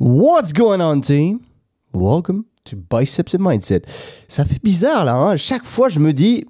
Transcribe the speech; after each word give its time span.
What's 0.00 0.52
going 0.52 0.80
on, 0.80 1.00
team? 1.00 1.40
Welcome 1.92 2.44
to 2.66 2.76
Biceps 2.76 3.34
and 3.34 3.40
Mindset. 3.40 3.84
Ça 4.28 4.44
fait 4.44 4.62
bizarre 4.62 5.04
là, 5.04 5.16
hein? 5.16 5.36
chaque 5.36 5.64
fois 5.64 5.88
je 5.88 5.98
me 5.98 6.12
dis, 6.12 6.44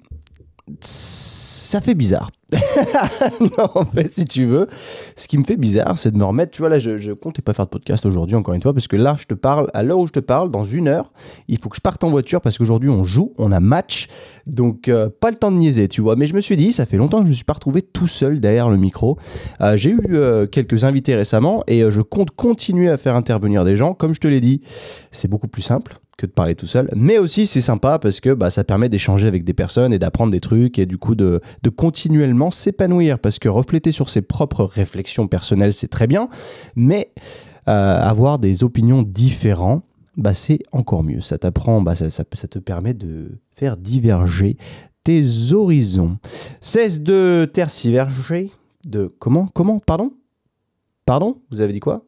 ça 0.81 1.81
fait 1.81 1.93
bizarre. 1.93 2.31
non, 3.41 3.69
en 3.75 3.85
fait, 3.85 4.11
si 4.11 4.25
tu 4.25 4.45
veux, 4.45 4.67
ce 5.15 5.27
qui 5.27 5.37
me 5.37 5.43
fait 5.43 5.55
bizarre, 5.55 5.99
c'est 5.99 6.09
de 6.11 6.17
me 6.17 6.23
remettre. 6.23 6.51
Tu 6.51 6.63
vois, 6.63 6.69
là, 6.69 6.79
je, 6.79 6.97
je 6.97 7.11
comptais 7.11 7.43
pas 7.43 7.53
faire 7.53 7.65
de 7.65 7.69
podcast 7.69 8.05
aujourd'hui, 8.07 8.35
encore 8.35 8.55
une 8.55 8.61
fois, 8.61 8.73
parce 8.73 8.87
que 8.87 8.95
là, 8.95 9.15
je 9.19 9.25
te 9.25 9.35
parle, 9.35 9.69
à 9.75 9.83
l'heure 9.83 9.99
où 9.99 10.07
je 10.07 10.11
te 10.11 10.19
parle, 10.19 10.49
dans 10.49 10.65
une 10.65 10.87
heure, 10.87 11.11
il 11.47 11.59
faut 11.59 11.69
que 11.69 11.75
je 11.75 11.81
parte 11.81 12.03
en 12.03 12.09
voiture 12.09 12.41
parce 12.41 12.57
qu'aujourd'hui, 12.57 12.89
on 12.89 13.05
joue, 13.05 13.33
on 13.37 13.51
a 13.51 13.59
match. 13.59 14.07
Donc, 14.47 14.87
euh, 14.87 15.09
pas 15.09 15.29
le 15.29 15.37
temps 15.37 15.51
de 15.51 15.57
niaiser, 15.57 15.87
tu 15.87 16.01
vois. 16.01 16.15
Mais 16.15 16.25
je 16.25 16.33
me 16.33 16.41
suis 16.41 16.55
dit, 16.55 16.71
ça 16.71 16.87
fait 16.87 16.97
longtemps 16.97 17.19
que 17.19 17.25
je 17.25 17.29
me 17.29 17.35
suis 17.35 17.45
pas 17.45 17.53
retrouvé 17.53 17.83
tout 17.83 18.07
seul 18.07 18.39
derrière 18.39 18.69
le 18.69 18.77
micro. 18.77 19.19
Euh, 19.61 19.77
J'ai 19.77 19.91
eu 19.91 19.99
euh, 20.15 20.47
quelques 20.47 20.85
invités 20.85 21.13
récemment 21.13 21.63
et 21.67 21.83
je 21.91 22.01
compte 22.01 22.31
continuer 22.31 22.89
à 22.89 22.97
faire 22.97 23.15
intervenir 23.15 23.63
des 23.63 23.75
gens. 23.75 23.93
Comme 23.93 24.15
je 24.15 24.19
te 24.19 24.27
l'ai 24.27 24.39
dit, 24.39 24.61
c'est 25.11 25.27
beaucoup 25.27 25.47
plus 25.47 25.61
simple 25.61 25.99
que 26.19 26.25
de 26.25 26.31
parler 26.31 26.53
tout 26.53 26.67
seul. 26.67 26.89
Mais 26.95 27.17
aussi, 27.17 27.45
c'est 27.45 27.61
sympa 27.61 27.97
parce 27.97 28.19
que 28.19 28.33
bah, 28.33 28.49
ça 28.49 28.63
permet 28.63 28.89
d'échanger 28.89 29.27
avec 29.27 29.45
des 29.45 29.53
personnes 29.53 29.93
et 29.93 29.99
d'apprendre 29.99 30.31
des 30.31 30.41
trucs 30.41 30.77
et 30.77 30.85
du 30.85 30.97
coup 30.97 31.15
de, 31.15 31.39
de 31.63 31.69
continuellement 31.69 32.51
s'épanouir. 32.51 33.19
Parce 33.19 33.39
que 33.39 33.47
refléter 33.47 33.91
sur 33.91 34.09
ses 34.09 34.21
propres 34.21 34.65
réflexions 34.65 35.27
personnelles, 35.27 35.73
c'est 35.73 35.87
très 35.87 36.07
bien. 36.07 36.27
Mais 36.75 37.13
euh, 37.67 38.01
avoir 38.01 38.37
des 38.37 38.63
opinions 38.65 39.01
différentes, 39.01 39.85
bah, 40.17 40.33
c'est 40.33 40.59
encore 40.73 41.03
mieux. 41.03 41.21
Ça 41.21 41.37
t'apprend, 41.37 41.81
bah, 41.81 41.95
ça, 41.95 42.09
ça, 42.09 42.25
ça 42.33 42.47
te 42.47 42.59
permet 42.59 42.93
de 42.93 43.39
faire 43.53 43.77
diverger 43.77 44.57
tes 45.05 45.21
horizons. 45.53 46.17
Cesse 46.59 47.01
de 47.01 47.49
tergiverger. 47.51 48.51
De 48.85 49.13
comment? 49.19 49.47
Comment? 49.47 49.79
Pardon? 49.79 50.11
Pardon? 51.05 51.41
Vous 51.49 51.61
avez 51.61 51.73
dit 51.73 51.79
quoi? 51.79 52.05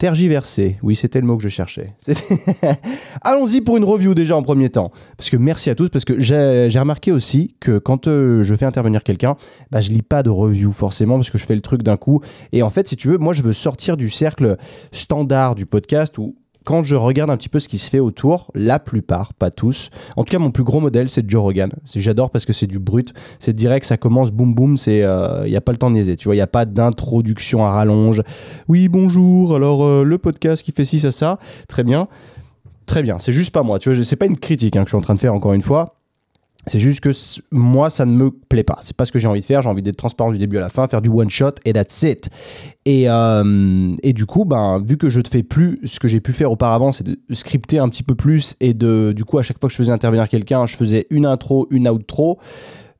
Tergiverser, 0.00 0.78
oui, 0.82 0.96
c'était 0.96 1.20
le 1.20 1.26
mot 1.26 1.36
que 1.36 1.42
je 1.42 1.50
cherchais. 1.50 1.92
Allons-y 3.20 3.60
pour 3.60 3.76
une 3.76 3.84
review 3.84 4.14
déjà 4.14 4.34
en 4.34 4.42
premier 4.42 4.70
temps. 4.70 4.90
Parce 5.18 5.28
que 5.28 5.36
merci 5.36 5.68
à 5.68 5.74
tous, 5.74 5.90
parce 5.90 6.06
que 6.06 6.18
j'ai 6.18 6.70
remarqué 6.80 7.12
aussi 7.12 7.54
que 7.60 7.76
quand 7.76 8.08
euh, 8.08 8.42
je 8.42 8.54
fais 8.54 8.64
intervenir 8.64 9.02
quelqu'un, 9.02 9.36
bah, 9.70 9.82
je 9.82 9.90
lis 9.90 10.00
pas 10.00 10.22
de 10.22 10.30
review 10.30 10.72
forcément, 10.72 11.16
parce 11.16 11.28
que 11.28 11.36
je 11.36 11.44
fais 11.44 11.54
le 11.54 11.60
truc 11.60 11.82
d'un 11.82 11.98
coup. 11.98 12.22
Et 12.52 12.62
en 12.62 12.70
fait, 12.70 12.88
si 12.88 12.96
tu 12.96 13.08
veux, 13.08 13.18
moi 13.18 13.34
je 13.34 13.42
veux 13.42 13.52
sortir 13.52 13.98
du 13.98 14.08
cercle 14.08 14.56
standard 14.90 15.54
du 15.54 15.66
podcast 15.66 16.16
où 16.16 16.34
quand 16.64 16.84
je 16.84 16.94
regarde 16.96 17.30
un 17.30 17.36
petit 17.36 17.48
peu 17.48 17.58
ce 17.58 17.68
qui 17.68 17.78
se 17.78 17.90
fait 17.90 17.98
autour, 17.98 18.50
la 18.54 18.78
plupart, 18.78 19.34
pas 19.34 19.50
tous, 19.50 19.90
en 20.16 20.24
tout 20.24 20.30
cas 20.30 20.38
mon 20.38 20.50
plus 20.50 20.64
gros 20.64 20.80
modèle 20.80 21.08
c'est 21.08 21.28
Joe 21.28 21.42
Rogan. 21.42 21.70
J'adore 21.94 22.30
parce 22.30 22.44
que 22.44 22.52
c'est 22.52 22.66
du 22.66 22.78
brut, 22.78 23.12
c'est 23.38 23.52
direct, 23.52 23.86
ça 23.86 23.96
commence 23.96 24.30
boum 24.30 24.54
boum, 24.54 24.76
il 24.86 25.02
euh, 25.02 25.48
n'y 25.48 25.56
a 25.56 25.60
pas 25.60 25.72
le 25.72 25.78
temps 25.78 25.90
de 25.90 25.96
niaiser, 25.96 26.16
tu 26.16 26.26
vois, 26.26 26.34
il 26.34 26.38
n'y 26.38 26.42
a 26.42 26.46
pas 26.46 26.64
d'introduction 26.64 27.64
à 27.64 27.70
rallonge. 27.70 28.22
Oui, 28.68 28.88
bonjour, 28.88 29.54
alors 29.54 29.84
euh, 29.84 30.04
le 30.04 30.18
podcast 30.18 30.62
qui 30.62 30.72
fait 30.72 30.84
ci, 30.84 30.98
ça, 30.98 31.10
ça, 31.10 31.38
très 31.68 31.84
bien. 31.84 32.08
Très 32.86 33.02
bien, 33.02 33.20
c'est 33.20 33.32
juste 33.32 33.52
pas 33.52 33.62
moi, 33.62 33.78
tu 33.78 33.92
vois, 33.92 34.04
c'est 34.04 34.16
pas 34.16 34.26
une 34.26 34.38
critique 34.38 34.76
hein, 34.76 34.80
que 34.82 34.86
je 34.86 34.90
suis 34.90 34.98
en 34.98 35.02
train 35.02 35.14
de 35.14 35.20
faire 35.20 35.34
encore 35.34 35.52
une 35.52 35.62
fois. 35.62 35.99
C'est 36.66 36.78
juste 36.78 37.00
que 37.00 37.10
moi, 37.52 37.88
ça 37.88 38.04
ne 38.04 38.12
me 38.12 38.30
plaît 38.30 38.64
pas. 38.64 38.78
C'est 38.82 38.94
pas 38.94 39.06
ce 39.06 39.12
que 39.12 39.18
j'ai 39.18 39.26
envie 39.26 39.40
de 39.40 39.44
faire. 39.44 39.62
J'ai 39.62 39.68
envie 39.68 39.82
d'être 39.82 39.96
transparent 39.96 40.30
du 40.30 40.38
début 40.38 40.58
à 40.58 40.60
la 40.60 40.68
fin, 40.68 40.86
faire 40.88 41.00
du 41.00 41.08
one 41.08 41.30
shot 41.30 41.52
et 41.64 41.72
that's 41.72 42.02
it. 42.02 42.28
Et, 42.84 43.04
euh, 43.08 43.94
et 44.02 44.12
du 44.12 44.26
coup, 44.26 44.44
ben, 44.44 44.82
vu 44.84 44.98
que 44.98 45.08
je 45.08 45.20
ne 45.20 45.24
fais 45.30 45.42
plus 45.42 45.80
ce 45.84 45.98
que 45.98 46.06
j'ai 46.06 46.20
pu 46.20 46.32
faire 46.32 46.52
auparavant, 46.52 46.92
c'est 46.92 47.04
de 47.04 47.18
scripter 47.32 47.78
un 47.78 47.88
petit 47.88 48.02
peu 48.02 48.14
plus 48.14 48.56
et 48.60 48.74
de, 48.74 49.12
du 49.16 49.24
coup, 49.24 49.38
à 49.38 49.42
chaque 49.42 49.58
fois 49.58 49.68
que 49.68 49.72
je 49.72 49.78
faisais 49.78 49.92
intervenir 49.92 50.28
quelqu'un, 50.28 50.66
je 50.66 50.76
faisais 50.76 51.06
une 51.10 51.24
intro, 51.24 51.66
une 51.70 51.88
outro 51.88 52.38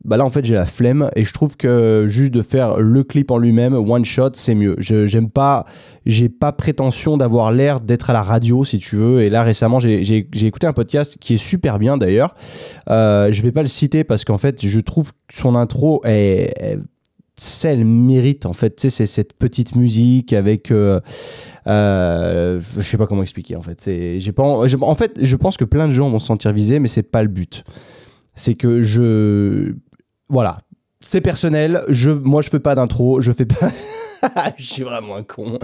bah 0.05 0.17
là 0.17 0.25
en 0.25 0.31
fait 0.31 0.45
j'ai 0.45 0.55
la 0.55 0.65
flemme 0.65 1.11
et 1.15 1.25
je 1.25 1.33
trouve 1.33 1.59
que 1.59 2.07
juste 2.09 2.33
de 2.33 2.41
faire 2.41 2.81
le 2.81 3.05
clip 3.05 3.31
en 3.31 3.37
lui-même 3.37 3.75
one 3.75 4.05
shot 4.05 4.31
c'est 4.33 4.55
mieux. 4.55 4.77
J'aime 4.79 5.29
pas 5.29 5.67
j'ai 6.07 6.31
pas 6.31 6.53
prétention 6.53 7.19
d'avoir 7.19 7.53
l'air 7.53 7.81
d'être 7.81 8.09
à 8.09 8.15
la 8.15 8.23
radio 8.23 8.65
si 8.65 8.79
tu 8.79 8.97
veux. 8.97 9.23
Et 9.23 9.29
là 9.29 9.43
récemment 9.43 9.79
j'ai 9.79 10.27
écouté 10.41 10.67
un 10.67 10.73
podcast 10.73 11.19
qui 11.21 11.35
est 11.35 11.39
super 11.39 11.79
bien 11.79 11.99
d'ailleurs. 11.99 12.35
Euh, 12.89 13.31
je 13.31 13.43
vais 13.43 13.53
pas 13.53 13.61
le 13.61 13.69
citer 13.69 14.03
parce 14.03 14.25
qu'en 14.25 14.39
fait 14.39 14.65
je 14.65 14.81
trouve 14.81 15.13
que 15.13 15.37
son 15.37 15.55
intro 15.55 16.01
est, 16.05 16.79
celle 17.37 17.85
mérite 17.85 18.47
en 18.47 18.55
fait. 18.55 18.77
Tu 18.77 18.83
sais 18.83 18.91
c'est 18.91 19.07
cette 19.07 19.35
petite 19.35 19.77
musique 19.77 20.33
avec 20.33 20.71
euh, 20.71 21.01
euh, 21.67 22.59
je 22.75 22.81
sais 22.81 22.97
pas 22.97 23.07
comment 23.07 23.23
expliquer 23.23 23.57
en 23.57 23.63
fait. 23.63 23.87
Pas 24.35 24.43
en 24.43 24.95
fait 24.95 25.19
je 25.21 25.37
pense 25.37 25.59
que 25.59 25.65
plein 25.67 25.89
de 25.89 25.93
gens 25.93 26.09
vont 26.09 26.19
se 26.19 26.27
sentir 26.27 26.53
visés 26.53 26.79
mais 26.79 26.89
c'est 26.89 27.03
pas 27.03 27.23
le 27.23 27.29
but. 27.29 27.65
C'est 28.35 28.55
que 28.55 28.83
je 28.83 29.75
voilà, 30.31 30.59
c'est 31.01 31.21
personnel. 31.21 31.83
Je, 31.89 32.11
moi, 32.11 32.41
je 32.43 32.49
fais 32.49 32.61
pas 32.61 32.75
d'intro. 32.75 33.21
Je 33.21 33.33
fais 33.33 33.47
pas. 33.47 33.71
je 34.57 34.65
suis 34.65 34.83
vraiment 34.83 35.17
un 35.17 35.23
con. 35.23 35.55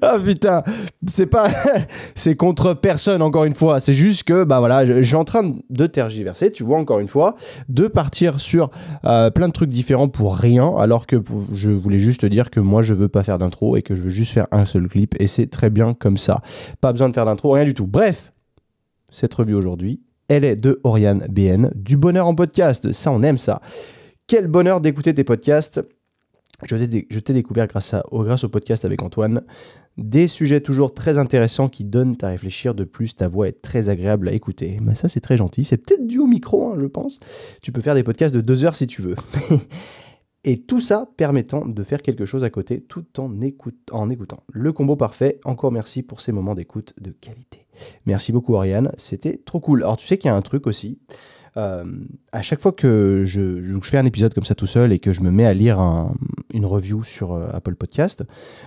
Ah 0.00 0.16
putain, 0.24 0.62
c'est 1.06 1.26
pas, 1.26 1.48
c'est 2.14 2.36
contre 2.36 2.74
personne 2.74 3.20
encore 3.20 3.44
une 3.44 3.54
fois. 3.54 3.80
C'est 3.80 3.92
juste 3.92 4.22
que 4.24 4.44
bah 4.44 4.60
voilà, 4.60 4.86
je, 4.86 5.02
je, 5.02 5.06
suis 5.06 5.16
en 5.16 5.24
train 5.24 5.52
de 5.70 5.86
tergiverser. 5.86 6.50
Tu 6.50 6.62
vois 6.62 6.78
encore 6.78 7.00
une 7.00 7.08
fois, 7.08 7.34
de 7.68 7.88
partir 7.88 8.40
sur 8.40 8.70
euh, 9.04 9.30
plein 9.30 9.48
de 9.48 9.52
trucs 9.52 9.70
différents 9.70 10.08
pour 10.08 10.36
rien, 10.36 10.72
alors 10.76 11.06
que 11.06 11.20
je 11.52 11.70
voulais 11.70 11.98
juste 11.98 12.20
te 12.20 12.26
dire 12.26 12.50
que 12.50 12.60
moi, 12.60 12.82
je 12.82 12.94
veux 12.94 13.08
pas 13.08 13.22
faire 13.22 13.38
d'intro 13.38 13.76
et 13.76 13.82
que 13.82 13.94
je 13.94 14.02
veux 14.02 14.10
juste 14.10 14.32
faire 14.32 14.46
un 14.52 14.64
seul 14.64 14.88
clip 14.88 15.14
et 15.20 15.26
c'est 15.26 15.48
très 15.48 15.70
bien 15.70 15.94
comme 15.94 16.16
ça. 16.16 16.40
Pas 16.80 16.92
besoin 16.92 17.08
de 17.08 17.14
faire 17.14 17.24
d'intro, 17.24 17.52
rien 17.52 17.64
du 17.64 17.74
tout. 17.74 17.86
Bref, 17.86 18.32
cette 19.10 19.34
revue 19.34 19.54
aujourd'hui, 19.54 20.00
elle 20.28 20.44
est 20.44 20.56
de 20.56 20.80
Oriane 20.84 21.26
BN, 21.28 21.70
du 21.74 21.96
bonheur 21.96 22.26
en 22.26 22.34
podcast. 22.34 22.92
Ça, 22.92 23.10
on 23.10 23.22
aime 23.22 23.38
ça. 23.38 23.60
Quel 24.28 24.48
bonheur 24.48 24.80
d'écouter 24.80 25.14
tes 25.14 25.22
podcasts. 25.22 25.80
Je 26.64 27.18
t'ai 27.20 27.32
découvert 27.32 27.68
grâce, 27.68 27.94
à, 27.94 28.02
au 28.10 28.24
podcast 28.48 28.84
avec 28.84 29.02
Antoine. 29.02 29.42
Des 29.98 30.26
sujets 30.26 30.60
toujours 30.60 30.94
très 30.94 31.16
intéressants 31.16 31.68
qui 31.68 31.84
donnent 31.84 32.16
à 32.22 32.28
réfléchir. 32.28 32.74
De 32.74 32.82
plus, 32.82 33.14
ta 33.14 33.28
voix 33.28 33.46
est 33.46 33.62
très 33.62 33.88
agréable 33.88 34.28
à 34.28 34.32
écouter. 34.32 34.78
Mais 34.82 34.96
ça, 34.96 35.08
c'est 35.08 35.20
très 35.20 35.36
gentil. 35.36 35.62
C'est 35.62 35.76
peut-être 35.76 36.04
dû 36.08 36.18
au 36.18 36.26
micro, 36.26 36.72
hein, 36.72 36.76
je 36.80 36.86
pense. 36.86 37.20
Tu 37.62 37.70
peux 37.70 37.80
faire 37.80 37.94
des 37.94 38.02
podcasts 38.02 38.34
de 38.34 38.40
deux 38.40 38.64
heures 38.64 38.74
si 38.74 38.88
tu 38.88 39.00
veux. 39.00 39.14
Et 40.44 40.56
tout 40.56 40.80
ça 40.80 41.08
permettant 41.16 41.64
de 41.64 41.82
faire 41.84 42.02
quelque 42.02 42.24
chose 42.24 42.42
à 42.42 42.50
côté 42.50 42.80
tout 42.80 43.04
en, 43.18 43.30
en 43.92 44.10
écoutant. 44.10 44.42
Le 44.52 44.72
combo 44.72 44.96
parfait. 44.96 45.38
Encore 45.44 45.70
merci 45.70 46.02
pour 46.02 46.20
ces 46.20 46.32
moments 46.32 46.56
d'écoute 46.56 46.94
de 47.00 47.12
qualité. 47.12 47.68
Merci 48.06 48.32
beaucoup, 48.32 48.54
Oriane. 48.54 48.90
C'était 48.96 49.36
trop 49.44 49.60
cool. 49.60 49.84
Alors, 49.84 49.96
tu 49.96 50.06
sais 50.06 50.18
qu'il 50.18 50.28
y 50.28 50.32
a 50.32 50.36
un 50.36 50.42
truc 50.42 50.66
aussi. 50.66 50.98
Euh, 51.56 51.84
à 52.32 52.42
chaque 52.42 52.60
fois 52.60 52.72
que 52.72 53.22
je, 53.24 53.78
fais 53.82 53.98
un 53.98 54.04
épisode 54.04 54.34
comme 54.34 54.44
ça 54.44 54.54
tout 54.54 54.66
seul 54.66 54.92
et 54.92 54.98
que 54.98 55.12
je 55.12 55.22
me 55.22 55.30
mets 55.30 55.46
à 55.46 55.52
lire 55.52 55.80
un, 55.80 56.14
une 56.52 56.66
review 56.66 57.02
sur 57.02 57.32
euh, 57.32 57.48
Apple 57.52 57.76
Podcast, 57.76 58.24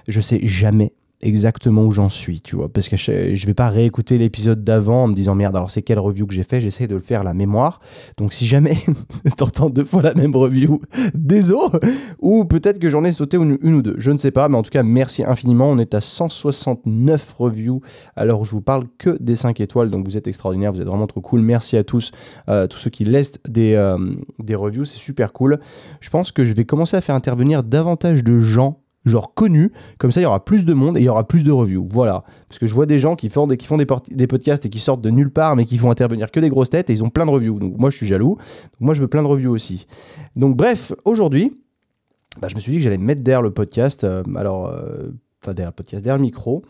je 0.08 0.22
sais 0.22 0.40
jamais 0.48 0.94
exactement 1.22 1.84
où 1.84 1.92
j'en 1.92 2.10
suis, 2.10 2.42
tu 2.42 2.56
vois, 2.56 2.72
parce 2.72 2.88
que 2.88 2.96
je, 2.96 3.46
vais 3.46 3.54
pas 3.54 3.70
réécouter 3.70 4.18
l'épisode 4.18 4.64
d'avant 4.64 5.04
en 5.04 5.08
me 5.08 5.14
disant 5.14 5.36
merde, 5.36 5.56
alors 5.56 5.70
c'est 5.70 5.82
quelle 5.82 6.00
review 6.00 6.26
que 6.26 6.34
j'ai 6.34 6.44
fait, 6.44 6.62
j'essaie 6.62 6.88
de 6.88 6.96
le 6.96 7.02
faire 7.02 7.22
à 7.22 7.24
la 7.24 7.34
mémoire. 7.34 7.82
Donc 8.18 8.34
si 8.34 8.48
jamais 8.48 8.78
t'entends 9.38 9.70
deux 9.70 9.84
fois 9.84 10.02
la 10.02 10.14
même 10.14 10.36
review, 10.36 10.82
désolé, 11.14 11.80
ou 12.20 12.46
peut-être 12.46 12.80
que 12.80 12.90
j'en 12.90 13.04
ai 13.04 13.12
sauté 13.12 13.38
une, 13.38 13.58
ou 13.62 13.82
deux, 13.82 13.96
je 13.98 14.12
ne 14.12 14.18
sais 14.18 14.32
pas, 14.32 14.48
mais 14.48 14.58
en 14.58 14.64
tout 14.64 14.70
cas 14.70 14.84
merci 14.84 15.24
infiniment. 15.24 15.70
On 15.70 15.78
est 15.78 15.94
à 15.94 16.02
169 16.02 17.36
reviews. 17.38 17.82
Alors 18.16 18.46
je 18.46 18.52
vous 18.52 18.62
parle 18.62 18.86
que 18.98 19.18
des 19.20 19.36
5 19.36 19.60
étoiles, 19.60 19.90
donc 19.90 20.06
vous 20.06 20.16
êtes 20.16 20.28
extraordinaires, 20.28 20.72
vous 20.72 20.82
êtes 20.82 20.88
vraiment 20.88 21.08
trop 21.08 21.22
cool. 21.22 21.42
Merci 21.42 21.76
à 21.76 21.84
tous, 21.84 22.12
euh, 22.48 22.68
tous 22.68 22.78
ceux 22.78 22.90
qui 22.90 23.04
laissent 23.04 23.40
des, 23.48 23.74
euh, 23.76 23.98
des 24.40 24.56
reviews, 24.56 24.86
c'est 24.86 24.98
super 24.98 25.34
cool. 25.34 25.60
Je 26.00 26.10
pense 26.10 26.32
que 26.32 26.46
je 26.46 26.54
vais 26.54 26.66
commencer 26.66 26.96
à 26.96 27.02
faire 27.02 27.16
intervenir 27.16 27.64
davantage 27.64 28.24
de 28.24 28.40
gens 28.40 28.80
genre 29.06 29.34
connu, 29.34 29.72
comme 29.98 30.12
ça 30.12 30.22
il 30.22 30.24
y 30.24 30.28
aura 30.28 30.44
plus 30.44 30.66
de 30.66 30.74
monde 30.74 30.98
et 30.98 31.02
il 31.02 31.06
y 31.06 31.10
aura 31.10 31.28
plus 31.28 31.44
de 31.44 31.52
reviews. 31.52 31.88
Voilà. 31.92 32.24
Parce 32.48 32.60
que 32.60 32.68
je 32.68 32.74
vois 32.74 32.86
des 32.86 33.00
gens 33.00 33.16
qui 33.16 33.30
font 33.30 33.48
des, 33.48 33.58
qui 33.58 33.68
font 33.68 33.78
des, 33.78 33.88
des, 34.12 34.28
podcasts 34.28 34.66
et 34.66 34.70
qui 34.70 34.80
sortent 34.80 35.02
de 35.02 35.10
nulle 35.10 35.32
part 35.32 35.56
mais 35.56 35.66
qui 35.66 35.78
font 35.78 35.92
intervenir 35.92 36.32
que 36.32 36.40
des 36.40 36.50
grosses 36.50 36.70
têtes 36.70 36.90
et 36.90 36.94
ils 36.94 37.04
ont 37.04 37.10
plein 37.10 37.26
de 37.26 37.32
reviews. 37.32 37.60
Donc 37.60 37.78
moi 37.78 37.90
je 37.90 37.98
suis 37.98 38.08
jaloux. 38.08 38.38
Moi 38.80 38.94
je 38.94 39.02
veux 39.02 39.08
plein 39.08 39.24
de 39.24 39.28
reviews 39.28 39.52
aussi. 39.52 39.88
Donc 40.36 40.56
bref, 40.56 40.94
aujourd'hui, 41.06 41.54
bah, 42.40 42.48
je 42.48 42.56
me 42.56 42.60
suis 42.60 42.72
dit 42.72 42.78
que 42.78 42.84
j'allais 42.84 42.98
me 42.98 43.06
mettre 43.06 43.22
derrière 43.22 43.42
le 43.42 43.52
podcast. 43.52 44.04
Euh, 44.04 44.24
alors, 44.36 44.68
euh, 44.68 45.10
enfin 45.42 45.54
derrière 45.54 45.72
le 45.72 45.76
podcast, 45.76 46.04
derrière 46.04 46.18
le 46.18 46.24
micro. 46.24 46.64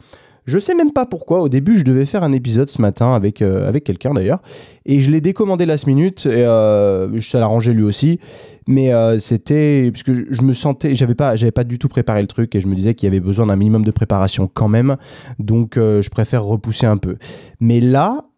Je 0.49 0.57
sais 0.57 0.73
même 0.73 0.91
pas 0.91 1.05
pourquoi. 1.05 1.41
Au 1.41 1.49
début, 1.49 1.77
je 1.77 1.83
devais 1.83 2.05
faire 2.05 2.23
un 2.23 2.31
épisode 2.31 2.69
ce 2.69 2.81
matin 2.81 3.13
avec, 3.13 3.41
euh, 3.41 3.67
avec 3.67 3.83
quelqu'un 3.83 4.15
d'ailleurs. 4.15 4.41
Et 4.85 4.99
je 4.99 5.11
l'ai 5.11 5.21
décommandé 5.21 5.67
last 5.67 5.85
minute. 5.85 6.25
Et 6.25 6.43
euh, 6.43 7.21
ça 7.21 7.39
l'arrangeait 7.39 7.73
lui 7.73 7.83
aussi. 7.83 8.19
Mais 8.67 8.91
euh, 8.91 9.19
c'était. 9.19 9.91
Parce 9.91 10.01
que 10.01 10.25
je 10.29 10.41
me 10.41 10.53
sentais. 10.53 10.95
J'avais 10.95 11.13
pas, 11.13 11.35
j'avais 11.35 11.51
pas 11.51 11.63
du 11.63 11.77
tout 11.77 11.87
préparé 11.87 12.21
le 12.21 12.27
truc. 12.27 12.55
Et 12.55 12.61
je 12.61 12.67
me 12.67 12.73
disais 12.73 12.95
qu'il 12.95 13.05
y 13.05 13.11
avait 13.11 13.19
besoin 13.19 13.45
d'un 13.45 13.55
minimum 13.55 13.85
de 13.85 13.91
préparation 13.91 14.49
quand 14.51 14.67
même. 14.67 14.97
Donc, 15.37 15.77
euh, 15.77 16.01
je 16.01 16.09
préfère 16.09 16.43
repousser 16.43 16.87
un 16.87 16.97
peu. 16.97 17.17
Mais 17.59 17.79
là, 17.79 18.28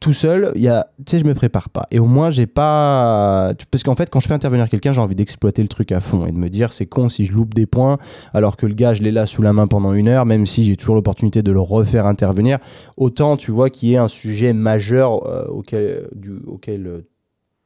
tout 0.00 0.12
seul, 0.12 0.52
il 0.54 0.62
y 0.62 0.68
a, 0.68 0.86
tu 0.98 1.12
sais, 1.12 1.18
je 1.18 1.24
me 1.24 1.34
prépare 1.34 1.70
pas. 1.70 1.86
Et 1.90 1.98
au 1.98 2.06
moins, 2.06 2.30
j'ai 2.30 2.46
pas. 2.46 3.52
Parce 3.70 3.82
qu'en 3.82 3.94
fait, 3.94 4.10
quand 4.10 4.20
je 4.20 4.28
fais 4.28 4.34
intervenir 4.34 4.68
quelqu'un, 4.68 4.92
j'ai 4.92 5.00
envie 5.00 5.14
d'exploiter 5.14 5.62
le 5.62 5.68
truc 5.68 5.92
à 5.92 6.00
fond 6.00 6.26
et 6.26 6.32
de 6.32 6.36
me 6.36 6.48
dire, 6.48 6.72
c'est 6.72 6.86
con 6.86 7.08
si 7.08 7.24
je 7.24 7.32
loupe 7.32 7.54
des 7.54 7.66
points, 7.66 7.98
alors 8.34 8.56
que 8.56 8.66
le 8.66 8.74
gars, 8.74 8.94
je 8.94 9.02
l'ai 9.02 9.12
là 9.12 9.26
sous 9.26 9.42
la 9.42 9.52
main 9.52 9.66
pendant 9.66 9.92
une 9.92 10.08
heure, 10.08 10.26
même 10.26 10.46
si 10.46 10.64
j'ai 10.64 10.76
toujours 10.76 10.94
l'opportunité 10.94 11.42
de 11.42 11.52
le 11.52 11.60
refaire 11.60 12.06
intervenir. 12.06 12.58
Autant, 12.96 13.36
tu 13.36 13.50
vois, 13.50 13.70
qu'il 13.70 13.90
y 13.90 13.94
ait 13.94 13.98
un 13.98 14.08
sujet 14.08 14.52
majeur 14.52 15.26
euh, 15.26 15.46
auquel, 15.46 16.08
auquel, 16.46 17.04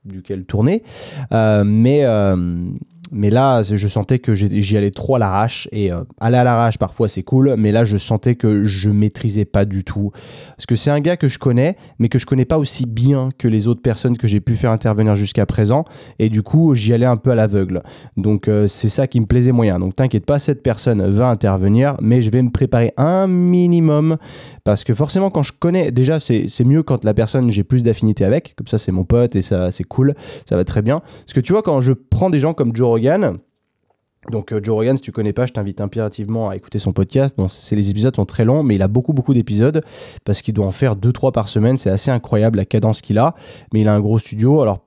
duquel 0.04 0.44
tourner. 0.44 0.82
Euh, 1.32 1.64
mais. 1.64 2.04
Mais 3.12 3.30
là, 3.30 3.62
je 3.62 3.88
sentais 3.88 4.18
que 4.18 4.34
j'y 4.34 4.76
allais 4.76 4.90
trop 4.90 5.16
à 5.16 5.18
l'arrache. 5.18 5.68
Et 5.72 5.92
euh, 5.92 6.04
aller 6.20 6.36
à 6.36 6.44
l'arrache, 6.44 6.78
parfois, 6.78 7.08
c'est 7.08 7.22
cool. 7.22 7.54
Mais 7.58 7.72
là, 7.72 7.84
je 7.84 7.96
sentais 7.96 8.36
que 8.36 8.64
je 8.64 8.90
maîtrisais 8.90 9.44
pas 9.44 9.64
du 9.64 9.84
tout. 9.84 10.12
Parce 10.56 10.66
que 10.66 10.76
c'est 10.76 10.90
un 10.90 11.00
gars 11.00 11.16
que 11.16 11.28
je 11.28 11.38
connais, 11.38 11.76
mais 11.98 12.08
que 12.08 12.18
je 12.18 12.26
connais 12.26 12.44
pas 12.44 12.58
aussi 12.58 12.86
bien 12.86 13.30
que 13.36 13.48
les 13.48 13.66
autres 13.66 13.82
personnes 13.82 14.16
que 14.16 14.28
j'ai 14.28 14.40
pu 14.40 14.54
faire 14.54 14.70
intervenir 14.70 15.16
jusqu'à 15.16 15.46
présent. 15.46 15.84
Et 16.18 16.28
du 16.28 16.42
coup, 16.42 16.74
j'y 16.74 16.92
allais 16.92 17.06
un 17.06 17.16
peu 17.16 17.30
à 17.30 17.34
l'aveugle. 17.34 17.82
Donc, 18.16 18.48
euh, 18.48 18.66
c'est 18.66 18.88
ça 18.88 19.06
qui 19.06 19.20
me 19.20 19.26
plaisait 19.26 19.52
moyen. 19.52 19.78
Donc, 19.80 19.96
t'inquiète 19.96 20.26
pas, 20.26 20.38
cette 20.38 20.62
personne 20.62 21.04
va 21.10 21.28
intervenir. 21.28 21.96
Mais 22.00 22.22
je 22.22 22.30
vais 22.30 22.42
me 22.42 22.50
préparer 22.50 22.92
un 22.96 23.26
minimum. 23.26 24.18
Parce 24.64 24.84
que 24.84 24.94
forcément, 24.94 25.30
quand 25.30 25.42
je 25.42 25.52
connais, 25.58 25.90
déjà, 25.90 26.20
c'est 26.20 26.64
mieux 26.64 26.82
quand 26.82 27.04
la 27.04 27.14
personne, 27.14 27.50
j'ai 27.50 27.64
plus 27.64 27.82
d'affinité 27.82 28.24
avec. 28.24 28.54
Comme 28.56 28.68
ça, 28.68 28.78
c'est 28.78 28.92
mon 28.92 29.04
pote 29.04 29.34
et 29.34 29.42
ça, 29.42 29.72
c'est 29.72 29.84
cool. 29.84 30.14
Ça 30.48 30.56
va 30.56 30.64
très 30.64 30.82
bien. 30.82 31.00
Parce 31.00 31.32
que 31.34 31.40
tu 31.40 31.52
vois, 31.52 31.62
quand 31.62 31.80
je 31.80 31.92
prends 32.20 32.28
des 32.28 32.38
gens 32.38 32.52
comme 32.52 32.76
Joe 32.76 32.86
Rogan, 32.86 33.38
donc 34.30 34.52
euh, 34.52 34.60
Joe 34.62 34.74
Rogan, 34.74 34.94
si 34.94 35.02
tu 35.02 35.10
connais 35.10 35.32
pas, 35.32 35.46
je 35.46 35.54
t'invite 35.54 35.80
impérativement 35.80 36.50
à 36.50 36.56
écouter 36.56 36.78
son 36.78 36.92
podcast. 36.92 37.38
Donc 37.38 37.50
c'est 37.50 37.76
les 37.76 37.88
épisodes 37.88 38.14
sont 38.14 38.26
très 38.26 38.44
longs, 38.44 38.62
mais 38.62 38.74
il 38.74 38.82
a 38.82 38.88
beaucoup 38.88 39.14
beaucoup 39.14 39.32
d'épisodes 39.32 39.82
parce 40.26 40.42
qu'il 40.42 40.52
doit 40.52 40.66
en 40.66 40.70
faire 40.70 40.96
2-3 40.96 41.32
par 41.32 41.48
semaine. 41.48 41.78
C'est 41.78 41.88
assez 41.88 42.10
incroyable 42.10 42.58
la 42.58 42.66
cadence 42.66 43.00
qu'il 43.00 43.18
a. 43.18 43.34
Mais 43.72 43.80
il 43.80 43.88
a 43.88 43.94
un 43.94 44.00
gros 44.00 44.18
studio. 44.18 44.60
Alors 44.60 44.80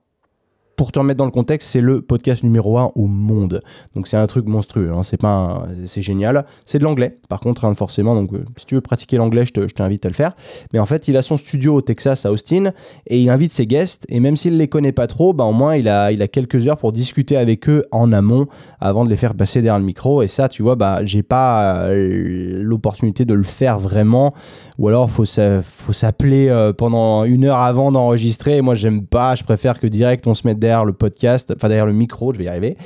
pour 0.75 0.91
te 0.91 0.99
remettre 0.99 1.17
dans 1.17 1.25
le 1.25 1.31
contexte, 1.31 1.69
c'est 1.69 1.81
le 1.81 2.01
podcast 2.01 2.43
numéro 2.43 2.77
1 2.77 2.91
au 2.95 3.05
monde. 3.07 3.61
Donc 3.95 4.07
c'est 4.07 4.17
un 4.17 4.25
truc 4.27 4.47
monstrueux, 4.47 4.91
hein. 4.91 5.03
c'est 5.03 5.17
pas 5.17 5.67
c'est 5.85 6.01
génial. 6.01 6.45
C'est 6.65 6.79
de 6.79 6.83
l'anglais, 6.83 7.17
par 7.29 7.39
contre, 7.39 7.65
hein, 7.65 7.73
forcément. 7.75 8.15
Donc 8.15 8.33
euh, 8.33 8.43
si 8.57 8.65
tu 8.65 8.75
veux 8.75 8.81
pratiquer 8.81 9.17
l'anglais, 9.17 9.45
je 9.45 9.51
t'invite 9.51 10.05
à 10.05 10.09
le 10.09 10.15
faire. 10.15 10.33
Mais 10.73 10.79
en 10.79 10.85
fait, 10.85 11.07
il 11.07 11.17
a 11.17 11.21
son 11.21 11.37
studio 11.37 11.75
au 11.75 11.81
Texas, 11.81 12.25
à 12.25 12.31
Austin, 12.31 12.71
et 13.07 13.21
il 13.21 13.29
invite 13.29 13.51
ses 13.51 13.67
guests. 13.67 14.05
Et 14.09 14.19
même 14.19 14.35
s'il 14.35 14.57
les 14.57 14.67
connaît 14.67 14.91
pas 14.91 15.07
trop, 15.07 15.33
bah, 15.33 15.43
au 15.43 15.51
moins 15.51 15.75
il 15.75 15.87
a, 15.87 16.11
il 16.11 16.21
a 16.21 16.27
quelques 16.27 16.67
heures 16.67 16.77
pour 16.77 16.91
discuter 16.91 17.37
avec 17.37 17.69
eux 17.69 17.83
en 17.91 18.11
amont 18.11 18.47
avant 18.79 19.05
de 19.05 19.09
les 19.09 19.15
faire 19.15 19.35
passer 19.35 19.61
derrière 19.61 19.79
le 19.79 19.85
micro. 19.85 20.23
Et 20.23 20.27
ça, 20.27 20.49
tu 20.49 20.63
vois, 20.63 20.75
bah 20.75 21.01
j'ai 21.03 21.23
pas 21.23 21.83
euh, 21.85 22.61
l'opportunité 22.63 23.25
de 23.25 23.33
le 23.33 23.43
faire 23.43 23.77
vraiment. 23.77 24.33
Ou 24.79 24.87
alors 24.87 25.09
faut 25.09 25.25
faut 25.25 25.93
s'appeler 25.93 26.49
euh, 26.49 26.73
pendant 26.73 27.25
une 27.25 27.45
heure 27.45 27.59
avant 27.59 27.91
d'enregistrer. 27.91 28.61
Moi, 28.61 28.75
j'aime 28.75 29.05
pas. 29.05 29.35
Je 29.35 29.43
préfère 29.43 29.79
que 29.79 29.87
direct 29.87 30.25
on 30.25 30.33
se 30.33 30.47
mette 30.47 30.59
derrière 30.63 30.86
le 30.86 30.94
podcast, 30.94 31.54
enfin 31.56 31.68
derrière 31.68 31.86
le 31.86 31.94
micro, 31.94 32.33
je 32.33 32.39
vais 32.39 32.45
y 32.45 32.48
arriver, 32.48 32.77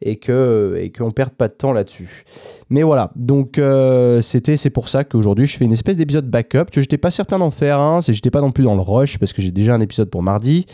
et 0.00 0.16
que 0.16 0.76
et 0.78 0.90
qu'on 0.90 1.10
perde 1.10 1.32
pas 1.32 1.48
de 1.48 1.54
temps 1.54 1.72
là-dessus. 1.72 2.24
Mais 2.70 2.82
voilà, 2.82 3.10
donc 3.16 3.58
euh, 3.58 4.20
c'était 4.20 4.56
c'est 4.56 4.70
pour 4.70 4.88
ça 4.88 5.04
qu'aujourd'hui 5.04 5.46
je 5.46 5.56
fais 5.56 5.64
une 5.64 5.72
espèce 5.72 5.96
d'épisode 5.96 6.28
backup 6.30 6.66
que 6.70 6.80
j'étais 6.80 6.98
pas 6.98 7.10
certain 7.10 7.38
d'en 7.38 7.50
faire 7.50 7.80
un, 7.80 8.00
c'est 8.00 8.12
j'étais 8.12 8.30
pas 8.30 8.40
non 8.40 8.52
plus 8.52 8.64
dans 8.64 8.74
le 8.74 8.80
rush 8.80 9.18
parce 9.18 9.32
que 9.32 9.42
j'ai 9.42 9.50
déjà 9.50 9.74
un 9.74 9.80
épisode 9.80 10.10
pour 10.10 10.22
mardi 10.22 10.66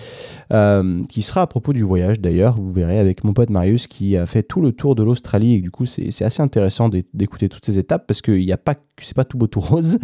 euh, 0.53 1.03
qui 1.09 1.23
sera 1.23 1.43
à 1.43 1.47
propos 1.47 1.73
du 1.73 1.83
voyage 1.83 2.21
d'ailleurs, 2.21 2.57
vous 2.57 2.73
verrez 2.73 2.99
avec 2.99 3.25
mon 3.25 3.33
pote 3.33 3.51
Marius 3.51 3.87
qui 3.87 4.17
a 4.17 4.27
fait 4.27 4.43
tout 4.43 4.61
le 4.61 4.73
tour 4.73 4.95
de 4.95 5.03
l'Australie 5.03 5.55
et 5.55 5.61
du 5.61 5.71
coup 5.71 5.87
c'est 5.87 6.25
assez 6.25 6.43
intéressant 6.43 6.89
d'écouter 6.89 7.49
toutes 7.49 7.65
ces 7.65 7.79
étapes 7.79 8.07
parce 8.07 8.21
qu'il 8.21 8.45
n'y 8.45 8.53
a 8.53 8.59
pas 8.59 8.75
c'est 9.01 9.17
pas 9.17 9.25
tout 9.25 9.39
beau 9.39 9.47
tout 9.47 9.61
rose 9.61 9.99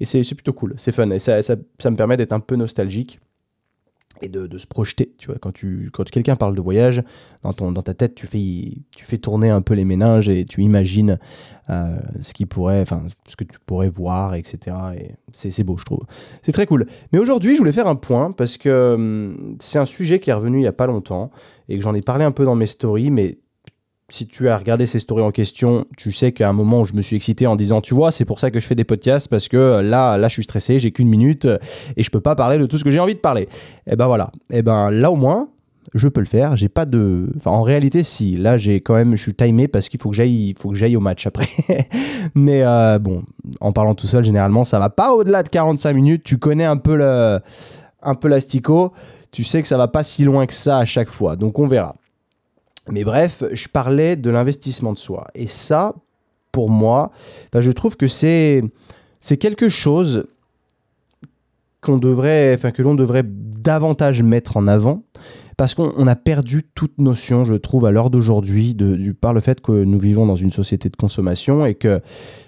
et 0.00 0.04
c'est 0.04 0.22
plutôt 0.34 0.52
cool, 0.52 0.74
c'est 0.76 0.92
fun 0.92 1.10
et 1.10 1.18
ça, 1.18 1.40
ça 1.42 1.90
me 1.90 1.96
permet 1.96 2.16
d'être 2.16 2.32
un 2.32 2.40
peu 2.40 2.56
nostalgique 2.56 3.18
et 4.22 4.28
de, 4.28 4.58
se 4.58 4.66
projeter. 4.66 5.12
Tu 5.18 5.26
vois, 5.26 5.36
quand, 5.40 5.52
tu, 5.52 5.90
quand 5.92 6.08
quelqu'un 6.08 6.36
parle 6.36 6.54
de 6.54 6.60
voyage, 6.60 7.02
dans, 7.42 7.52
ton, 7.52 7.72
dans 7.72 7.82
ta 7.82 7.92
tête, 7.92 8.14
tu 8.14 8.26
fais, 8.26 8.38
tu 8.96 9.04
fais 9.04 9.18
tourner 9.18 9.50
un 9.50 9.60
peu 9.60 9.74
les 9.74 9.84
méninges 9.84 10.28
et 10.28 10.44
tu 10.44 10.62
imagines 10.62 11.18
euh, 11.68 11.98
ce 12.22 12.32
qui 12.32 12.46
pourrait, 12.46 12.84
ce 13.28 13.36
que 13.36 13.44
tu 13.44 13.58
pourrais 13.66 13.88
voir, 13.88 14.34
etc. 14.34 14.76
Et 14.98 15.10
c'est 15.32 15.64
beau, 15.64 15.76
je 15.76 15.84
trouve. 15.84 16.04
C'est 16.42 16.52
très 16.52 16.66
cool. 16.66 16.86
Mais 17.12 17.18
aujourd'hui, 17.18 17.54
je 17.54 17.58
voulais 17.58 17.72
faire 17.72 17.88
un 17.88 17.96
point 17.96 18.30
parce 18.30 18.56
que 18.56 18.94
hum, 18.94 19.56
c'est 19.60 19.78
un 19.78 19.86
sujet 19.86 20.18
qui 20.18 20.30
est 20.30 20.34
revenu 20.34 20.60
il 20.60 20.64
y 20.64 20.68
a 20.68 20.72
pas 20.72 20.86
longtemps 20.86 21.30
et 21.68 21.76
que 21.76 21.82
j'en 21.82 21.94
ai 21.94 22.02
parlé 22.02 22.24
un 22.24 22.32
peu 22.32 22.44
dans 22.44 22.54
mes 22.54 22.66
stories, 22.66 23.10
mais 23.10 23.38
si 24.12 24.26
tu 24.26 24.50
as 24.50 24.58
regardé 24.58 24.86
ces 24.86 24.98
stories 24.98 25.22
en 25.22 25.30
question, 25.30 25.86
tu 25.96 26.12
sais 26.12 26.32
qu'à 26.32 26.46
un 26.46 26.52
moment 26.52 26.84
je 26.84 26.92
me 26.92 27.00
suis 27.00 27.16
excité 27.16 27.46
en 27.46 27.56
disant, 27.56 27.80
tu 27.80 27.94
vois, 27.94 28.12
c'est 28.12 28.26
pour 28.26 28.40
ça 28.40 28.50
que 28.50 28.60
je 28.60 28.66
fais 28.66 28.74
des 28.74 28.84
podcasts 28.84 29.26
parce 29.26 29.48
que 29.48 29.56
euh, 29.56 29.82
là, 29.82 30.18
là, 30.18 30.28
je 30.28 30.34
suis 30.34 30.42
stressé, 30.42 30.78
j'ai 30.78 30.90
qu'une 30.90 31.08
minute 31.08 31.46
euh, 31.46 31.58
et 31.96 32.02
je 32.02 32.10
peux 32.10 32.20
pas 32.20 32.34
parler 32.34 32.58
de 32.58 32.66
tout 32.66 32.76
ce 32.76 32.84
que 32.84 32.90
j'ai 32.90 33.00
envie 33.00 33.14
de 33.14 33.20
parler. 33.20 33.44
Et 33.86 33.92
eh 33.92 33.96
ben 33.96 34.06
voilà. 34.06 34.30
Et 34.50 34.58
eh 34.58 34.62
ben 34.62 34.90
là 34.90 35.10
au 35.10 35.16
moins, 35.16 35.48
je 35.94 36.08
peux 36.08 36.20
le 36.20 36.26
faire. 36.26 36.56
J'ai 36.56 36.68
pas 36.68 36.84
de. 36.84 37.30
Enfin, 37.36 37.52
en 37.52 37.62
réalité, 37.62 38.02
si. 38.02 38.36
Là, 38.36 38.56
j'ai 38.56 38.80
quand 38.80 38.94
même. 38.94 39.16
Je 39.16 39.22
suis 39.22 39.34
timé 39.34 39.66
parce 39.66 39.88
qu'il 39.88 40.00
faut 40.00 40.10
que 40.10 40.16
j'aille. 40.16 40.54
faut 40.58 40.70
que 40.70 40.76
j'aille 40.76 40.96
au 40.96 41.00
match 41.00 41.26
après. 41.26 41.48
Mais 42.34 42.62
euh, 42.62 42.98
bon, 42.98 43.22
en 43.60 43.72
parlant 43.72 43.94
tout 43.94 44.06
seul, 44.06 44.24
généralement, 44.24 44.64
ça 44.64 44.78
va 44.78 44.90
pas 44.90 45.12
au-delà 45.12 45.42
de 45.42 45.48
45 45.48 45.92
minutes. 45.94 46.22
Tu 46.22 46.38
connais 46.38 46.64
un 46.64 46.76
peu 46.76 46.96
le, 46.96 47.40
un 48.02 48.14
peu 48.14 48.28
l'astico. 48.28 48.92
Tu 49.30 49.44
sais 49.44 49.62
que 49.62 49.68
ça 49.68 49.78
va 49.78 49.88
pas 49.88 50.02
si 50.02 50.24
loin 50.24 50.46
que 50.46 50.54
ça 50.54 50.78
à 50.78 50.84
chaque 50.84 51.08
fois. 51.08 51.36
Donc, 51.36 51.58
on 51.58 51.66
verra. 51.66 51.96
Mais 52.90 53.04
bref, 53.04 53.44
je 53.52 53.68
parlais 53.68 54.16
de 54.16 54.30
l'investissement 54.30 54.92
de 54.92 54.98
soi. 54.98 55.28
Et 55.34 55.46
ça, 55.46 55.94
pour 56.50 56.68
moi, 56.68 57.12
je 57.56 57.70
trouve 57.70 57.96
que 57.96 58.08
c'est, 58.08 58.62
quelque 59.38 59.68
chose 59.68 60.26
qu'on 61.80 61.98
devrait, 61.98 62.54
enfin, 62.54 62.70
que 62.70 62.82
l'on 62.82 62.94
devrait 62.94 63.24
davantage 63.24 64.22
mettre 64.22 64.56
en 64.56 64.66
avant. 64.66 65.04
Parce 65.56 65.74
qu'on 65.74 66.06
a 66.06 66.16
perdu 66.16 66.64
toute 66.74 66.98
notion, 66.98 67.44
je 67.44 67.54
trouve, 67.54 67.86
à 67.86 67.90
l'heure 67.90 68.10
d'aujourd'hui, 68.10 68.76
par 69.20 69.32
le 69.32 69.40
fait 69.40 69.60
que 69.60 69.84
nous 69.84 69.98
vivons 69.98 70.26
dans 70.26 70.36
une 70.36 70.50
société 70.50 70.88
de 70.88 70.96
consommation 70.96 71.66
et 71.66 71.74
que 71.74 72.00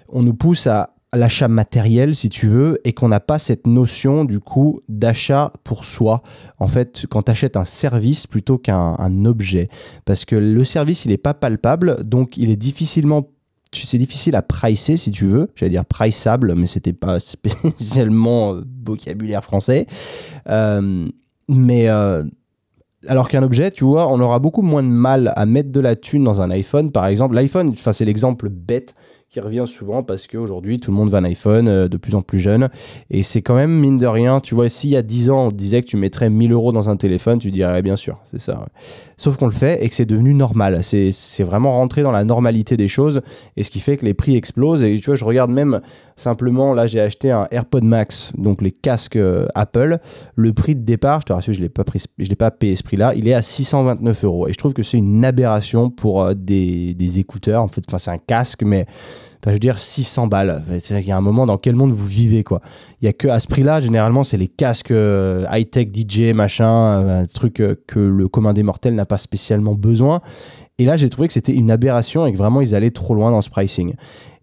on 0.09 0.23
nous 0.23 0.33
pousse 0.33 0.67
à 0.67 0.94
l'achat 1.15 1.47
matériel, 1.47 2.15
si 2.15 2.29
tu 2.29 2.47
veux, 2.47 2.79
et 2.83 2.93
qu'on 2.93 3.07
n'a 3.07 3.19
pas 3.19 3.39
cette 3.39 3.67
notion 3.67 4.25
du 4.25 4.39
coup 4.39 4.81
d'achat 4.89 5.51
pour 5.63 5.85
soi. 5.85 6.21
En 6.59 6.67
fait, 6.67 7.05
quand 7.09 7.23
tu 7.23 7.31
achètes 7.31 7.57
un 7.57 7.65
service 7.65 8.27
plutôt 8.27 8.57
qu'un 8.57 9.25
objet. 9.25 9.69
Parce 10.05 10.25
que 10.25 10.35
le 10.35 10.63
service, 10.63 11.05
il 11.05 11.09
n'est 11.09 11.17
pas 11.17 11.33
palpable, 11.33 12.03
donc 12.03 12.37
il 12.37 12.49
est 12.49 12.55
difficilement 12.55 13.29
c'est 13.73 13.97
difficile 13.97 14.37
à 14.37 14.41
pricer 14.41 14.95
si 14.95 15.11
tu 15.11 15.25
veux, 15.25 15.49
j'allais 15.53 15.71
dire 15.71 15.83
priceable, 15.83 16.55
mais 16.55 16.65
c'était 16.65 16.93
pas 16.93 17.19
spécialement 17.19 18.55
vocabulaire 18.85 19.43
français. 19.43 19.85
Euh, 20.47 21.09
mais 21.49 21.89
euh, 21.89 22.23
alors 23.07 23.27
qu'un 23.27 23.43
objet, 23.43 23.71
tu 23.71 23.83
vois, 23.83 24.11
on 24.11 24.19
aura 24.19 24.39
beaucoup 24.39 24.61
moins 24.61 24.83
de 24.83 24.87
mal 24.87 25.33
à 25.35 25.45
mettre 25.45 25.71
de 25.71 25.79
la 25.79 25.95
thune 25.95 26.23
dans 26.23 26.41
un 26.41 26.49
iPhone, 26.51 26.91
par 26.91 27.05
exemple. 27.07 27.35
L'iPhone, 27.35 27.73
c'est 27.75 28.05
l'exemple 28.05 28.49
bête 28.49 28.95
revient 29.39 29.65
souvent 29.67 30.03
parce 30.03 30.27
qu'aujourd'hui, 30.27 30.79
tout 30.79 30.91
le 30.91 30.97
monde 30.97 31.09
va 31.09 31.17
un 31.19 31.23
iPhone 31.23 31.67
euh, 31.67 31.87
de 31.87 31.97
plus 31.97 32.15
en 32.15 32.21
plus 32.21 32.39
jeune. 32.39 32.69
Et 33.09 33.23
c'est 33.23 33.41
quand 33.41 33.55
même, 33.55 33.71
mine 33.71 33.97
de 33.97 34.07
rien, 34.07 34.39
tu 34.39 34.55
vois, 34.55 34.69
s'il 34.69 34.91
y 34.91 34.97
a 34.97 35.01
10 35.01 35.29
ans, 35.29 35.47
on 35.47 35.51
disait 35.51 35.81
que 35.81 35.87
tu 35.87 35.97
mettrais 35.97 36.29
1000 36.29 36.51
euros 36.51 36.71
dans 36.71 36.89
un 36.89 36.97
téléphone, 36.97 37.39
tu 37.39 37.51
dirais 37.51 37.81
bien 37.81 37.95
sûr, 37.95 38.19
c'est 38.23 38.39
ça. 38.39 38.65
Sauf 39.17 39.37
qu'on 39.37 39.45
le 39.45 39.51
fait 39.51 39.83
et 39.83 39.87
que 39.87 39.95
c'est 39.95 40.05
devenu 40.05 40.33
normal. 40.33 40.83
C'est 40.83 41.43
vraiment 41.43 41.71
rentré 41.71 42.03
dans 42.03 42.11
la 42.11 42.23
normalité 42.23 42.75
des 42.75 42.87
choses 42.87 43.21
et 43.55 43.63
ce 43.63 43.71
qui 43.71 43.79
fait 43.79 43.97
que 43.97 44.05
les 44.05 44.13
prix 44.13 44.35
explosent. 44.35 44.83
Et 44.83 44.99
tu 44.99 45.05
vois, 45.05 45.15
je 45.15 45.23
regarde 45.23 45.51
même 45.51 45.79
simplement, 46.17 46.73
là, 46.73 46.87
j'ai 46.87 46.99
acheté 46.99 47.31
un 47.31 47.47
AirPod 47.51 47.83
Max, 47.83 48.33
donc 48.37 48.61
les 48.61 48.71
casques 48.71 49.15
euh, 49.15 49.47
Apple. 49.55 49.99
Le 50.35 50.53
prix 50.53 50.75
de 50.75 50.81
départ, 50.81 51.21
je 51.21 51.27
te 51.27 51.33
rassure, 51.33 51.53
je 51.53 51.59
ne 51.59 51.65
l'ai 51.65 52.35
pas 52.35 52.51
payé 52.51 52.75
ce 52.75 52.83
prix-là, 52.83 53.13
il 53.15 53.27
est 53.27 53.33
à 53.33 53.41
629 53.41 54.23
euros. 54.25 54.47
Et 54.47 54.53
je 54.53 54.57
trouve 54.57 54.73
que 54.73 54.83
c'est 54.83 54.97
une 54.97 55.23
aberration 55.23 55.89
pour 55.89 56.23
euh, 56.23 56.33
des, 56.33 56.93
des 56.93 57.19
écouteurs. 57.19 57.61
En 57.61 57.67
fait, 57.67 57.83
c'est 57.97 58.11
un 58.11 58.17
casque, 58.17 58.63
mais 58.63 58.85
je 59.45 59.51
veux 59.51 59.59
dire 59.59 59.77
600 59.77 60.27
balles. 60.27 60.63
Il 60.89 61.05
y 61.05 61.11
a 61.11 61.17
un 61.17 61.21
moment 61.21 61.45
dans 61.45 61.57
quel 61.57 61.75
monde 61.75 61.91
vous 61.91 62.05
vivez 62.05 62.43
quoi? 62.43 62.61
Il 63.01 63.05
y 63.05 63.07
a 63.07 63.13
que 63.13 63.27
à 63.27 63.39
ce 63.39 63.47
prix-là, 63.47 63.79
généralement, 63.79 64.23
c'est 64.23 64.37
les 64.37 64.47
casques 64.47 64.91
euh, 64.91 65.45
high-tech 65.51 65.89
DJ 65.93 66.33
machin, 66.33 67.03
euh, 67.03 67.25
truc 67.31 67.59
euh, 67.59 67.75
que 67.87 67.99
le 67.99 68.27
commun 68.27 68.53
des 68.53 68.63
mortels 68.63 68.95
n'a 68.95 69.05
pas 69.05 69.17
spécialement 69.17 69.73
besoin. 69.73 70.21
Et 70.77 70.85
là, 70.85 70.97
j'ai 70.97 71.09
trouvé 71.09 71.27
que 71.27 71.33
c'était 71.33 71.53
une 71.53 71.71
aberration 71.71 72.25
et 72.25 72.33
que 72.33 72.37
vraiment 72.37 72.61
ils 72.61 72.75
allaient 72.75 72.91
trop 72.91 73.13
loin 73.13 73.31
dans 73.31 73.41
ce 73.41 73.49
pricing. 73.49 73.95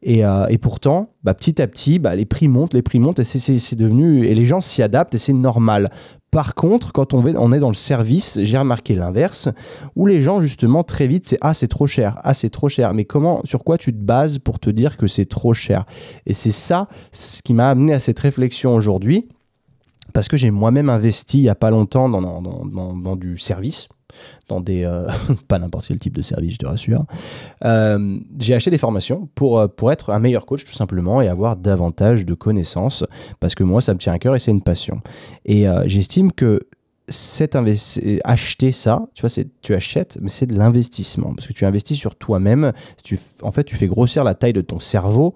Et, 0.03 0.23
et 0.49 0.59
pourtant, 0.59 1.11
bah, 1.23 1.35
petit 1.35 1.63
à 1.63 1.69
petit, 1.69 1.99
bah, 1.99 2.17
les 2.17 2.25
prix 2.25 2.49
montent, 2.49 2.75
les 2.75 2.83
prix 2.83 2.99
montent 2.99 3.21
et 3.21 3.25
c'est 3.25 3.77
devenu 3.77 4.27
et 4.27 4.35
les 4.35 4.45
gens 4.45 4.61
s'y 4.61 4.83
adaptent 4.83 5.15
et 5.15 5.19
c'est 5.19 5.33
normal. 5.33 5.91
Par 6.33 6.55
contre, 6.55 6.93
quand 6.93 7.13
on, 7.13 7.23
est 7.27 7.59
dans 7.59 7.69
le 7.69 7.75
service, 7.75 8.41
j'ai 8.43 8.57
remarqué 8.57 8.95
l'inverse, 8.95 9.51
où 9.97 10.07
les 10.07 10.23
gens, 10.23 10.41
justement, 10.41 10.83
très 10.83 11.07
vite, 11.07 11.27
c'est 11.27 11.37
Ah, 11.43 11.53
c'est 11.53 11.69
trop 11.69 11.87
cher, 11.87 12.19
ah, 12.25 12.33
c'est 12.33 12.49
trop 12.49 12.71
cher. 12.71 12.95
Mais 12.95 13.05
comment, 13.05 13.43
sur 13.45 13.65
quoi 13.65 13.77
tu 13.77 13.93
te 13.93 13.99
bases 13.99 14.39
pour 14.39 14.59
te 14.59 14.71
dire 14.71 14.97
que 14.97 15.07
c'est 15.07 15.27
trop 15.27 15.53
cher? 15.53 15.85
Et 16.25 16.33
c'est 16.33 16.51
ça 16.51 16.89
ce 17.13 17.43
qui 17.43 17.53
m'a 17.53 17.69
amené 17.69 17.93
à 17.93 18.01
cette 18.01 18.19
réflexion 18.19 18.75
aujourd'hui, 18.75 19.29
parce 20.15 20.29
que 20.29 20.39
j'ai 20.39 20.51
moi-même 20.51 20.89
investi 20.89 21.37
il 21.41 21.43
n'y 21.43 21.49
a 21.51 21.55
pas 21.55 21.71
longtemps 21.71 22.09
dans 22.09 23.17
du 23.17 23.37
service, 23.37 23.91
euh, 24.69 25.07
pas 25.49 25.59
n'importe 25.59 25.87
quel 25.89 25.99
type 25.99 26.17
de 26.17 26.23
service, 26.23 26.55
je 26.55 26.59
te 26.59 26.67
rassure. 26.67 27.05
Euh, 27.65 28.19
j'ai 28.39 28.55
acheté 28.55 28.71
des 28.71 28.79
formations 28.79 29.29
pour, 29.35 29.59
euh, 29.59 29.69
pour 29.69 29.93
être 29.93 30.11
un 30.11 30.19
meilleur 30.19 30.47
coach 30.47 30.65
tout 30.65 30.73
simplement 30.73 31.23
et 31.23 31.29
avoir 31.29 31.57
davantage 31.57 32.25
de 32.25 32.35
connaissances 32.35 33.05
parce 33.41 33.55
que 33.55 33.65
moi 33.65 33.81
ça 33.81 33.95
me 33.95 33.99
tient 33.99 34.13
à 34.13 34.19
cœur 34.19 34.35
et 34.35 34.39
c'est 34.39 34.51
une 34.51 34.63
passion. 34.63 35.01
Et 35.45 35.67
j'estime 35.87 36.33
que 36.33 36.61
cet 37.09 37.57
acheter 38.25 38.73
ça, 38.73 39.07
tu 39.15 39.27
vois, 39.27 39.45
tu 39.61 39.75
achètes, 39.75 40.19
mais 40.21 40.29
c'est 40.29 40.47
de 40.47 40.57
l'investissement 40.57 41.35
parce 41.35 41.47
que 41.47 41.53
tu 41.53 41.65
investis 41.65 41.99
sur 41.99 42.17
toi-même. 42.17 42.73
En 43.43 43.51
fait, 43.51 43.65
tu 43.65 43.77
fais 43.77 43.87
grossir 43.87 44.25
la 44.25 44.35
taille 44.35 44.53
de 44.53 44.61
ton 44.61 44.81
cerveau, 44.81 45.35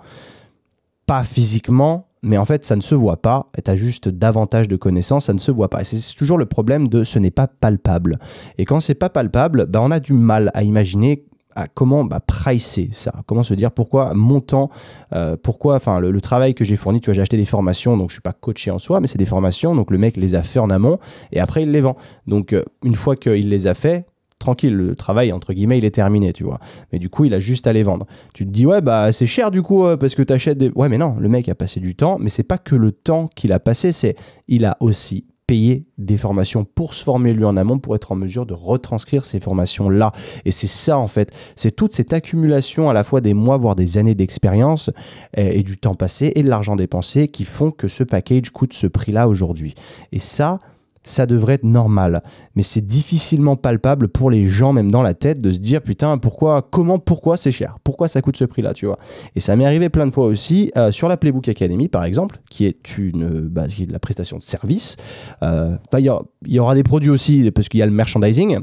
pas 1.07 1.23
physiquement, 1.23 2.09
mais 2.27 2.39
en 2.39 2.45
fait, 2.45 2.65
ça 2.65 2.77
ne 2.77 2.81
se 2.81 2.95
voit 2.95 3.17
pas. 3.17 3.51
Tu 3.65 3.71
as 3.71 3.77
juste 3.77 4.09
davantage 4.09 4.69
de 4.69 4.77
connaissances, 4.77 5.27
ça 5.27 5.33
ne 5.33 5.39
se 5.39 5.51
voit 5.51 5.71
pas. 5.71 5.85
C'est 5.85 6.15
toujours 6.15 6.39
le 6.39 6.47
problème 6.47 6.89
de 6.89 7.05
ce 7.05 7.19
n'est 7.19 7.31
pas 7.31 7.47
palpable. 7.47 8.19
Et 8.59 8.65
quand 8.65 8.81
c'est 8.81 8.95
pas 8.95 9.09
palpable, 9.09 9.67
bah, 9.67 9.81
on 9.83 9.91
a 9.91 10.01
du 10.01 10.13
mal 10.13 10.51
à 10.55 10.63
imaginer 10.63 11.25
à 11.55 11.69
comment 11.69 12.05
bah, 12.05 12.21
pricer 12.21 12.91
ça, 12.93 13.15
comment 13.27 13.43
se 13.43 13.55
dire 13.55 13.73
pourquoi 13.73 14.13
mon 14.15 14.41
temps, 14.41 14.71
euh, 15.15 15.37
pourquoi, 15.43 15.77
enfin 15.77 16.01
le, 16.01 16.21
travail 16.21 16.55
que 16.55 16.65
j'ai 16.65 16.77
fourni, 16.77 17.01
tu 17.01 17.07
vois, 17.07 17.15
j'ai 17.15 17.23
acheté 17.23 17.39
des 17.39 17.47
formations, 17.47 17.97
donc 17.97 18.11
je 18.11 18.17
suis 18.17 18.23
pas 18.23 18.35
coaché 18.35 18.71
en 18.71 18.79
soi, 18.79 19.01
mais 19.01 19.07
c'est 19.07 19.19
des 19.19 19.27
formations, 19.27 19.75
donc 19.75 19.91
le 19.91 19.97
mec 19.97 20.19
les 20.19 20.35
a 20.35 20.43
fait 20.43 20.59
en 20.59 20.69
amont 20.69 20.99
et 21.33 21.41
après 21.41 21.63
il 21.63 21.73
les 21.73 21.81
vend. 21.81 21.97
Donc 22.27 22.53
euh, 22.53 22.63
une 22.85 22.95
fois 22.95 23.17
qu'il 23.17 23.49
les 23.49 23.67
a 23.67 23.75
fait, 23.75 24.05
tranquille, 24.39 24.75
le 24.75 24.95
travail 24.95 25.33
entre 25.33 25.53
guillemets 25.53 25.79
il 25.79 25.85
est 25.85 25.95
terminé, 25.95 26.33
tu 26.33 26.45
vois. 26.45 26.59
Mais 26.93 26.99
du 26.99 27.09
coup 27.09 27.25
il 27.25 27.35
a 27.35 27.39
juste 27.39 27.67
à 27.67 27.73
les 27.73 27.83
vendre. 27.83 28.07
Tu 28.35 28.47
te 28.47 28.51
dis 28.51 28.67
ouais 28.67 28.81
bah 28.81 29.13
c'est 29.13 29.27
cher 29.27 29.51
du 29.51 29.63
coup 29.63 29.85
euh, 29.85 29.97
parce 29.97 30.15
que 30.15 30.23
tu 30.23 30.33
achètes 30.33 30.59
des, 30.59 30.71
ouais 30.71 30.89
mais 30.89 30.99
non, 30.99 31.17
le 31.19 31.29
mec 31.29 31.49
a 31.49 31.55
passé 31.55 31.81
du 31.81 31.95
temps, 31.95 32.17
mais 32.21 32.31
c'est 32.31 32.43
pas 32.43 32.59
que 32.59 32.75
le 32.75 32.93
temps 32.93 33.29
qu'il 33.35 33.53
a 33.53 33.61
passé, 33.61 33.93
c'est 33.93 34.17
il 34.49 34.65
a 34.65 34.77
aussi 34.81 35.27
payer 35.47 35.87
des 35.97 36.17
formations 36.17 36.65
pour 36.65 36.93
se 36.93 37.05
former 37.05 37.33
lui 37.33 37.45
en 37.45 37.57
amont 37.57 37.79
pour 37.79 37.95
être 37.95 38.11
en 38.11 38.17
mesure 38.17 38.47
de 38.47 38.55
retranscrire 38.55 39.25
ces 39.25 39.39
formations 39.39 39.89
là 39.89 40.13
et 40.45 40.51
c'est 40.51 40.67
ça 40.67 40.99
en 40.99 41.07
fait 41.07 41.31
c'est 41.55 41.71
toute 41.71 41.93
cette 41.93 42.13
accumulation 42.13 42.91
à 42.91 42.93
la 42.93 43.05
fois 43.05 43.21
des 43.21 43.33
mois 43.33 43.57
voire 43.57 43.77
des 43.77 43.97
années 43.97 44.17
d'expérience 44.17 44.91
et, 45.37 45.61
et, 45.61 45.63
du 45.63 45.79
temps 45.79 45.95
passé 45.95 46.33
et 46.35 46.43
de 46.43 46.49
l'argent 46.49 46.75
dépensé 46.75 47.29
qui 47.29 47.45
font 47.45 47.71
que 47.71 47.87
ce 47.87 48.03
package 48.03 48.51
coûte 48.51 48.73
ce 48.73 48.89
prix 48.89 49.13
là 49.13 49.29
aujourd'hui 49.29 49.75
et 50.11 50.19
ça 50.19 50.59
ça 51.07 51.25
devrait 51.25 51.55
être 51.55 51.65
normal. 51.65 52.23
Mais 52.55 52.63
c'est 52.63 52.85
difficilement 52.85 53.57
palpable 53.57 54.09
pour 54.09 54.31
les 54.31 54.49
gens, 54.49 54.73
même 54.73 54.91
dans 54.91 55.03
la 55.03 55.15
tête, 55.15 55.41
de 55.41 55.51
se 55.51 55.61
dire 55.61 55.81
putain, 55.81 56.19
pourquoi, 56.19 56.63
comment, 56.71 56.99
pourquoi 56.99 57.37
c'est 57.37 57.53
cher? 57.53 57.79
Pourquoi 57.85 58.09
ça 58.09 58.21
coûte 58.21 58.37
ce 58.37 58.45
prix-là, 58.45 58.75
tu 58.75 58.87
vois? 58.87 58.99
Et 59.35 59.41
ça 59.41 59.57
m'est 59.57 59.65
arrivé 59.65 59.89
plein 59.89 60.07
de 60.07 60.13
fois 60.13 60.27
aussi 60.27 60.71
euh, 60.77 60.93
sur 60.93 61.09
la 61.09 61.17
Playbook 61.17 61.49
Academy, 61.49 61.89
par 61.89 62.05
exemple, 62.05 62.41
qui 62.51 62.67
est 62.67 62.99
une 62.99 63.41
bah, 63.49 63.69
qui 63.69 63.85
est 63.85 63.87
de 63.87 63.93
la 63.93 63.99
prestation 63.99 64.37
de 64.37 64.43
service. 64.43 64.97
Euh, 65.43 65.77
il 65.97 66.13
y, 66.49 66.59
aura 66.59 66.75
des 66.75 66.83
produits 66.83 67.11
aussi, 67.11 67.51
parce 67.53 67.69
qu'il 67.69 67.79
y 67.81 67.83
a 67.83 67.87
le 67.87 67.93
merchandising. 67.93 68.59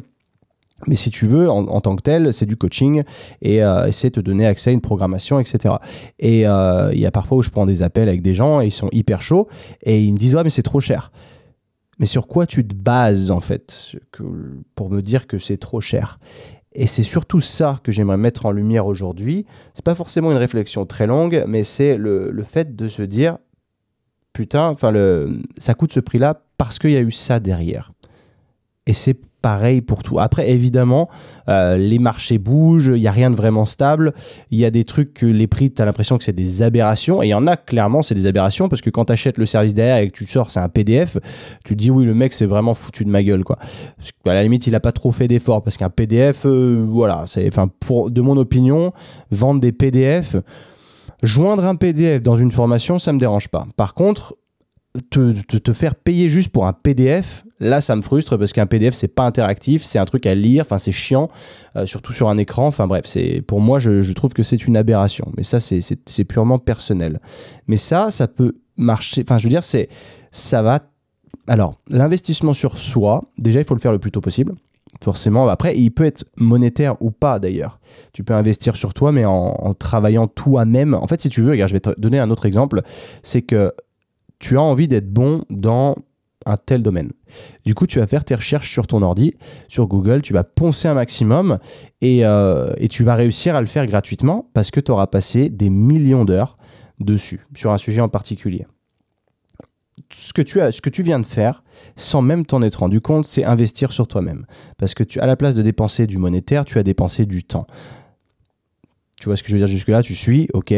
Mais 0.85 0.95
si 0.95 1.11
tu 1.11 1.27
veux, 1.27 1.49
en, 1.49 1.79
tant 1.79 1.95
que 1.95 2.01
tel, 2.01 2.33
c'est 2.33 2.45
du 2.45 2.57
coaching 2.57 3.03
et 3.41 3.63
euh, 3.63 3.89
c'est 3.91 4.11
te 4.11 4.19
donner 4.19 4.45
accès 4.45 4.71
à 4.71 4.73
une 4.73 4.81
programmation, 4.81 5.39
etc. 5.39 5.75
Et 6.19 6.39
il 6.41 6.99
y 6.99 7.05
a 7.05 7.11
parfois 7.11 7.37
où 7.37 7.41
je 7.41 7.49
prends 7.49 7.65
des 7.65 7.81
appels 7.83 8.09
avec 8.09 8.21
des 8.21 8.33
gens 8.33 8.59
et 8.59 8.65
ils 8.65 8.71
sont 8.71 8.89
hyper 8.91 9.21
chauds 9.21 9.47
et 9.83 10.01
ils 10.01 10.11
me 10.11 10.17
disent 10.17 10.35
ouais 10.35 10.43
mais 10.43 10.49
c'est 10.49 10.61
trop 10.61 10.81
cher. 10.81 11.09
Mais 12.03 12.07
sur 12.07 12.27
quoi 12.27 12.45
tu 12.45 12.67
te 12.67 12.75
bases 12.75 13.31
en 13.31 13.39
fait? 13.39 13.95
Pour 14.75 14.89
me 14.89 14.99
dire 14.99 15.25
que 15.25 15.39
c'est 15.39 15.55
trop 15.55 15.79
cher 15.79 16.19
et 16.73 16.85
c'est 16.85 17.01
surtout 17.01 17.39
ça 17.39 17.79
que 17.81 17.93
j'aimerais 17.93 18.17
mettre 18.17 18.45
en 18.45 18.51
lumière 18.51 18.87
aujourd'hui. 18.87 19.45
C'est 19.73 19.85
pas 19.85 19.95
forcément 19.95 20.29
une 20.33 20.37
réflexion 20.37 20.85
très 20.85 21.07
longue, 21.07 21.45
mais 21.47 21.63
c'est 21.63 21.95
le, 21.95 22.29
le, 22.29 22.43
fait 22.43 22.75
de 22.75 22.89
se 22.89 23.03
dire 23.03 23.37
putain, 24.33 24.67
enfin 24.67 24.91
ça 25.57 25.75
coûte 25.75 25.93
ce 25.93 26.01
prix-là 26.01 26.43
parce 26.57 26.77
qu'il 26.77 26.91
y 26.91 26.97
a 26.97 27.01
eu 27.01 27.09
ça 27.09 27.39
derrière. 27.39 27.89
Et 28.85 28.91
c'est 28.91 29.17
pareil 29.43 29.81
pour 29.81 30.01
tout. 30.03 30.19
Après, 30.19 30.49
évidemment, 30.49 31.09
euh, 31.49 31.75
les 31.77 31.99
marchés 31.99 32.39
bougent, 32.39 32.93
il 32.95 33.01
n'y 33.01 33.07
a 33.07 33.11
rien 33.11 33.29
de 33.29 33.35
vraiment 33.35 33.65
stable. 33.65 34.13
Il 34.49 34.57
y 34.57 34.65
a 34.65 34.71
des 34.71 34.85
trucs 34.85 35.13
que 35.13 35.25
les 35.25 35.47
prix, 35.47 35.69
tu 35.71 35.81
as 35.81 35.85
l'impression 35.85 36.17
que 36.17 36.23
c'est 36.23 36.33
des 36.33 36.61
aberrations. 36.61 37.21
Et 37.21 37.27
il 37.27 37.29
y 37.29 37.33
en 37.33 37.45
a 37.45 37.57
clairement, 37.57 38.01
c'est 38.01 38.15
des 38.15 38.25
aberrations 38.25 38.69
parce 38.69 38.81
que 38.81 38.89
quand 38.89 39.05
tu 39.05 39.13
achètes 39.13 39.37
le 39.37 39.45
service 39.45 39.73
derrière 39.73 39.97
et 39.97 40.07
que 40.07 40.17
tu 40.17 40.25
sors, 40.25 40.49
c'est 40.49 40.61
un 40.61 40.69
PDF, 40.69 41.17
tu 41.65 41.75
te 41.75 41.79
dis 41.79 41.91
oui, 41.91 42.05
le 42.05 42.13
mec, 42.15 42.31
c'est 42.31 42.45
vraiment 42.45 42.73
foutu 42.73 43.03
de 43.03 43.09
ma 43.09 43.21
gueule. 43.21 43.43
Quoi. 43.43 43.59
à 44.25 44.33
la 44.33 44.41
limite, 44.41 44.65
il 44.65 44.71
n'a 44.71 44.79
pas 44.79 44.93
trop 44.93 45.11
fait 45.11 45.27
d'efforts 45.27 45.61
parce 45.61 45.75
qu'un 45.75 45.89
PDF, 45.89 46.45
euh, 46.45 46.85
voilà, 46.89 47.25
c'est, 47.27 47.45
enfin, 47.45 47.67
pour, 47.81 48.09
de 48.09 48.21
mon 48.21 48.37
opinion, 48.37 48.93
vendre 49.29 49.59
des 49.59 49.73
PDF. 49.73 50.37
Joindre 51.21 51.65
un 51.65 51.75
PDF 51.75 52.21
dans 52.21 52.37
une 52.37 52.51
formation, 52.51 52.97
ça 52.97 53.11
me 53.11 53.19
dérange 53.19 53.49
pas. 53.49 53.67
Par 53.75 53.93
contre, 53.93 54.35
te, 55.09 55.57
te, 55.57 55.73
faire 55.73 55.95
payer 55.95 56.29
juste 56.29 56.51
pour 56.51 56.67
un 56.67 56.73
PDF, 56.73 57.45
là 57.63 57.81
ça 57.81 57.95
me 57.95 58.01
frustre 58.01 58.37
parce 58.37 58.53
qu'un 58.53 58.65
PDF 58.65 58.93
c'est 58.93 59.07
pas 59.07 59.23
interactif, 59.23 59.83
c'est 59.83 59.99
un 59.99 60.05
truc 60.05 60.25
à 60.25 60.35
lire, 60.35 60.63
enfin 60.65 60.77
c'est 60.77 60.91
chiant, 60.91 61.29
euh, 61.75 61.85
surtout 61.85 62.13
sur 62.13 62.29
un 62.29 62.37
écran. 62.37 62.67
Enfin 62.67 62.87
bref, 62.87 63.05
c'est 63.05 63.41
pour 63.41 63.61
moi 63.61 63.79
je, 63.79 64.11
trouve 64.13 64.33
que 64.33 64.43
c'est 64.43 64.67
une 64.67 64.77
aberration. 64.77 65.31
Mais 65.37 65.43
ça 65.43 65.59
c'est 65.59 66.23
purement 66.25 66.59
personnel. 66.59 67.19
Mais 67.67 67.77
ça, 67.77 68.11
ça 68.11 68.27
peut 68.27 68.53
marcher. 68.77 69.23
Enfin 69.25 69.37
je 69.37 69.43
veux 69.43 69.49
dire 69.49 69.63
c'est 69.63 69.89
ça 70.31 70.61
va. 70.61 70.79
Alors 71.47 71.75
l'investissement 71.89 72.53
sur 72.53 72.77
soi, 72.77 73.23
déjà 73.37 73.59
il 73.59 73.65
faut 73.65 73.75
le 73.75 73.81
faire 73.81 73.91
le 73.91 73.99
plus 73.99 74.11
tôt 74.11 74.21
possible. 74.21 74.53
Forcément, 75.01 75.47
après, 75.47 75.75
il 75.75 75.89
peut 75.89 76.05
être 76.05 76.23
monétaire 76.37 76.95
ou 77.01 77.09
pas 77.09 77.39
d'ailleurs. 77.39 77.79
Tu 78.13 78.23
peux 78.23 78.35
investir 78.35 78.77
sur 78.77 78.93
toi, 78.93 79.11
mais 79.11 79.25
en, 79.25 79.31
en 79.31 79.73
travaillant 79.73 80.27
toi-même. 80.27 80.93
En 80.93 81.07
fait, 81.07 81.19
si 81.19 81.29
tu 81.29 81.41
veux, 81.41 81.49
regarde, 81.49 81.69
je 81.69 81.73
vais 81.73 81.79
te 81.79 81.99
donner 81.99 82.19
un 82.19 82.29
autre 82.29 82.45
exemple. 82.45 82.83
C'est 83.23 83.41
que 83.41 83.73
tu 84.43 84.57
as 84.57 84.61
envie 84.61 84.87
d'être 84.87 85.11
bon 85.11 85.45
dans 85.49 85.95
un 86.45 86.57
tel 86.57 86.81
domaine. 86.83 87.11
Du 87.65 87.75
coup, 87.75 87.87
tu 87.87 87.99
vas 87.99 88.07
faire 88.07 88.23
tes 88.23 88.35
recherches 88.35 88.71
sur 88.71 88.87
ton 88.87 89.01
ordi, 89.01 89.35
sur 89.67 89.87
Google, 89.87 90.21
tu 90.21 90.33
vas 90.33 90.43
poncer 90.43 90.87
un 90.87 90.93
maximum 90.93 91.59
et, 92.01 92.25
euh, 92.25 92.73
et 92.77 92.87
tu 92.87 93.03
vas 93.03 93.15
réussir 93.15 93.55
à 93.55 93.61
le 93.61 93.67
faire 93.67 93.85
gratuitement 93.85 94.49
parce 94.53 94.71
que 94.71 94.79
tu 94.79 94.91
auras 94.91 95.07
passé 95.07 95.49
des 95.49 95.69
millions 95.69 96.25
d'heures 96.25 96.57
dessus, 96.99 97.45
sur 97.55 97.71
un 97.71 97.77
sujet 97.77 98.01
en 98.01 98.09
particulier. 98.09 98.65
Ce 100.11 100.33
que, 100.33 100.41
tu 100.41 100.61
as, 100.61 100.71
ce 100.71 100.81
que 100.81 100.89
tu 100.89 101.01
viens 101.01 101.19
de 101.19 101.25
faire, 101.25 101.63
sans 101.95 102.21
même 102.21 102.45
t'en 102.45 102.61
être 102.61 102.75
rendu 102.77 103.01
compte, 103.01 103.25
c'est 103.25 103.43
investir 103.43 103.91
sur 103.91 104.07
toi-même. 104.07 104.45
Parce 104.77 104.93
que 104.93 105.03
tu, 105.03 105.19
à 105.19 105.25
la 105.25 105.35
place 105.35 105.55
de 105.55 105.61
dépenser 105.61 106.07
du 106.07 106.17
monétaire, 106.17 106.65
tu 106.65 106.77
as 106.77 106.83
dépensé 106.83 107.25
du 107.25 107.43
temps. 107.43 107.65
Tu 109.19 109.25
vois 109.25 109.37
ce 109.37 109.43
que 109.43 109.49
je 109.49 109.53
veux 109.53 109.59
dire 109.59 109.67
jusque-là? 109.67 110.03
Tu 110.03 110.13
suis, 110.13 110.49
ok. 110.53 110.73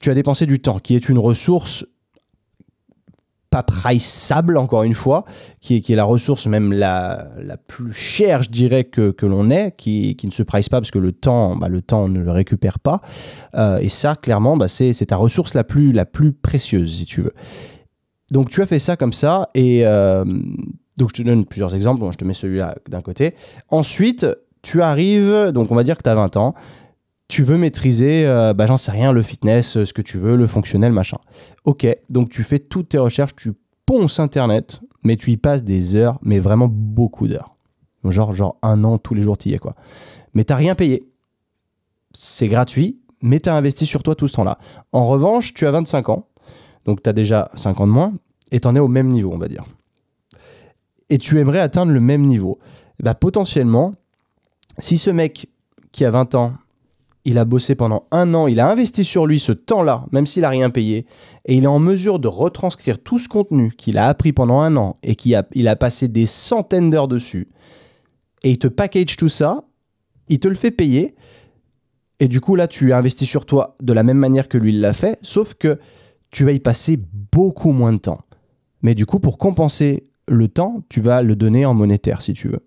Tu 0.00 0.10
as 0.10 0.14
dépensé 0.14 0.46
du 0.46 0.60
temps, 0.60 0.78
qui 0.80 0.96
est 0.96 1.08
une 1.08 1.18
ressource 1.18 1.86
pas 3.52 3.62
priceable, 3.62 4.56
encore 4.56 4.82
une 4.82 4.94
fois, 4.94 5.26
qui 5.60 5.76
est, 5.76 5.80
qui 5.82 5.92
est 5.92 5.96
la 5.96 6.04
ressource 6.04 6.46
même 6.46 6.72
la, 6.72 7.28
la 7.38 7.58
plus 7.58 7.92
chère, 7.92 8.42
je 8.42 8.50
dirais, 8.50 8.84
que, 8.84 9.10
que 9.10 9.26
l'on 9.26 9.50
ait, 9.50 9.74
qui, 9.76 10.16
qui 10.16 10.26
ne 10.26 10.32
se 10.32 10.42
price 10.42 10.70
pas 10.70 10.80
parce 10.80 10.90
que 10.90 10.98
le 10.98 11.12
temps, 11.12 11.54
bah, 11.54 11.68
le 11.68 11.82
temps, 11.82 12.08
ne 12.08 12.18
le 12.18 12.30
récupère 12.30 12.78
pas. 12.78 13.02
Euh, 13.54 13.76
et 13.76 13.90
ça, 13.90 14.16
clairement, 14.16 14.56
bah, 14.56 14.68
c'est 14.68 14.94
ta 15.06 15.16
ressource 15.16 15.52
la 15.52 15.64
plus, 15.64 15.92
la 15.92 16.06
plus 16.06 16.32
précieuse, 16.32 16.96
si 16.96 17.04
tu 17.04 17.20
veux. 17.20 17.34
Donc, 18.30 18.48
tu 18.48 18.62
as 18.62 18.66
fait 18.66 18.78
ça 18.78 18.96
comme 18.96 19.12
ça, 19.12 19.50
et 19.54 19.82
euh, 19.84 20.24
donc 20.96 21.10
je 21.10 21.22
te 21.22 21.22
donne 21.22 21.44
plusieurs 21.44 21.74
exemples. 21.74 22.02
Je 22.10 22.16
te 22.16 22.24
mets 22.24 22.32
celui-là 22.32 22.76
d'un 22.88 23.02
côté. 23.02 23.34
Ensuite, 23.68 24.26
tu 24.62 24.80
arrives, 24.80 25.50
donc 25.52 25.70
on 25.70 25.74
va 25.74 25.84
dire 25.84 25.98
que 25.98 26.02
tu 26.02 26.08
as 26.08 26.14
20 26.14 26.38
ans, 26.38 26.54
tu 27.32 27.44
veux 27.44 27.56
maîtriser, 27.56 28.26
euh, 28.26 28.52
bah, 28.52 28.66
j'en 28.66 28.76
sais 28.76 28.90
rien, 28.90 29.10
le 29.10 29.22
fitness, 29.22 29.78
euh, 29.78 29.86
ce 29.86 29.94
que 29.94 30.02
tu 30.02 30.18
veux, 30.18 30.36
le 30.36 30.46
fonctionnel, 30.46 30.92
machin. 30.92 31.16
Ok, 31.64 31.86
donc 32.10 32.28
tu 32.28 32.42
fais 32.44 32.58
toutes 32.58 32.90
tes 32.90 32.98
recherches, 32.98 33.34
tu 33.34 33.54
ponces 33.86 34.20
Internet, 34.20 34.82
mais 35.02 35.16
tu 35.16 35.30
y 35.30 35.38
passes 35.38 35.64
des 35.64 35.96
heures, 35.96 36.18
mais 36.20 36.40
vraiment 36.40 36.68
beaucoup 36.70 37.28
d'heures. 37.28 37.56
Genre, 38.04 38.34
genre 38.34 38.58
un 38.60 38.84
an, 38.84 38.98
tous 38.98 39.14
les 39.14 39.22
jours, 39.22 39.38
tu 39.38 39.48
y 39.48 39.54
es, 39.54 39.58
quoi. 39.58 39.74
Mais 40.34 40.44
t'as 40.44 40.56
rien 40.56 40.74
payé. 40.74 41.08
C'est 42.12 42.48
gratuit, 42.48 43.00
mais 43.22 43.40
tu 43.40 43.48
as 43.48 43.56
investi 43.56 43.86
sur 43.86 44.02
toi 44.02 44.14
tout 44.14 44.28
ce 44.28 44.34
temps-là. 44.34 44.58
En 44.92 45.06
revanche, 45.06 45.54
tu 45.54 45.66
as 45.66 45.70
25 45.70 46.10
ans, 46.10 46.28
donc 46.84 47.02
tu 47.02 47.08
as 47.08 47.14
déjà 47.14 47.50
5 47.54 47.80
ans 47.80 47.86
de 47.86 47.92
moins, 47.92 48.12
et 48.50 48.60
tu 48.60 48.68
en 48.68 48.76
es 48.76 48.78
au 48.78 48.88
même 48.88 49.08
niveau, 49.08 49.32
on 49.32 49.38
va 49.38 49.48
dire. 49.48 49.64
Et 51.08 51.16
tu 51.16 51.40
aimerais 51.40 51.60
atteindre 51.60 51.92
le 51.92 52.00
même 52.00 52.26
niveau. 52.26 52.58
Bah, 53.02 53.14
potentiellement, 53.14 53.94
si 54.78 54.98
ce 54.98 55.08
mec 55.08 55.48
qui 55.92 56.04
a 56.04 56.10
20 56.10 56.34
ans 56.34 56.52
il 57.24 57.38
a 57.38 57.44
bossé 57.44 57.74
pendant 57.74 58.06
un 58.10 58.34
an, 58.34 58.46
il 58.46 58.58
a 58.58 58.68
investi 58.68 59.04
sur 59.04 59.26
lui 59.26 59.38
ce 59.38 59.52
temps-là, 59.52 60.06
même 60.12 60.26
s'il 60.26 60.42
n'a 60.42 60.48
rien 60.48 60.70
payé, 60.70 61.06
et 61.46 61.56
il 61.56 61.64
est 61.64 61.68
en 61.68 61.78
mesure 61.78 62.18
de 62.18 62.28
retranscrire 62.28 62.98
tout 62.98 63.18
ce 63.18 63.28
contenu 63.28 63.72
qu'il 63.72 63.98
a 63.98 64.08
appris 64.08 64.32
pendant 64.32 64.60
un 64.60 64.76
an 64.76 64.94
et 65.02 65.14
qu'il 65.14 65.36
a, 65.36 65.76
passé 65.76 66.08
des 66.08 66.26
centaines 66.26 66.90
d'heures 66.90 67.08
dessus, 67.08 67.48
et 68.42 68.50
il 68.50 68.58
te 68.58 68.66
package 68.66 69.16
tout 69.16 69.28
ça, 69.28 69.64
il 70.28 70.40
te 70.40 70.48
le 70.48 70.56
fait 70.56 70.72
payer, 70.72 71.14
et 72.18 72.28
du 72.28 72.40
coup 72.40 72.56
là 72.56 72.66
tu 72.66 72.92
investis 72.92 73.28
sur 73.28 73.46
toi 73.46 73.76
de 73.80 73.92
la 73.92 74.02
même 74.02 74.18
manière 74.18 74.48
que 74.48 74.58
lui 74.58 74.72
l'a 74.72 74.92
fait, 74.92 75.18
sauf 75.22 75.54
que 75.54 75.78
tu 76.30 76.44
vas 76.44 76.52
y 76.52 76.60
passer 76.60 76.98
beaucoup 77.32 77.72
moins 77.72 77.92
de 77.92 77.98
temps. 77.98 78.20
Mais 78.82 78.94
du 78.94 79.06
coup 79.06 79.20
pour 79.20 79.38
compenser 79.38 80.08
le 80.28 80.48
temps, 80.48 80.82
tu 80.88 81.00
vas 81.00 81.22
le 81.22 81.36
donner 81.36 81.66
en 81.66 81.74
monétaire 81.74 82.22
si 82.22 82.32
tu 82.32 82.48
veux. 82.48 82.66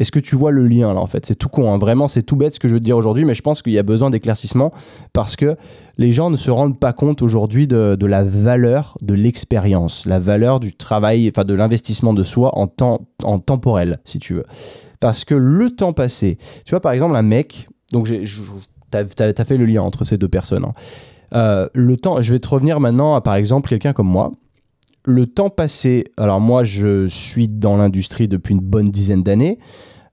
Est-ce 0.00 0.10
que 0.10 0.18
tu 0.18 0.34
vois 0.34 0.50
le 0.50 0.66
lien 0.66 0.94
là 0.94 1.00
en 1.00 1.06
fait? 1.06 1.26
C'est 1.26 1.34
tout 1.34 1.50
con, 1.50 1.72
hein. 1.72 1.78
vraiment 1.78 2.08
c'est 2.08 2.22
tout 2.22 2.34
bête 2.34 2.54
ce 2.54 2.58
que 2.58 2.68
je 2.68 2.72
veux 2.72 2.80
te 2.80 2.84
dire 2.84 2.96
aujourd'hui, 2.96 3.26
mais 3.26 3.34
je 3.34 3.42
pense 3.42 3.60
qu'il 3.60 3.74
y 3.74 3.78
a 3.78 3.82
besoin 3.82 4.08
d'éclaircissement 4.08 4.72
parce 5.12 5.36
que 5.36 5.56
les 5.98 6.12
gens 6.12 6.30
ne 6.30 6.38
se 6.38 6.50
rendent 6.50 6.80
pas 6.80 6.94
compte 6.94 7.20
aujourd'hui 7.20 7.66
de, 7.66 8.06
la 8.06 8.24
valeur 8.24 8.96
de 9.02 9.12
l'expérience, 9.12 10.06
la 10.06 10.18
valeur 10.18 10.58
du 10.58 10.72
travail, 10.74 11.30
enfin 11.30 11.44
de 11.44 11.52
l'investissement 11.52 12.14
de 12.14 12.22
soi 12.22 12.58
en 12.58 12.66
temps 12.66 13.02
en 13.22 13.38
temporel, 13.38 13.98
si 14.04 14.18
tu 14.18 14.32
veux. 14.32 14.46
Parce 15.00 15.26
que 15.26 15.34
le 15.34 15.70
temps 15.70 15.92
passé, 15.92 16.38
tu 16.64 16.70
vois 16.70 16.80
par 16.80 16.92
exemple 16.92 17.14
un 17.14 17.22
mec, 17.22 17.68
donc 17.92 18.06
tu 18.06 18.24
as, 18.94 19.44
fait 19.44 19.58
le 19.58 19.66
lien 19.66 19.82
entre 19.82 20.06
ces 20.06 20.16
deux 20.16 20.28
personnes. 20.28 20.64
Hein. 20.64 20.72
Euh, 21.34 21.68
le 21.74 21.98
temps, 21.98 22.22
je 22.22 22.32
vais 22.32 22.38
te 22.38 22.48
revenir 22.48 22.80
maintenant 22.80 23.14
à 23.14 23.20
par 23.20 23.34
exemple 23.34 23.68
quelqu'un 23.68 23.92
comme 23.92 24.08
moi 24.08 24.32
le 25.04 25.26
temps 25.26 25.50
passé, 25.50 26.04
alors 26.16 26.40
moi 26.40 26.64
je 26.64 27.08
suis 27.08 27.48
dans 27.48 27.76
l'industrie 27.76 28.28
depuis 28.28 28.54
une 28.54 28.60
bonne 28.60 28.90
dizaine 28.90 29.22
d'années, 29.22 29.58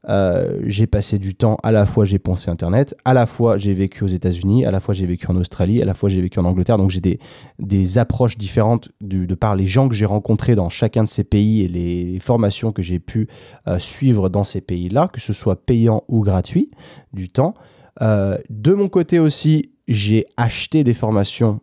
euh, 0.10 0.62
j'ai 0.66 0.88
passé 0.88 1.20
du 1.20 1.36
temps, 1.36 1.58
à 1.64 1.72
la 1.72 1.86
fois 1.86 2.06
j'ai 2.06 2.20
pensé 2.20 2.50
Internet, 2.50 2.96
à 3.04 3.14
la 3.14 3.26
fois 3.26 3.58
j'ai 3.58 3.74
vécu 3.74 4.04
aux 4.04 4.08
États-Unis, 4.08 4.66
à 4.66 4.72
la 4.72 4.80
fois 4.80 4.94
j'ai 4.94 5.06
vécu 5.06 5.28
en 5.30 5.36
Australie, 5.36 5.82
à 5.82 5.86
la 5.86 5.94
fois 5.94 6.08
j'ai 6.08 6.22
vécu 6.22 6.40
en 6.40 6.46
Angleterre. 6.46 6.78
Donc 6.78 6.92
j'ai 6.92 7.02
des, 7.02 7.98
approches 7.98 8.38
différentes 8.38 8.90
de, 9.02 9.34
par 9.36 9.56
les 9.56 9.66
gens 9.66 9.90
que 9.90 9.96
j'ai 9.96 10.06
rencontrés 10.06 10.56
dans 10.56 10.70
chacun 10.70 11.04
de 11.04 11.10
ces 11.10 11.24
pays 11.24 11.64
et 11.64 11.68
les 11.68 12.20
formations 12.20 12.72
que 12.72 12.82
j'ai 12.82 13.00
pu 13.00 13.28
euh, 13.68 13.80
suivre 13.80 14.30
dans 14.30 14.44
ces 14.44 14.62
pays-là, 14.62 15.10
que 15.12 15.20
ce 15.20 15.34
soit 15.34 15.66
payant 15.66 16.04
ou 16.08 16.22
gratuit, 16.22 16.72
du 17.12 17.30
temps. 17.30 17.54
Euh, 18.02 18.38
de 18.50 18.74
mon 18.74 18.88
côté 18.88 19.20
aussi, 19.20 19.72
j'ai 19.88 20.26
acheté 20.38 20.84
des 20.84 20.94
formations 20.94 21.60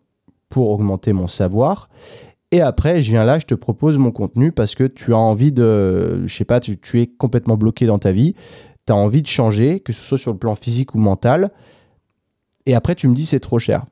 pour 0.51 0.71
augmenter 0.71 1.13
mon 1.13 1.29
savoir. 1.29 1.89
Et 2.55 2.61
après, 2.61 3.03
je 3.03 3.11
viens 3.11 3.25
là, 3.25 3.41
je 3.41 3.47
te 3.47 3.55
propose 3.57 3.99
mon 3.99 4.13
contenu 4.13 4.53
parce 4.53 4.77
que 4.77 4.85
tu 4.85 5.13
as 5.13 5.19
envie 5.19 5.51
de, 5.51 6.25
je 6.25 6.33
sais 6.33 6.45
pas, 6.45 6.61
tu, 6.61 6.79
es 7.01 7.09
complètement 7.09 7.57
bloqué 7.57 7.85
dans 7.85 7.99
ta 7.99 8.13
vie, 8.13 8.37
tu 8.87 8.93
as 8.93 8.97
envie 8.97 9.23
de 9.23 9.27
changer, 9.27 9.81
que 9.81 9.93
ce 9.93 10.01
soit 10.01 10.19
sur 10.19 10.31
le 10.31 10.39
plan 10.39 10.55
physique 10.55 10.95
ou 10.95 10.99
mental. 10.99 11.51
Et 12.67 12.77
après, 12.77 12.95
tu 12.95 13.09
me 13.09 13.15
dis 13.17 13.27
c'est 13.27 13.41
trop 13.41 13.59
cher. 13.59 13.85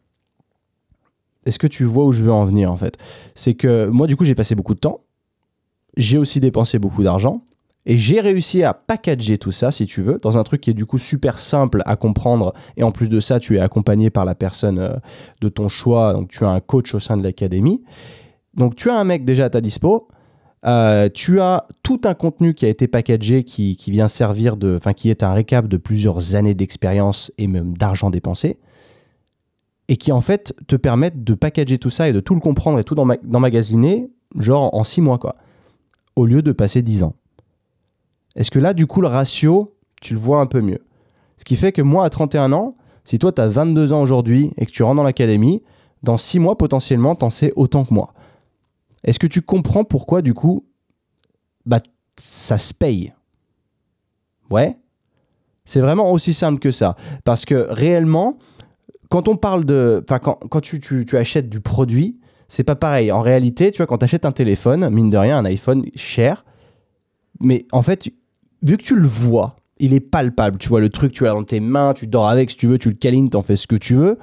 Est-ce 1.45 1.59
que 1.59 1.67
tu 1.67 1.83
vois 1.83 2.05
où 2.05 2.13
je 2.13 2.23
veux 2.23 2.33
en 2.33 2.45
venir 2.45 2.71
en 2.71 2.77
fait? 2.77 2.99
C'est 3.35 3.55
que 3.55 3.87
moi, 3.87 4.07
du 4.07 4.15
coup, 4.15 4.25
j'ai 4.25 4.37
passé 4.37 4.55
beaucoup 4.55 4.75
de 4.75 4.79
temps. 4.79 5.01
J'ai 5.97 6.17
aussi 6.17 6.39
dépensé 6.39 6.79
beaucoup 6.79 7.03
d'argent. 7.03 7.43
Et 7.85 7.99
j'ai 7.99 8.21
réussi 8.21 8.63
à 8.63 8.75
packager 8.75 9.39
tout 9.39 9.51
ça, 9.51 9.73
si 9.73 9.87
tu 9.87 10.03
veux, 10.03 10.21
dans 10.23 10.39
un 10.39 10.45
truc 10.45 10.61
qui 10.61 10.71
est 10.71 10.75
du 10.75 10.87
coup 10.87 10.99
super 10.99 11.41
simple 11.41 11.83
à 11.85 11.97
comprendre. 11.97 12.55
Et 12.77 12.85
en 12.85 12.93
plus 12.93 13.09
de 13.09 13.19
ça, 13.19 13.41
tu 13.41 13.57
es 13.57 13.59
accompagné 13.59 14.09
par 14.09 14.25
la 14.25 14.37
personne 14.37 14.79
euh, 14.79 14.95
de 15.41 15.49
ton 15.49 15.69
choix. 15.69 16.13
Donc, 16.13 16.29
tu 16.29 16.45
as 16.45 16.51
un 16.51 16.61
coach 16.61 16.95
au 16.95 17.01
sein 17.01 17.17
de 17.17 17.25
l'académie. 17.25 17.83
Donc 18.55 18.77
tu 18.77 18.91
as 18.91 18.99
un 18.99 19.05
mec 19.05 19.25
déjà 19.25 19.47
à 19.47 19.51
ta 19.51 19.61
dispo, 19.61 20.09
euh, 20.65 21.09
tu 21.13 21.41
as 21.41 21.67
tout 21.83 22.01
un 22.05 22.15
contenu 22.15 22.55
qui 22.55 22.67
a 22.67 22.69
été 22.69 22.87
packagé 22.87 23.43
qui, 23.43 23.77
vient 23.89 24.09
servir 24.09 24.57
de, 24.57 24.77
enfin 24.77 24.93
qui 24.93 25.11
est 25.11 25.23
un 25.23 25.33
récap 25.33 25.67
de 25.67 25.77
plusieurs 25.77 26.37
années 26.37 26.55
d'expérience 26.55 27.33
et 27.39 27.47
même 27.49 27.77
d'argent 27.77 28.11
dépensé, 28.11 28.59
et 29.89 29.97
qui 29.97 30.13
en 30.13 30.21
fait 30.21 30.55
te 30.69 30.77
permettent 30.77 31.25
de 31.25 31.35
packager 31.35 31.79
tout 31.79 31.91
ça 31.91 32.09
et 32.09 32.13
de 32.13 32.21
tout 32.21 32.35
le 32.35 32.41
comprendre 32.41 32.79
et 32.79 32.85
tout 32.85 32.95
d'emmagasiner, 32.95 34.11
genre 34.39 34.73
en 34.75 34.85
six 34.85 35.01
mois 35.01 35.19
quoi, 35.19 35.37
au 36.15 36.27
lieu 36.27 36.43
de 36.43 36.53
passer 36.53 36.83
dix 36.83 37.03
ans. 37.03 37.15
Est-ce 38.37 38.51
que 38.51 38.61
là 38.61 38.73
du 38.73 38.87
coup 38.87 39.01
le 39.01 39.09
ratio, 39.09 39.75
tu 40.01 40.15
le 40.15 40.21
vois 40.21 40.41
un 40.41 40.47
peu 40.47 40.61
mieux? 40.61 40.81
Ce 41.39 41.45
qui 41.45 41.57
fait 41.57 41.73
que 41.73 41.83
moi 41.83 42.05
à 42.05 42.11
31 42.11 42.53
ans, 42.53 42.77
si 43.05 43.19
toi 43.19 43.33
tu 43.33 43.41
as 43.41 43.49
22 43.49 43.93
ans 43.93 44.01
aujourd'hui 44.01 44.53
et 44.59 44.67
que 44.67 44.71
tu 44.71 44.85
rentres 44.85 44.97
dans 44.97 45.03
l'académie, 45.03 45.63
dans 46.05 46.19
six 46.19 46.39
mois 46.39 46.57
potentiellement 46.57 47.17
t'en 47.17 47.31
sais 47.31 47.53
autant 47.57 47.85
que 47.85 47.93
moi. 47.93 48.15
Est-ce 49.05 49.19
que 49.19 49.27
tu 49.27 49.43
comprends 49.43 49.85
pourquoi, 49.85 50.23
du 50.23 50.35
coup, 50.35 50.67
bah, 51.67 51.81
ça 52.17 52.59
se 52.59 52.73
paye? 52.73 53.13
Ouais. 54.51 54.79
C'est 55.65 55.81
vraiment 55.81 56.11
aussi 56.13 56.35
simple 56.35 56.59
que 56.59 56.71
ça. 56.71 56.97
Parce 57.25 57.45
que 57.45 57.67
réellement, 57.71 58.39
quand 59.09 59.29
on 59.29 59.37
parle 59.37 59.65
de. 59.65 60.05
Quand, 60.09 60.39
quand 60.49 60.61
tu, 60.61 60.81
tu, 60.81 61.17
achètes 61.17 61.49
du 61.49 61.61
produit, 61.61 62.19
c'est 62.49 62.65
pas 62.65 62.77
pareil. 62.77 63.13
En 63.13 63.21
réalité, 63.21 63.71
tu 63.71 63.79
vois, 63.79 63.87
quand 63.87 63.99
tu 63.99 64.05
achètes 64.05 64.25
un 64.25 64.33
téléphone, 64.33 64.89
mine 64.91 65.11
de 65.11 65.17
rien, 65.17 65.39
un 65.39 65.45
iPhone 65.45 65.85
cher, 65.95 66.45
mais 67.41 67.67
en 67.73 67.83
fait, 67.83 68.09
vu 68.63 68.77
que 68.77 68.83
tu 68.83 68.97
le 68.97 69.07
vois, 69.07 69.57
il 69.79 69.93
est 69.95 70.01
palpable. 70.01 70.59
Tu 70.59 70.69
vois 70.69 70.81
le 70.81 70.89
truc, 70.89 71.13
tu 71.13 71.27
as 71.27 71.31
dans 71.31 71.43
tes 71.43 71.61
mains, 71.61 71.93
tu 71.95 72.07
dors 72.07 72.29
avec 72.29 72.51
si 72.51 72.57
tu 72.57 72.67
veux, 72.67 72.79
tu 72.79 72.89
le 72.89 72.95
câlines, 72.95 73.31
t'en 73.31 73.43
fais 73.43 73.57
ce 73.57 73.67
que 73.67 73.77
tu 73.77 73.95
veux. 73.95 74.19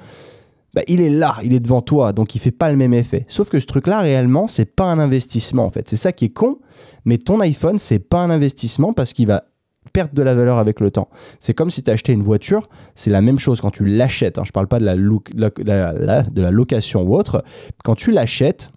Bah, 0.74 0.82
il 0.86 1.00
est 1.00 1.10
là, 1.10 1.36
il 1.42 1.52
est 1.52 1.60
devant 1.60 1.82
toi, 1.82 2.12
donc 2.12 2.34
il 2.34 2.38
fait 2.38 2.52
pas 2.52 2.70
le 2.70 2.76
même 2.76 2.94
effet. 2.94 3.24
Sauf 3.28 3.48
que 3.48 3.58
ce 3.58 3.66
truc-là, 3.66 4.00
réellement, 4.00 4.46
c'est 4.46 4.66
pas 4.66 4.84
un 4.84 4.98
investissement 4.98 5.64
en 5.64 5.70
fait. 5.70 5.88
C'est 5.88 5.96
ça 5.96 6.12
qui 6.12 6.26
est 6.26 6.30
con, 6.30 6.58
mais 7.04 7.18
ton 7.18 7.40
iPhone, 7.40 7.78
c'est 7.78 7.98
pas 7.98 8.20
un 8.20 8.30
investissement 8.30 8.92
parce 8.92 9.12
qu'il 9.12 9.26
va 9.26 9.44
perdre 9.92 10.14
de 10.14 10.22
la 10.22 10.34
valeur 10.34 10.58
avec 10.58 10.80
le 10.80 10.90
temps. 10.90 11.08
C'est 11.40 11.54
comme 11.54 11.70
si 11.70 11.82
tu 11.82 11.90
achetais 11.90 12.12
une 12.12 12.22
voiture, 12.22 12.68
c'est 12.94 13.10
la 13.10 13.20
même 13.20 13.38
chose 13.38 13.60
quand 13.60 13.70
tu 13.70 13.84
l'achètes. 13.84 14.38
Hein, 14.38 14.44
je 14.46 14.52
parle 14.52 14.68
pas 14.68 14.78
de 14.78 14.84
la, 14.84 16.50
location 16.50 17.02
ou 17.02 17.16
autre. 17.16 17.44
Quand 17.82 17.96
tu 17.96 18.12
l'achètes, 18.12 18.70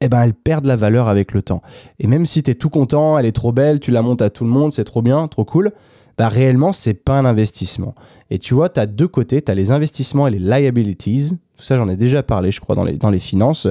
eh 0.00 0.08
ben, 0.08 0.22
elle 0.22 0.34
perd 0.34 0.64
de 0.64 0.68
la 0.68 0.76
valeur 0.76 1.08
avec 1.08 1.32
le 1.32 1.42
temps. 1.42 1.62
Et 1.98 2.06
même 2.06 2.26
si 2.26 2.42
tu 2.42 2.50
es 2.50 2.54
tout 2.54 2.70
content, 2.70 3.18
elle 3.18 3.26
est 3.26 3.32
trop 3.32 3.52
belle, 3.52 3.80
tu 3.80 3.90
la 3.90 4.02
montes 4.02 4.22
à 4.22 4.30
tout 4.30 4.44
le 4.44 4.50
monde, 4.50 4.72
c'est 4.72 4.84
trop 4.84 5.02
bien, 5.02 5.28
trop 5.28 5.44
cool, 5.44 5.72
bah 6.18 6.28
réellement, 6.28 6.72
c'est 6.72 6.94
pas 6.94 7.18
un 7.18 7.24
investissement. 7.24 7.94
Et 8.30 8.38
tu 8.38 8.54
vois, 8.54 8.68
tu 8.68 8.80
as 8.80 8.86
deux 8.86 9.08
côtés, 9.08 9.42
tu 9.42 9.50
as 9.50 9.54
les 9.54 9.70
investissements 9.70 10.26
et 10.26 10.30
les 10.30 10.38
liabilities. 10.38 11.32
Tout 11.56 11.64
ça, 11.64 11.76
j'en 11.76 11.88
ai 11.88 11.96
déjà 11.96 12.22
parlé, 12.22 12.50
je 12.50 12.60
crois, 12.60 12.74
dans 12.74 12.84
les, 12.84 12.96
dans 12.96 13.10
les 13.10 13.18
finances. 13.18 13.68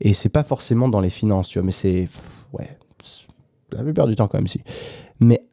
Et 0.00 0.12
c'est 0.12 0.28
pas 0.28 0.44
forcément 0.44 0.88
dans 0.88 1.00
les 1.00 1.10
finances, 1.10 1.48
tu 1.48 1.58
vois, 1.58 1.66
mais 1.66 1.72
c'est. 1.72 2.08
Ouais, 2.52 2.78
la 3.72 3.82
plupart 3.82 4.06
du 4.06 4.16
temps, 4.16 4.28
quand 4.28 4.38
même, 4.38 4.46
si. 4.46 4.62
Mais 5.20 5.44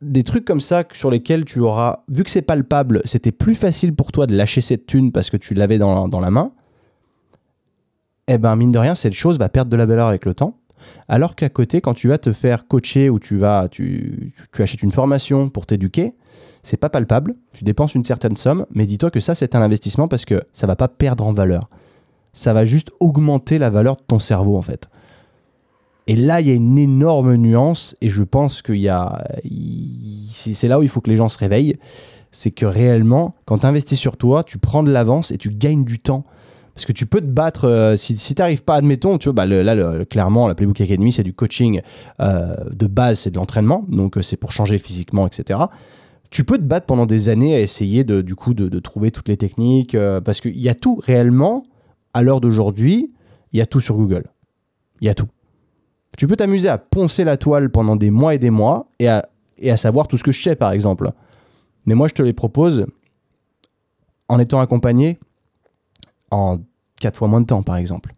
des 0.00 0.22
trucs 0.22 0.44
comme 0.44 0.60
ça 0.60 0.84
sur 0.92 1.10
lesquels 1.10 1.44
tu 1.44 1.60
auras. 1.60 2.04
Vu 2.08 2.24
que 2.24 2.30
c'est 2.30 2.42
palpable, 2.42 3.02
c'était 3.04 3.32
plus 3.32 3.54
facile 3.54 3.94
pour 3.94 4.12
toi 4.12 4.26
de 4.26 4.34
lâcher 4.34 4.60
cette 4.60 4.86
thune 4.86 5.12
parce 5.12 5.30
que 5.30 5.36
tu 5.36 5.54
l'avais 5.54 5.78
dans, 5.78 6.08
dans 6.08 6.20
la 6.20 6.30
main. 6.30 6.52
Eh 8.28 8.38
ben, 8.38 8.56
mine 8.56 8.72
de 8.72 8.78
rien, 8.78 8.94
cette 8.94 9.12
chose 9.12 9.38
va 9.38 9.48
perdre 9.48 9.70
de 9.70 9.76
la 9.76 9.86
valeur 9.86 10.08
avec 10.08 10.24
le 10.24 10.34
temps. 10.34 10.58
Alors 11.08 11.34
qu'à 11.34 11.48
côté, 11.48 11.80
quand 11.80 11.94
tu 11.94 12.08
vas 12.08 12.18
te 12.18 12.32
faire 12.32 12.66
coacher 12.66 13.10
ou 13.10 13.18
tu 13.18 13.36
vas, 13.36 13.68
tu, 13.68 14.32
achètes 14.58 14.82
une 14.82 14.92
formation 14.92 15.48
pour 15.48 15.66
t'éduquer, 15.66 16.14
c'est 16.62 16.76
pas 16.76 16.88
palpable. 16.88 17.34
Tu 17.52 17.64
dépenses 17.64 17.94
une 17.94 18.04
certaine 18.04 18.36
somme, 18.36 18.66
mais 18.72 18.86
dis-toi 18.86 19.10
que 19.10 19.20
ça, 19.20 19.34
c'est 19.34 19.54
un 19.54 19.62
investissement 19.62 20.08
parce 20.08 20.24
que 20.24 20.42
ça 20.52 20.66
va 20.66 20.76
pas 20.76 20.88
perdre 20.88 21.26
en 21.26 21.32
valeur. 21.32 21.68
Ça 22.32 22.52
va 22.52 22.64
juste 22.64 22.90
augmenter 23.00 23.58
la 23.58 23.70
valeur 23.70 23.96
de 23.96 24.02
ton 24.06 24.18
cerveau, 24.18 24.56
en 24.56 24.62
fait. 24.62 24.88
Et 26.06 26.16
là, 26.16 26.40
il 26.40 26.48
y 26.48 26.50
a 26.50 26.54
une 26.54 26.78
énorme 26.78 27.34
nuance, 27.34 27.96
et 28.00 28.08
je 28.08 28.22
pense 28.22 28.62
qu'il 28.62 28.76
y 28.76 28.88
a. 28.88 29.24
C'est 30.30 30.68
là 30.68 30.78
où 30.78 30.82
il 30.82 30.88
faut 30.88 31.00
que 31.00 31.10
les 31.10 31.16
gens 31.16 31.28
se 31.28 31.38
réveillent. 31.38 31.78
C'est 32.30 32.50
que 32.50 32.66
réellement, 32.66 33.34
quand 33.44 33.58
tu 33.58 33.66
investis 33.66 33.98
sur 33.98 34.16
toi, 34.16 34.44
tu 34.44 34.58
prends 34.58 34.82
de 34.82 34.90
l'avance 34.90 35.30
et 35.30 35.38
tu 35.38 35.50
gagnes 35.50 35.84
du 35.84 35.98
temps. 35.98 36.24
Parce 36.76 36.84
que 36.84 36.92
tu 36.92 37.06
peux 37.06 37.22
te 37.22 37.26
battre, 37.26 37.64
euh, 37.64 37.96
si, 37.96 38.14
tu 38.14 38.34
n'arrives 38.38 38.62
pas, 38.62 38.74
admettons, 38.74 39.16
tu 39.16 39.30
vois, 39.30 39.32
bah, 39.32 39.46
là, 39.46 40.04
clairement, 40.04 40.46
la 40.46 40.54
Playbook 40.54 40.78
Academy, 40.82 41.10
c'est 41.10 41.22
du 41.22 41.32
coaching 41.32 41.80
euh, 42.20 42.54
de 42.70 42.86
base, 42.86 43.20
c'est 43.20 43.30
de 43.30 43.36
l'entraînement, 43.36 43.86
donc 43.88 44.18
euh, 44.18 44.22
c'est 44.22 44.36
pour 44.36 44.52
changer 44.52 44.76
physiquement, 44.76 45.26
etc. 45.26 45.58
Tu 46.28 46.44
peux 46.44 46.58
te 46.58 46.62
battre 46.62 46.84
pendant 46.84 47.06
des 47.06 47.30
années 47.30 47.54
à 47.54 47.60
essayer 47.60 48.04
de, 48.04 48.20
du 48.20 48.34
coup 48.34 48.52
de, 48.52 48.78
trouver 48.78 49.10
toutes 49.10 49.30
les 49.30 49.38
techniques, 49.38 49.96
parce 50.22 50.42
qu'il 50.42 50.58
y 50.58 50.68
a 50.68 50.74
tout 50.74 51.00
réellement, 51.02 51.62
à 52.12 52.20
l'heure 52.20 52.42
d'aujourd'hui, 52.42 53.10
il 53.52 53.58
y 53.58 53.62
a 53.62 53.66
tout 53.66 53.80
sur 53.80 53.96
Google. 53.96 54.24
Il 55.00 55.06
y 55.06 55.08
a 55.08 55.14
tout. 55.14 55.28
Tu 56.18 56.26
peux 56.26 56.36
t'amuser 56.36 56.68
à 56.68 56.76
poncer 56.76 57.24
la 57.24 57.38
toile 57.38 57.70
pendant 57.70 57.96
des 57.96 58.10
mois 58.10 58.34
et 58.34 58.38
des 58.38 58.50
mois 58.50 58.90
et 58.98 59.08
à 59.08 59.76
savoir 59.78 60.08
tout 60.08 60.18
ce 60.18 60.24
que 60.24 60.32
je 60.32 60.42
sais, 60.42 60.56
par 60.56 60.72
exemple. 60.72 61.08
Mais 61.86 61.94
moi, 61.94 62.06
je 62.08 62.12
te 62.12 62.22
les 62.22 62.34
propose 62.34 62.84
en 64.28 64.38
étant 64.38 64.60
accompagné 64.60 65.18
en 66.30 66.58
4 67.00 67.16
fois 67.16 67.28
moins 67.28 67.40
de 67.40 67.46
temps, 67.46 67.62
par 67.62 67.76
exemple. 67.76 68.14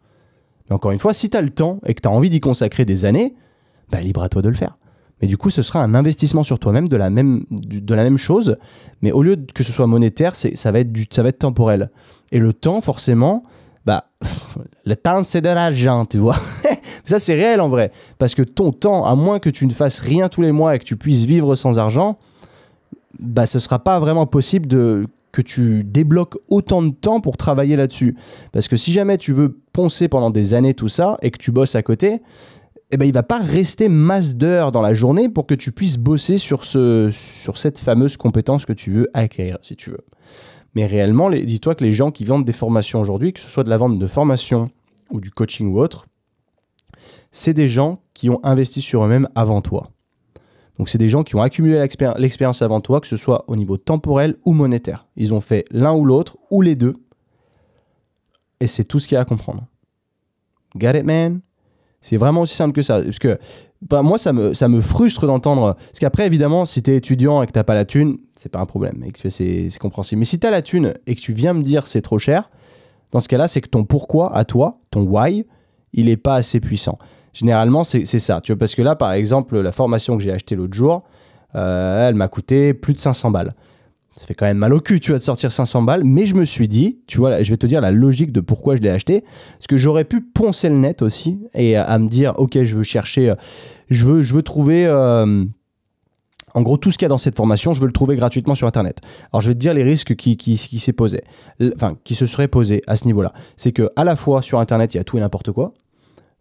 Mais 0.68 0.75
encore 0.75 0.92
une 0.92 0.99
fois, 0.99 1.12
si 1.12 1.31
tu 1.31 1.37
as 1.37 1.40
le 1.40 1.51
temps 1.51 1.81
et 1.87 1.94
que 1.94 2.01
tu 2.01 2.09
as 2.09 2.11
envie 2.11 2.31
d'y 2.31 2.40
consacrer 2.40 2.85
des 2.85 3.05
années, 3.05 3.35
bah, 3.90 4.01
libre 4.01 4.23
à 4.23 4.29
toi 4.29 4.42
de 4.42 4.49
le 4.49 4.55
faire. 4.55 4.77
Mais 5.21 5.27
du 5.27 5.37
coup, 5.37 5.51
ce 5.51 5.62
sera 5.62 5.83
un 5.83 5.94
investissement 5.94 6.44
sur 6.44 6.59
toi-même 6.59 6.88
de, 6.88 6.97
la 6.97 7.11
même, 7.11 7.44
de 7.51 7.94
la 7.94 8.05
même 8.05 8.18
chose, 8.18 8.57
mais 9.03 9.11
au 9.11 9.23
lieu 9.23 9.37
que 9.55 9.64
ce 9.64 9.73
soit 9.73 9.87
monétaire, 9.87 10.37
ça 10.37 10.71
va, 10.71 10.81
être 10.81 10.92
du, 10.92 11.07
ça 11.11 11.23
va 11.23 11.31
être 11.31 11.38
temporel. 11.38 11.90
Et 12.31 12.38
le 12.38 12.53
temps, 12.53 12.81
forcément, 12.81 13.42
bah, 13.85 14.05
le 14.87 14.94
temps, 14.94 15.25
c'est 15.25 15.40
de 15.40 15.49
l'argent, 15.49 16.05
tu 16.05 16.18
vois. 16.18 16.37
ça, 17.05 17.18
c'est 17.18 17.35
réel 17.35 17.61
en 17.61 17.68
vrai. 17.68 17.90
Parce 18.18 18.35
que 18.35 18.42
ton 18.42 18.71
temps, 18.71 19.05
à 19.07 19.16
moins 19.16 19.40
que 19.40 19.51
tu 19.51 19.66
ne 19.66 19.73
fasses 19.73 19.99
rien 19.99 20.29
tous 20.29 20.42
les 20.42 20.53
mois 20.53 20.77
et 20.77 20.79
que 20.79 20.85
tu 20.85 20.97
puisses 20.97 21.25
vivre 21.25 21.57
sans 21.57 21.81
argent, 21.81 22.18
bah, 23.18 23.47
ce 23.47 23.59
sera 23.59 23.81
pas 23.81 23.99
vraiment 23.99 24.27
possible 24.27 24.66
de 24.66 25.09
que 25.38 25.42
tu 25.42 25.85
débloques 25.85 26.37
autant 26.48 26.83
de 26.83 26.90
temps 26.90 27.20
pour 27.20 27.37
travailler 27.37 27.77
là-dessus. 27.77 28.16
Parce 28.51 28.66
que 28.66 28.77
si 28.77 28.90
jamais 28.90 29.18
tu 29.18 29.33
veux 29.33 29.61
poncer 29.72 30.09
pendant 30.09 30.31
des 30.31 30.53
années 30.53 30.74
tout 30.74 30.88
ça 30.88 31.16
et 31.22 31.31
que 31.31 31.38
tu 31.38 31.53
bosses 31.53 31.77
à 31.77 31.83
côté, 31.85 32.22
eh 32.90 32.96
ben, 32.96 33.05
il 33.05 33.12
va 33.12 33.22
pas 33.22 33.38
rester 33.38 33.88
masse 33.88 34.35
d'heures 34.35 34.72
dans 34.72 34.83
la 34.83 34.94
journée 34.94 35.29
pour 35.29 35.46
que 35.46 35.55
tu 35.55 35.70
puisses 35.70 35.96
bosser 35.96 36.38
sur, 36.38 36.64
ce, 36.64 37.11
sur 37.12 37.57
cette 37.57 37.79
fameuse 37.79 38.16
compétence 38.16 38.66
que 38.66 38.72
tu 38.72 38.90
veux 38.90 39.09
acquérir, 39.14 39.59
si 39.62 39.77
tu 39.77 39.90
veux. 39.90 40.05
Mais 40.74 40.87
réellement, 40.87 41.31
dis-toi 41.31 41.77
que 41.77 41.85
les 41.85 41.92
gens 41.92 42.11
qui 42.11 42.24
vendent 42.24 42.44
des 42.44 42.53
formations 42.53 43.01
aujourd'hui, 43.01 43.33
que 43.33 43.38
ce 43.38 43.48
soit 43.48 43.62
de 43.62 43.70
la 43.70 43.77
vente 43.77 43.96
de 43.96 44.07
formation 44.09 44.70
ou 45.12 45.20
du 45.20 45.31
coaching 45.31 45.68
ou 45.68 45.79
autre, 45.79 46.07
c'est 47.31 47.55
des 47.55 47.68
gens 47.68 48.01
qui 48.12 48.29
ont 48.29 48.40
investi 48.42 48.81
sur 48.81 49.05
eux-mêmes 49.05 49.29
avant 49.37 49.61
toi. 49.61 49.92
Donc 50.79 50.88
c'est 50.88 50.99
des 50.99 51.09
gens 51.09 51.25
qui 51.25 51.35
ont 51.35 51.43
accumulé 51.43 51.79
l'expérience 52.19 52.62
avant 52.62 52.81
toi, 52.81 53.01
que 53.01 53.07
ce 53.07 53.17
soit 53.17 53.45
au 53.49 53.57
niveau 53.57 53.77
temporel 53.77 54.37
ou 54.45 54.53
monétaire. 54.53 55.07
Ils 55.17 55.35
ont 55.35 55.41
fait 55.41 55.64
l'un 55.73 55.93
ou 55.93 56.05
l'autre, 56.05 56.37
ou 56.51 56.62
les 56.62 56.77
deux. 56.77 56.95
Et 58.61 58.67
c'est 58.67 58.85
tout 58.85 58.99
ce 58.99 59.09
qu'il 59.09 59.17
y 59.17 59.19
a 59.19 59.23
à 59.23 59.25
comprendre. 59.25 59.67
Got 60.77 60.91
it, 60.91 61.05
man? 61.05 61.41
C'est 62.01 62.17
vraiment 62.17 62.43
aussi 62.43 62.55
simple 62.55 62.73
que 62.73 62.83
ça. 62.83 63.03
Parce 63.03 63.19
que 63.19 63.38
bah, 63.83 64.03
moi, 64.03 64.19
ça 64.19 64.33
me, 64.33 64.55
ça 64.55 64.69
me 64.69 64.81
frustre 64.81 65.27
d'entendre. 65.27 65.75
Parce 65.75 65.99
qu'après, 65.99 66.27
évidemment, 66.27 66.64
si 66.64 66.83
tu 66.83 66.93
es 66.93 66.97
étudiant 66.97 67.43
et 67.43 67.47
que 67.47 67.53
tu 67.53 67.62
pas 67.64 67.75
la 67.75 67.85
thune, 67.85 68.19
c'est 68.38 68.49
pas 68.49 68.61
un 68.61 68.67
problème. 68.67 69.05
C'est 69.29 69.79
compréhensible. 69.81 70.21
Mais 70.21 70.25
si 70.25 70.38
tu 70.38 70.47
as 70.47 70.51
la 70.51 70.62
thune 70.62 70.95
et 71.07 71.17
que 71.17 71.21
tu 71.21 71.33
viens 71.33 71.55
me 71.55 71.62
dire 71.62 71.87
c'est 71.87 72.03
trop 72.03 72.21
cher, 72.21 72.51
dans 73.11 73.21
ce 73.21 73.29
cas-là, 73.29 73.49
c'est 73.49 73.61
que 73.61 73.69
ton 73.69 73.85
pourquoi 73.85 74.35
à 74.35 74.45
toi, 74.45 74.81
ton 74.91 75.03
why, 75.03 75.45
il 75.93 76.07
n'est 76.07 76.17
pas 76.17 76.37
assez 76.37 76.61
puissant. 76.61 76.99
Généralement, 77.38 77.85
c'est 77.85 78.05
ça. 78.05 78.40
Tu 78.40 78.53
vois, 78.53 78.59
parce 78.59 78.74
que 78.74 78.83
là, 78.83 78.96
par 78.96 79.12
exemple, 79.12 79.59
la 79.61 79.70
formation 79.72 80.16
que 80.16 80.22
j'ai 80.22 80.33
achetée 80.33 80.57
l'autre 80.57 80.74
jour, 80.74 81.05
Euh, 81.55 82.07
elle 82.07 82.14
m'a 82.14 82.29
coûté 82.29 82.74
plus 82.74 82.92
de 82.92 82.98
500 82.98 83.31
balles. 83.31 83.55
Ça 84.14 84.27
fait 84.27 84.35
quand 84.35 84.44
même 84.44 84.59
mal 84.59 84.74
au 84.74 84.81
cul, 84.81 85.01
tu 85.01 85.12
vois, 85.12 85.18
de 85.18 85.24
sortir 85.24 85.51
500 85.51 85.81
balles. 85.81 86.05
Mais 86.05 86.27
je 86.27 86.35
me 86.35 86.44
suis 86.44 86.68
dit, 86.68 86.98
tu 87.07 87.16
vois, 87.16 87.42
je 87.42 87.51
vais 87.51 87.57
te 87.57 87.66
dire 87.66 87.81
la 87.81 87.90
logique 87.90 88.33
de 88.33 88.40
pourquoi 88.40 88.77
je 88.77 88.83
l'ai 88.83 88.90
acheté. 88.90 89.24
Parce 89.53 89.66
que 89.66 89.79
j'aurais 89.79 90.05
pu 90.05 90.20
poncer 90.20 90.68
le 90.68 90.74
net 90.74 91.01
aussi 91.01 91.38
et 91.55 91.74
à 91.77 91.98
me 91.98 92.07
dire, 92.07 92.35
ok, 92.37 92.62
je 92.64 92.77
veux 92.77 92.83
chercher, 92.83 93.33
je 93.88 94.05
veux, 94.05 94.22
je 94.22 94.35
veux 94.35 94.42
trouver. 94.42 94.87
En 96.55 96.62
gros, 96.62 96.77
tout 96.77 96.90
ce 96.90 96.98
qu'il 96.98 97.07
y 97.07 97.09
a 97.09 97.09
dans 97.09 97.16
cette 97.16 97.37
formation, 97.37 97.72
je 97.72 97.81
veux 97.81 97.87
le 97.87 97.92
trouver 97.94 98.16
gratuitement 98.16 98.55
sur 98.55 98.66
Internet. 98.66 99.01
Alors, 99.33 99.40
je 99.40 99.48
vais 99.48 99.55
te 99.55 99.61
dire 99.61 99.72
les 99.72 99.85
risques 99.85 100.16
qui 100.16 100.57
s'est 100.59 100.92
posé, 100.92 101.22
enfin, 101.77 101.96
qui 102.05 102.14
se 102.14 102.27
seraient 102.27 102.48
posés 102.48 102.83
à 102.87 102.96
ce 102.96 103.07
niveau-là. 103.07 103.33
C'est 103.57 103.72
que 103.72 103.88
à 103.96 104.05
la 104.05 104.16
fois 104.16 104.42
sur 104.42 104.59
Internet, 104.59 104.92
il 104.92 104.98
y 104.98 105.01
a 105.01 105.05
tout 105.05 105.16
et 105.16 105.20
n'importe 105.20 105.51
quoi. 105.53 105.72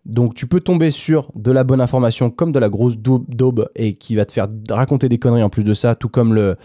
Donc, 0.07 0.35
tu 0.35 0.47
peux 0.47 0.61
tomber 0.61 0.89
sur 0.89 1.29
de 1.35 1.51
la 1.51 1.65
bonne 1.65 1.81
information 1.81 2.29
comme 2.29 2.53
de 2.53 2.59
la 2.59 2.69
grosse 2.69 2.97
daube 2.97 3.69
et 3.75 3.91
qui 3.91 4.15
va 4.15 4.25
te 4.25 4.31
faire 4.31 4.47
raconter 4.69 5.09
des 5.09 5.19
conneries 5.19 5.43
en 5.43 5.49
plus 5.49 5.65
de 5.65 5.73
ça, 5.73 5.95
tout 5.95 6.07
comme 6.07 6.33
le, 6.33 6.55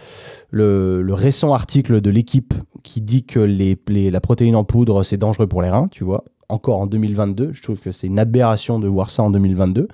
le, 0.49 1.13
récent 1.13 1.53
article 1.53 1.99
de 1.99 2.09
l'équipe 2.09 2.53
qui 2.83 3.01
dit 3.01 3.25
que 3.25 3.41
les, 3.41 3.77
la 4.09 4.21
protéine 4.21 4.55
en 4.55 4.63
poudre, 4.63 5.03
c'est 5.03 5.17
dangereux 5.17 5.47
pour 5.47 5.61
les 5.61 5.69
reins, 5.69 5.89
tu 5.89 6.05
vois. 6.05 6.23
Encore 6.47 6.79
en 6.79 6.87
2022, 6.87 7.51
je 7.51 7.61
trouve 7.61 7.81
que 7.81 7.91
c'est 7.91 8.07
une 8.07 8.17
aberration 8.17 8.79
de 8.79 8.87
voir 8.87 9.09
ça 9.09 9.23
en 9.23 9.29
2022. 9.29 9.89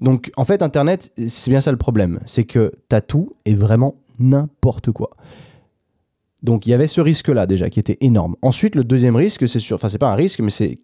Donc 0.00 0.32
en 0.36 0.44
fait, 0.44 0.60
Internet, 0.60 1.12
c'est 1.28 1.52
bien 1.52 1.60
ça 1.60 1.70
le 1.70 1.78
problème. 1.78 2.18
C'est 2.26 2.44
que 2.44 2.72
tu 2.90 2.96
as 2.96 3.00
tout 3.00 3.34
et 3.44 3.54
vraiment 3.54 3.94
n'importe 4.18 4.90
quoi. 4.90 5.10
Donc 6.42 6.66
il 6.66 6.70
y 6.70 6.74
avait 6.74 6.88
ce 6.88 7.00
risque-là 7.00 7.46
déjà 7.46 7.70
qui 7.70 7.78
était 7.78 7.98
énorme. 8.00 8.34
Ensuite, 8.42 8.74
le 8.74 8.82
deuxième 8.82 9.14
risque, 9.14 9.46
c'est 9.46 9.60
sûr, 9.60 9.76
enfin 9.76 9.88
c'est 9.88 9.98
pas 9.98 10.10
un 10.10 10.16
risque, 10.16 10.40
mais 10.40 10.50
c'est 10.50 10.80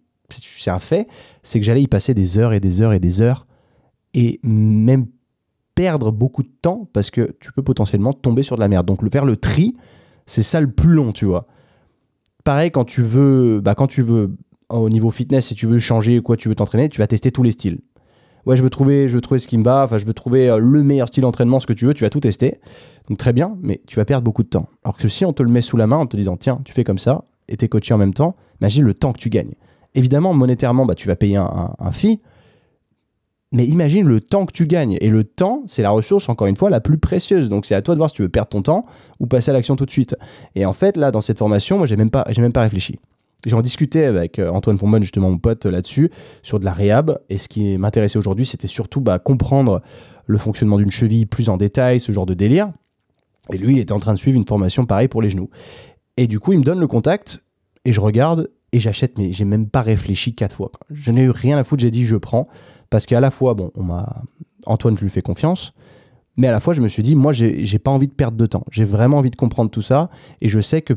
un 0.67 0.79
fait, 0.79 1.07
c'est 1.43 1.59
que 1.59 1.65
j'allais 1.65 1.81
y 1.81 1.87
passer 1.87 2.13
des 2.13 2.37
heures 2.37 2.53
et 2.53 2.59
des 2.59 2.81
heures 2.81 2.93
et 2.93 2.99
des 2.99 3.21
heures 3.21 3.47
et 4.13 4.39
même 4.43 5.05
perdre 5.75 6.11
beaucoup 6.11 6.43
de 6.43 6.51
temps 6.61 6.87
parce 6.93 7.09
que 7.09 7.35
tu 7.39 7.51
peux 7.51 7.63
potentiellement 7.63 8.13
tomber 8.13 8.43
sur 8.43 8.55
de 8.55 8.61
la 8.61 8.67
merde. 8.67 8.85
Donc 8.85 9.01
le 9.01 9.09
faire 9.09 9.25
le 9.25 9.37
tri, 9.37 9.75
c'est 10.25 10.43
ça 10.43 10.61
le 10.61 10.71
plus 10.71 10.93
long, 10.93 11.11
tu 11.11 11.25
vois. 11.25 11.47
Pareil 12.43 12.71
quand 12.71 12.85
tu 12.85 13.01
veux, 13.01 13.61
bah, 13.61 13.75
quand 13.75 13.87
tu 13.87 14.01
veux 14.01 14.35
au 14.69 14.89
niveau 14.89 15.11
fitness, 15.11 15.47
si 15.47 15.55
tu 15.55 15.67
veux 15.67 15.79
changer 15.79 16.21
quoi, 16.21 16.37
tu 16.37 16.49
veux 16.49 16.55
t'entraîner, 16.55 16.89
tu 16.89 16.99
vas 16.99 17.07
tester 17.07 17.31
tous 17.31 17.43
les 17.43 17.51
styles 17.51 17.79
ouais, 18.45 18.55
je 18.55 18.63
veux 18.63 18.69
trouver, 18.69 19.07
je 19.07 19.15
veux 19.15 19.21
trouver 19.21 19.39
ce 19.39 19.47
qui 19.47 19.57
me 19.57 19.63
va, 19.63 19.83
enfin, 19.83 19.97
je 19.97 20.05
veux 20.05 20.13
trouver 20.13 20.49
euh, 20.49 20.57
le 20.57 20.83
meilleur 20.83 21.07
style 21.07 21.21
d'entraînement, 21.21 21.59
ce 21.59 21.67
que 21.67 21.73
tu 21.73 21.85
veux, 21.85 21.93
tu 21.93 22.03
vas 22.03 22.09
tout 22.09 22.19
tester. 22.19 22.59
Donc 23.09 23.17
très 23.17 23.33
bien, 23.33 23.57
mais 23.61 23.81
tu 23.87 23.95
vas 23.97 24.05
perdre 24.05 24.23
beaucoup 24.23 24.43
de 24.43 24.49
temps. 24.49 24.69
Alors 24.83 24.97
que 24.97 25.07
si 25.07 25.25
on 25.25 25.33
te 25.33 25.43
le 25.43 25.49
met 25.49 25.61
sous 25.61 25.77
la 25.77 25.87
main 25.87 25.97
en 25.97 26.05
te 26.05 26.17
disant, 26.17 26.37
tiens, 26.37 26.59
tu 26.63 26.73
fais 26.73 26.83
comme 26.83 26.97
ça, 26.97 27.25
et 27.47 27.57
t'es 27.57 27.67
coaché 27.67 27.93
en 27.93 27.97
même 27.97 28.13
temps, 28.13 28.35
imagine 28.61 28.83
le 28.83 28.93
temps 28.93 29.13
que 29.13 29.19
tu 29.19 29.29
gagnes. 29.29 29.55
Évidemment, 29.93 30.33
monétairement, 30.33 30.85
bah, 30.85 30.95
tu 30.95 31.07
vas 31.07 31.15
payer 31.15 31.37
un, 31.37 31.75
un, 31.77 31.91
fee, 31.91 32.19
mais 33.51 33.65
imagine 33.65 34.07
le 34.07 34.21
temps 34.21 34.45
que 34.45 34.53
tu 34.53 34.67
gagnes. 34.67 34.97
Et 35.01 35.09
le 35.09 35.23
temps, 35.23 35.63
c'est 35.67 35.81
la 35.81 35.89
ressource, 35.89 36.29
encore 36.29 36.47
une 36.47 36.55
fois, 36.55 36.69
la 36.69 36.79
plus 36.79 36.97
précieuse. 36.97 37.49
Donc 37.49 37.65
c'est 37.65 37.75
à 37.75 37.81
toi 37.81 37.95
de 37.95 37.97
voir 37.97 38.09
si 38.09 38.15
tu 38.15 38.21
veux 38.21 38.29
perdre 38.29 38.49
ton 38.49 38.61
temps 38.61 38.85
ou 39.19 39.27
passer 39.27 39.51
à 39.51 39.53
l'action 39.53 39.75
tout 39.75 39.85
de 39.85 39.91
suite. 39.91 40.15
Et 40.55 40.65
en 40.65 40.73
fait, 40.73 40.95
là, 40.95 41.11
dans 41.11 41.21
cette 41.21 41.37
formation, 41.37 41.77
moi, 41.77 41.87
j'ai 41.87 41.97
même 41.97 42.09
pas, 42.09 42.23
j'ai 42.29 42.41
même 42.41 42.53
pas 42.53 42.61
réfléchi. 42.61 42.99
J'en 43.45 43.61
discutais 43.61 44.05
avec 44.05 44.37
euh, 44.39 44.49
Antoine 44.49 44.77
Fourmon, 44.77 45.01
justement 45.01 45.29
mon 45.29 45.39
pote, 45.39 45.65
là-dessus, 45.65 46.11
sur 46.43 46.59
de 46.59 46.65
la 46.65 46.73
réhab. 46.73 47.19
Et 47.29 47.37
ce 47.37 47.49
qui 47.49 47.77
m'intéressait 47.77 48.17
aujourd'hui, 48.17 48.45
c'était 48.45 48.67
surtout 48.67 49.01
bah, 49.01 49.19
comprendre 49.19 49.81
le 50.27 50.37
fonctionnement 50.37 50.77
d'une 50.77 50.91
cheville 50.91 51.25
plus 51.25 51.49
en 51.49 51.57
détail, 51.57 51.99
ce 51.99 52.11
genre 52.11 52.25
de 52.25 52.35
délire. 52.35 52.71
Et 53.51 53.57
lui, 53.57 53.73
il 53.73 53.79
était 53.79 53.91
en 53.91 53.99
train 53.99 54.13
de 54.13 54.19
suivre 54.19 54.37
une 54.37 54.45
formation 54.45 54.85
pareille 54.85 55.07
pour 55.07 55.21
les 55.21 55.29
genoux. 55.29 55.49
Et 56.17 56.27
du 56.27 56.39
coup, 56.39 56.53
il 56.53 56.59
me 56.59 56.63
donne 56.63 56.79
le 56.79 56.87
contact 56.87 57.43
et 57.83 57.91
je 57.91 57.99
regarde 57.99 58.49
et 58.73 58.79
j'achète, 58.79 59.17
mais 59.17 59.31
j'ai 59.31 59.45
même 59.45 59.67
pas 59.67 59.81
réfléchi 59.81 60.33
quatre 60.33 60.55
fois. 60.55 60.71
Je 60.91 61.11
n'ai 61.11 61.23
eu 61.23 61.29
rien 61.29 61.57
à 61.57 61.63
foutre, 61.63 61.81
j'ai 61.81 61.91
dit 61.91 62.05
je 62.05 62.15
prends. 62.15 62.47
Parce 62.89 63.05
qu'à 63.05 63.19
la 63.19 63.31
fois, 63.31 63.53
bon, 63.53 63.71
on 63.75 63.83
m'a. 63.83 64.23
Antoine, 64.65 64.95
je 64.97 65.03
lui 65.03 65.09
fais 65.09 65.21
confiance. 65.21 65.73
Mais 66.37 66.47
à 66.47 66.51
la 66.51 66.59
fois, 66.59 66.73
je 66.73 66.81
me 66.81 66.87
suis 66.87 67.03
dit, 67.03 67.15
moi, 67.15 67.33
j'ai 67.33 67.79
pas 67.79 67.91
envie 67.91 68.07
de 68.07 68.13
perdre 68.13 68.37
de 68.37 68.45
temps. 68.45 68.63
J'ai 68.71 68.83
vraiment 68.83 69.17
envie 69.17 69.31
de 69.31 69.35
comprendre 69.35 69.69
tout 69.69 69.81
ça. 69.81 70.09
Et 70.39 70.47
je 70.47 70.59
sais 70.59 70.81
que 70.81 70.93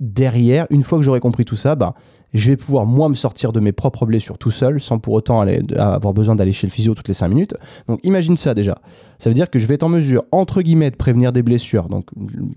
derrière, 0.00 0.66
une 0.70 0.82
fois 0.82 0.98
que 0.98 1.04
j'aurai 1.04 1.20
compris 1.20 1.44
tout 1.44 1.56
ça, 1.56 1.76
bah, 1.76 1.94
je 2.32 2.48
vais 2.48 2.56
pouvoir 2.56 2.86
moi 2.86 3.08
me 3.08 3.14
sortir 3.14 3.52
de 3.52 3.60
mes 3.60 3.72
propres 3.72 4.06
blessures 4.06 4.38
tout 4.38 4.50
seul 4.50 4.80
sans 4.80 4.98
pour 4.98 5.14
autant 5.14 5.40
aller, 5.40 5.60
avoir 5.76 6.14
besoin 6.14 6.34
d'aller 6.34 6.52
chez 6.52 6.66
le 6.66 6.72
physio 6.72 6.94
toutes 6.94 7.08
les 7.08 7.14
5 7.14 7.28
minutes. 7.28 7.54
Donc 7.88 8.00
imagine 8.04 8.36
ça 8.36 8.54
déjà. 8.54 8.78
Ça 9.18 9.28
veut 9.28 9.34
dire 9.34 9.50
que 9.50 9.58
je 9.58 9.66
vais 9.66 9.74
être 9.74 9.82
en 9.82 9.88
mesure, 9.88 10.24
entre 10.32 10.62
guillemets, 10.62 10.90
de 10.90 10.96
prévenir 10.96 11.32
des 11.32 11.42
blessures. 11.42 11.88
Donc 11.88 12.06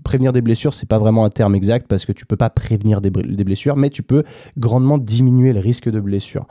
prévenir 0.02 0.32
des 0.32 0.40
blessures, 0.40 0.72
c'est 0.72 0.88
pas 0.88 0.98
vraiment 0.98 1.24
un 1.24 1.30
terme 1.30 1.54
exact 1.54 1.86
parce 1.88 2.06
que 2.06 2.12
tu 2.12 2.24
peux 2.24 2.36
pas 2.36 2.50
prévenir 2.50 3.00
des, 3.00 3.10
blessures, 3.10 3.76
mais 3.76 3.90
tu 3.90 4.02
peux 4.02 4.24
grandement 4.56 4.98
diminuer 4.98 5.52
le 5.52 5.60
risque 5.60 5.90
de 5.90 6.00
blessure. 6.00 6.46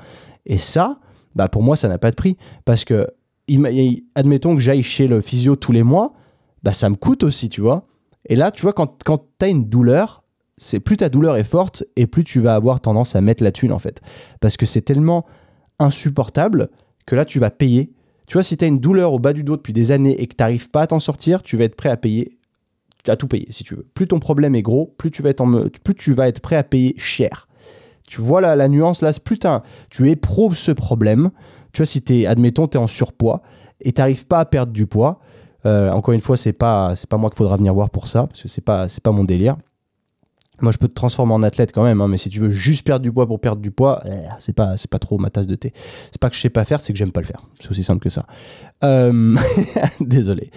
Et 0.45 0.57
ça, 0.57 0.99
bah 1.35 1.47
pour 1.47 1.63
moi, 1.63 1.75
ça 1.75 1.87
n'a 1.87 1.97
pas 1.97 2.11
de 2.11 2.15
prix 2.15 2.37
parce 2.63 2.85
que 2.85 3.07
admettons 4.15 4.55
que 4.55 4.61
j'aille 4.61 4.83
chez 4.83 5.07
le 5.07 5.21
physio 5.21 5.55
tous 5.55 5.71
les 5.71 5.83
mois, 5.83 6.13
bah 6.63 6.73
ça 6.73 6.89
me 6.89 6.95
coûte 6.95 7.23
aussi, 7.23 7.49
tu 7.49 7.61
vois. 7.61 7.87
Et 8.27 8.35
là, 8.35 8.51
tu 8.51 8.61
vois, 8.63 8.73
quand, 8.73 9.03
quand 9.03 9.23
tu 9.37 9.45
as 9.45 9.49
une 9.49 9.65
douleur, 9.65 10.23
c'est 10.57 10.79
plus 10.79 10.97
ta 10.97 11.09
douleur 11.09 11.37
est 11.37 11.43
forte 11.43 11.83
et 11.95 12.07
plus 12.07 12.23
tu 12.23 12.39
vas 12.39 12.55
avoir 12.55 12.79
tendance 12.79 13.15
à 13.15 13.21
mettre 13.21 13.43
la 13.43 13.51
thune 13.51 13.71
en 13.71 13.79
fait. 13.79 14.01
Parce 14.39 14.57
que 14.57 14.65
c'est 14.65 14.81
tellement 14.81 15.25
insupportable 15.79 16.69
que 17.05 17.15
là 17.15 17.25
tu 17.25 17.39
vas 17.39 17.51
payer. 17.51 17.93
Tu 18.27 18.33
vois, 18.33 18.43
si 18.43 18.57
tu 18.57 18.65
as 18.65 18.67
une 18.67 18.79
douleur 18.79 19.13
au 19.13 19.19
bas 19.19 19.33
du 19.33 19.43
dos 19.43 19.55
depuis 19.55 19.73
des 19.73 19.91
années 19.91 20.19
et 20.19 20.27
que 20.27 20.35
tu 20.35 20.41
n'arrives 20.41 20.71
pas 20.71 20.81
à 20.81 20.87
t'en 20.87 20.99
sortir, 20.99 21.43
tu 21.43 21.57
vas 21.57 21.65
être 21.65 21.75
prêt 21.75 21.89
à 21.89 21.97
payer, 21.97 22.39
à 23.07 23.15
tout 23.15 23.27
payer 23.27 23.47
si 23.51 23.63
tu 23.63 23.75
veux. 23.75 23.85
Plus 23.93 24.07
ton 24.07 24.19
problème 24.19 24.55
est 24.55 24.63
gros, 24.63 24.95
plus 24.97 25.11
tu 25.11 25.21
vas 25.21 25.29
être, 25.29 25.43
plus 25.83 25.95
tu 25.95 26.13
vas 26.13 26.27
être 26.27 26.39
prêt 26.39 26.55
à 26.55 26.63
payer 26.63 26.95
cher. 26.97 27.47
Tu 28.07 28.21
vois 28.21 28.41
la, 28.41 28.55
la 28.55 28.67
nuance 28.67 29.01
là, 29.01 29.11
plus 29.23 29.39
tu 29.89 30.09
éprouves 30.09 30.57
ce 30.57 30.71
problème. 30.71 31.31
Tu 31.71 31.79
vois, 31.79 31.85
si 31.85 32.01
tu 32.01 32.25
admettons, 32.25 32.67
tu 32.67 32.77
es 32.77 32.79
en 32.79 32.87
surpoids 32.87 33.41
et 33.81 33.91
tu 33.91 34.01
n'arrives 34.01 34.25
pas 34.25 34.39
à 34.39 34.45
perdre 34.45 34.71
du 34.71 34.87
poids, 34.87 35.19
euh, 35.65 35.89
encore 35.91 36.13
une 36.13 36.21
fois, 36.21 36.37
c'est 36.37 36.53
pas, 36.53 36.95
c'est 36.95 37.09
pas 37.09 37.17
moi 37.17 37.29
qu'il 37.29 37.37
faudra 37.37 37.57
venir 37.57 37.73
voir 37.73 37.89
pour 37.89 38.07
ça, 38.07 38.27
parce 38.27 38.41
que 38.41 38.47
c'est 38.47 38.61
pas, 38.61 38.87
c'est 38.87 39.01
pas 39.01 39.11
mon 39.11 39.23
délire. 39.23 39.57
Moi, 40.61 40.71
je 40.71 40.77
peux 40.77 40.87
te 40.87 40.93
transformer 40.93 41.33
en 41.33 41.43
athlète 41.43 41.71
quand 41.73 41.83
même, 41.83 42.01
hein, 42.01 42.07
mais 42.07 42.17
si 42.17 42.29
tu 42.29 42.39
veux 42.39 42.49
juste 42.49 42.85
perdre 42.85 43.03
du 43.03 43.11
poids 43.11 43.27
pour 43.27 43.39
perdre 43.39 43.61
du 43.61 43.71
poids, 43.71 44.01
eh, 44.05 44.09
c'est 44.39 44.53
pas, 44.53 44.77
c'est 44.77 44.89
pas 44.89 44.99
trop 44.99 45.17
ma 45.17 45.29
tasse 45.29 45.47
de 45.47 45.55
thé. 45.55 45.73
C'est 46.11 46.19
pas 46.19 46.29
que 46.29 46.35
je 46.35 46.41
sais 46.41 46.49
pas 46.49 46.65
faire, 46.65 46.81
c'est 46.81 46.93
que 46.93 46.99
j'aime 46.99 47.11
pas 47.11 47.21
le 47.21 47.27
faire. 47.27 47.41
C'est 47.59 47.69
aussi 47.71 47.83
simple 47.83 48.01
que 48.01 48.09
ça. 48.09 48.25
Euh, 48.83 49.35
désolé. 49.99 50.51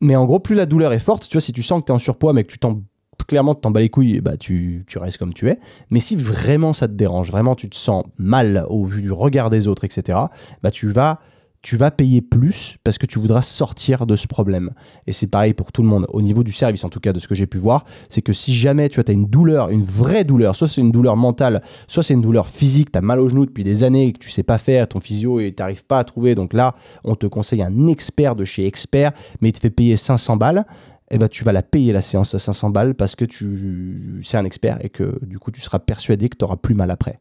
Mais 0.00 0.16
en 0.16 0.26
gros, 0.26 0.38
plus 0.38 0.54
la 0.54 0.66
douleur 0.66 0.92
est 0.92 0.98
forte, 0.98 1.28
tu 1.28 1.36
vois, 1.36 1.40
si 1.40 1.52
tu 1.52 1.62
sens 1.62 1.80
que 1.80 1.86
tu 1.86 1.92
es 1.92 1.94
en 1.94 1.98
surpoids, 1.98 2.32
mais 2.32 2.44
que 2.44 2.52
tu 2.52 2.58
t'en 2.58 2.82
clairement 3.26 3.54
t'en 3.54 3.70
bats 3.70 3.80
les 3.80 3.90
couilles, 3.90 4.20
bah 4.20 4.36
tu, 4.36 4.84
tu 4.86 4.98
restes 4.98 5.18
comme 5.18 5.34
tu 5.34 5.48
es. 5.48 5.58
Mais 5.90 6.00
si 6.00 6.16
vraiment 6.16 6.72
ça 6.72 6.88
te 6.88 6.94
dérange, 6.94 7.30
vraiment 7.30 7.54
tu 7.54 7.68
te 7.68 7.76
sens 7.76 8.04
mal 8.16 8.64
au 8.68 8.84
vu 8.84 9.02
du 9.02 9.12
regard 9.12 9.50
des 9.50 9.68
autres, 9.68 9.84
etc., 9.84 10.18
bah 10.62 10.70
tu 10.70 10.90
vas 10.90 11.20
tu 11.62 11.76
vas 11.76 11.90
payer 11.90 12.22
plus 12.22 12.76
parce 12.84 12.98
que 12.98 13.06
tu 13.06 13.18
voudras 13.18 13.42
sortir 13.42 14.06
de 14.06 14.16
ce 14.16 14.26
problème. 14.26 14.70
Et 15.06 15.12
c'est 15.12 15.26
pareil 15.26 15.54
pour 15.54 15.72
tout 15.72 15.82
le 15.82 15.88
monde. 15.88 16.06
Au 16.10 16.22
niveau 16.22 16.44
du 16.44 16.52
service, 16.52 16.84
en 16.84 16.88
tout 16.88 17.00
cas, 17.00 17.12
de 17.12 17.18
ce 17.18 17.26
que 17.26 17.34
j'ai 17.34 17.46
pu 17.46 17.58
voir, 17.58 17.84
c'est 18.08 18.22
que 18.22 18.32
si 18.32 18.54
jamais 18.54 18.88
tu 18.88 19.00
as 19.00 19.12
une 19.12 19.26
douleur, 19.26 19.70
une 19.70 19.84
vraie 19.84 20.24
douleur, 20.24 20.54
soit 20.54 20.68
c'est 20.68 20.80
une 20.80 20.92
douleur 20.92 21.16
mentale, 21.16 21.62
soit 21.86 22.02
c'est 22.02 22.14
une 22.14 22.22
douleur 22.22 22.48
physique, 22.48 22.92
tu 22.92 22.98
as 22.98 23.02
mal 23.02 23.20
au 23.20 23.28
genou 23.28 23.44
depuis 23.44 23.64
des 23.64 23.82
années 23.84 24.06
et 24.06 24.12
que 24.12 24.18
tu 24.18 24.30
sais 24.30 24.42
pas 24.42 24.58
faire, 24.58 24.88
ton 24.88 25.00
physio 25.00 25.40
et 25.40 25.52
t'arrives 25.52 25.84
pas 25.84 25.98
à 25.98 26.04
trouver, 26.04 26.34
donc 26.34 26.52
là, 26.52 26.74
on 27.04 27.16
te 27.16 27.26
conseille 27.26 27.62
un 27.62 27.86
expert 27.88 28.36
de 28.36 28.44
chez 28.44 28.66
Expert, 28.66 29.12
mais 29.40 29.48
il 29.48 29.52
te 29.52 29.60
fait 29.60 29.70
payer 29.70 29.96
500 29.96 30.36
balles. 30.36 30.64
Eh 31.10 31.16
ben, 31.16 31.28
tu 31.28 31.42
vas 31.42 31.52
la 31.52 31.62
payer 31.62 31.92
la 31.92 32.02
séance 32.02 32.34
à 32.34 32.38
500 32.38 32.70
balles 32.70 32.94
parce 32.94 33.16
que 33.16 33.24
tu 33.24 34.20
c'est 34.22 34.36
un 34.36 34.44
expert 34.44 34.76
et 34.84 34.90
que 34.90 35.18
du 35.24 35.38
coup 35.38 35.50
tu 35.50 35.60
seras 35.62 35.78
persuadé 35.78 36.28
que 36.28 36.36
tu 36.36 36.44
auras 36.44 36.56
plus 36.56 36.74
mal 36.74 36.90
après. 36.90 37.18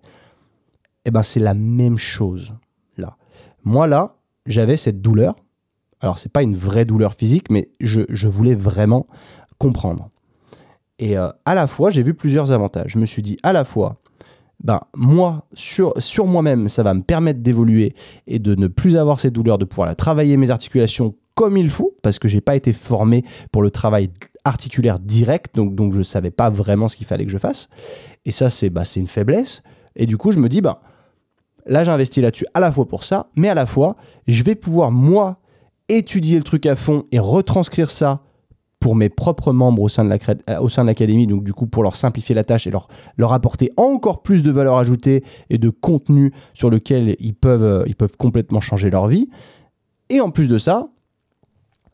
Eh 1.05 1.11
ben 1.11 1.23
c'est 1.23 1.39
la 1.39 1.53
même 1.53 1.97
chose 1.97 2.53
là. 2.97 3.15
Moi 3.63 3.87
là, 3.87 4.17
j'avais 4.47 4.77
cette 4.77 5.01
douleur. 5.01 5.35
Alors, 5.99 6.19
c'est 6.19 6.31
pas 6.31 6.43
une 6.43 6.55
vraie 6.55 6.85
douleur 6.85 7.13
physique, 7.13 7.49
mais 7.49 7.69
je, 7.79 8.27
voulais 8.27 8.55
vraiment 8.55 9.07
comprendre. 9.57 10.09
Et 10.99 11.17
euh, 11.17 11.29
à 11.45 11.55
la 11.55 11.67
fois, 11.67 11.89
j'ai 11.91 12.01
vu 12.01 12.13
plusieurs 12.13 12.51
avantages. 12.51 12.91
Je 12.93 12.99
me 12.99 13.05
suis 13.05 13.21
dit, 13.21 13.37
à 13.43 13.53
la 13.53 13.63
fois, 13.63 13.99
ben, 14.63 14.79
moi, 14.95 15.45
sur, 15.53 15.93
sur 15.97 16.25
moi-même, 16.25 16.69
ça 16.69 16.83
va 16.83 16.93
me 16.93 17.01
permettre 17.01 17.41
d'évoluer 17.41 17.93
et 18.25 18.39
de 18.39 18.55
ne 18.55 18.67
plus 18.67 18.95
avoir 18.95 19.19
cette 19.19 19.33
douleur, 19.33 19.57
de 19.57 19.65
pouvoir 19.65 19.95
travailler 19.95 20.37
mes 20.37 20.49
articulations 20.49 21.15
comme 21.35 21.55
il 21.55 21.69
faut, 21.69 21.95
parce 22.01 22.17
que 22.17 22.27
j'ai 22.27 22.41
pas 22.41 22.55
été 22.55 22.73
formé 22.73 23.23
pour 23.51 23.61
le 23.61 23.69
travail 23.69 24.09
articulaire 24.43 24.97
direct, 24.97 25.53
donc, 25.53 25.75
donc 25.75 25.93
je 25.93 26.01
savais 26.01 26.31
pas 26.31 26.49
vraiment 26.49 26.87
ce 26.87 26.97
qu'il 26.97 27.05
fallait 27.05 27.25
que 27.25 27.31
je 27.31 27.37
fasse. 27.37 27.69
Et 28.25 28.31
ça, 28.31 28.49
c'est 28.49 28.71
bah, 28.71 28.83
une 28.95 29.07
faiblesse. 29.07 29.61
Et 29.95 30.07
du 30.07 30.17
coup, 30.17 30.31
je 30.31 30.39
me 30.39 30.49
dis, 30.49 30.61
ben, 30.61 30.77
Là, 31.67 31.83
j'investis 31.83 32.21
là-dessus 32.21 32.45
à 32.53 32.59
la 32.59 32.71
fois 32.71 32.87
pour 32.87 33.03
ça, 33.03 33.27
mais 33.35 33.49
à 33.49 33.53
la 33.53 33.65
fois, 33.65 33.95
je 34.27 34.43
vais 34.43 34.55
pouvoir, 34.55 34.91
moi, 34.91 35.39
étudier 35.89 36.37
le 36.37 36.43
truc 36.43 36.65
à 36.65 36.75
fond 36.75 37.03
et 37.11 37.19
retranscrire 37.19 37.89
ça 37.89 38.21
pour 38.79 38.95
mes 38.95 39.09
propres 39.09 39.53
membres 39.53 39.81
au 39.81 39.89
sein 39.89 40.03
de 40.05 40.09
l'académie, 40.85 41.27
donc 41.27 41.43
du 41.43 41.53
coup 41.53 41.65
pour 41.65 41.83
leur 41.83 41.95
simplifier 41.95 42.35
la 42.35 42.43
tâche 42.43 42.67
et 42.67 42.71
leur, 42.71 42.87
leur 43.17 43.33
apporter 43.33 43.71
encore 43.75 44.21
plus 44.21 44.43
de 44.43 44.51
valeur 44.51 44.77
ajoutée 44.77 45.23
et 45.49 45.57
de 45.57 45.69
contenu 45.69 46.31
sur 46.53 46.69
lequel 46.69 47.15
ils 47.19 47.33
peuvent, 47.33 47.63
euh, 47.63 47.83
ils 47.87 47.95
peuvent 47.95 48.15
complètement 48.17 48.61
changer 48.61 48.89
leur 48.89 49.07
vie. 49.07 49.29
Et 50.09 50.21
en 50.21 50.29
plus 50.29 50.47
de 50.47 50.57
ça, 50.57 50.89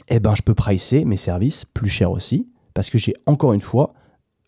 eh 0.10 0.20
ben, 0.20 0.36
je 0.36 0.42
peux 0.42 0.54
pricer 0.54 1.06
mes 1.06 1.18
services 1.18 1.66
plus 1.66 1.90
cher 1.90 2.12
aussi, 2.12 2.50
parce 2.74 2.90
que 2.90 2.98
j'ai 2.98 3.14
encore 3.26 3.54
une 3.54 3.62
fois, 3.62 3.94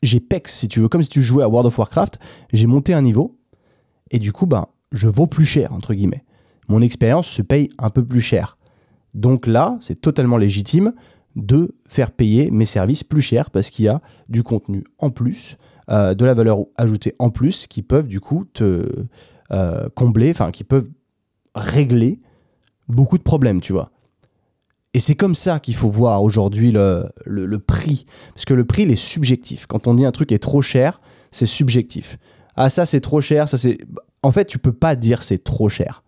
j'ai 0.04 0.20
PEX 0.20 0.54
si 0.54 0.68
tu 0.68 0.82
veux, 0.82 0.90
comme 0.90 1.04
si 1.04 1.10
tu 1.10 1.24
jouais 1.24 1.44
à 1.44 1.50
World 1.50 1.68
of 1.68 1.78
Warcraft, 1.78 2.20
j'ai 2.52 2.68
monté 2.68 2.94
un 2.94 3.02
niveau, 3.02 3.40
et 4.12 4.20
du 4.20 4.34
coup, 4.34 4.46
ben, 4.46 4.66
je 4.92 5.08
vaux 5.08 5.28
plus 5.28 5.46
cher, 5.46 5.74
entre 5.74 5.94
guillemets. 5.94 6.24
Mon 6.68 6.82
expérience 6.82 7.28
se 7.28 7.42
paye 7.42 7.70
un 7.78 7.90
peu 7.90 8.04
plus 8.04 8.22
cher. 8.22 8.58
Donc 9.14 9.48
là, 9.48 9.78
c'est 9.82 10.02
totalement 10.02 10.38
légitime 10.38 10.94
de 11.36 11.76
faire 11.88 12.12
payer 12.12 12.50
mes 12.52 12.66
services 12.66 13.04
plus 13.04 13.22
cher 13.22 13.50
parce 13.50 13.70
qu'il 13.70 13.86
y 13.86 13.88
a 13.88 14.02
du 14.30 14.44
contenu 14.44 14.84
en 15.00 15.10
plus, 15.10 15.58
euh, 15.90 16.14
de 16.16 16.26
la 16.26 16.34
valeur 16.34 16.60
ajoutée 16.78 17.14
en 17.20 17.30
plus 17.30 17.68
qui 17.68 17.82
peuvent 17.82 18.08
du 18.08 18.20
coup 18.20 18.46
te 18.54 18.90
euh, 19.52 19.90
combler, 19.96 20.32
enfin 20.32 20.52
qui 20.52 20.64
peuvent 20.64 20.90
régler 21.54 22.20
beaucoup 22.88 23.18
de 23.18 23.24
problèmes, 23.24 23.62
tu 23.62 23.74
vois. 23.74 23.92
Et 24.94 25.00
c'est 25.00 25.16
comme 25.16 25.36
ça 25.36 25.60
qu'il 25.60 25.76
faut 25.76 25.90
voir 25.90 26.24
aujourd'hui 26.24 26.72
le, 26.72 27.10
le, 27.26 27.60
prix. 27.60 28.06
Parce 28.34 28.46
que 28.46 28.54
le 28.54 28.64
prix, 28.64 28.84
il 28.84 28.92
est 28.92 28.96
subjectif. 28.96 29.66
Quand 29.66 29.88
on 29.88 29.94
dit 29.94 30.06
un 30.06 30.14
truc 30.14 30.32
est 30.32 30.40
trop 30.40 30.62
cher, 30.62 31.02
c'est 31.32 31.46
subjectif. 31.46 32.18
Ah, 32.56 32.70
ça, 32.70 32.86
c'est 32.86 33.02
trop 33.02 33.20
cher, 33.20 33.50
ça, 33.50 33.58
c'est. 33.58 33.78
En 34.26 34.32
fait, 34.32 34.46
tu 34.46 34.58
peux 34.58 34.74
pas 34.74 34.96
dire 34.96 35.22
c'est 35.22 35.44
trop 35.44 35.70
cher. 35.70 36.04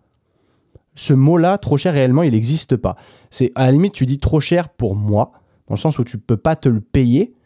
Ce 0.96 1.12
mot-là, 1.12 1.56
trop 1.56 1.76
cher, 1.78 1.92
réellement, 1.92 2.24
il 2.24 2.32
n'existe 2.32 2.76
pas. 2.76 2.96
C'est 3.30 3.52
à 3.54 3.66
la 3.66 3.70
limite, 3.72 3.92
tu 3.92 4.06
dis 4.06 4.18
trop 4.18 4.40
cher 4.40 4.70
pour 4.70 4.96
moi, 4.96 5.30
dans 5.68 5.76
le 5.76 5.78
sens 5.78 6.00
où 6.00 6.04
tu 6.04 6.18
peux 6.18 6.36
pas 6.36 6.56
te 6.56 6.68
le 6.68 6.80
payer, 6.80 7.36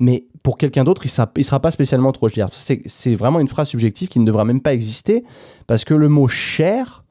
mais 0.00 0.26
pour 0.42 0.56
quelqu'un 0.56 0.82
d'autre, 0.82 1.04
il 1.04 1.10
sera, 1.10 1.30
sera 1.42 1.60
pas 1.60 1.70
spécialement 1.70 2.10
trop 2.12 2.30
cher. 2.30 2.48
C'est 2.52 3.14
vraiment 3.14 3.38
une 3.38 3.48
phrase 3.48 3.68
subjective 3.68 4.08
qui 4.08 4.18
ne 4.18 4.24
devra 4.24 4.46
même 4.46 4.62
pas 4.62 4.72
exister, 4.72 5.24
parce 5.66 5.84
que 5.84 5.92
le 5.92 6.08
mot 6.08 6.26
cher, 6.26 7.04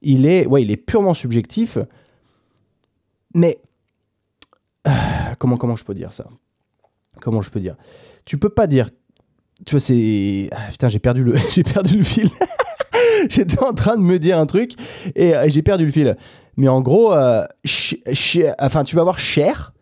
il 0.00 0.24
est, 0.24 0.46
ouais, 0.46 0.62
il 0.62 0.70
est 0.70 0.76
purement 0.76 1.14
subjectif. 1.14 1.78
Mais 3.34 3.60
euh, 4.86 4.90
comment 5.40 5.56
comment 5.56 5.74
je 5.74 5.84
peux 5.84 5.94
dire 5.94 6.12
ça? 6.12 6.28
Comment 7.20 7.42
je 7.42 7.50
peux 7.50 7.60
dire? 7.60 7.74
Tu 8.24 8.38
peux 8.38 8.50
pas 8.50 8.68
dire. 8.68 8.88
Tu 9.64 9.72
vois, 9.72 9.80
c'est 9.80 10.50
ah, 10.52 10.70
putain, 10.70 10.88
j'ai 10.88 10.98
perdu 10.98 11.22
le 11.22 11.34
j'ai 11.50 11.62
perdu 11.62 11.98
le 11.98 12.02
fil. 12.04 12.28
J'étais 13.28 13.62
en 13.62 13.72
train 13.72 13.96
de 13.96 14.02
me 14.02 14.18
dire 14.18 14.38
un 14.38 14.46
truc 14.46 14.72
et 15.14 15.34
euh, 15.34 15.48
j'ai 15.48 15.62
perdu 15.62 15.86
le 15.86 15.92
fil. 15.92 16.16
Mais 16.56 16.68
en 16.68 16.80
gros, 16.80 17.12
euh, 17.14 17.44
enfin, 18.58 18.84
tu 18.84 18.96
vas 18.96 19.02
voir 19.02 19.18
cher, 19.18 19.72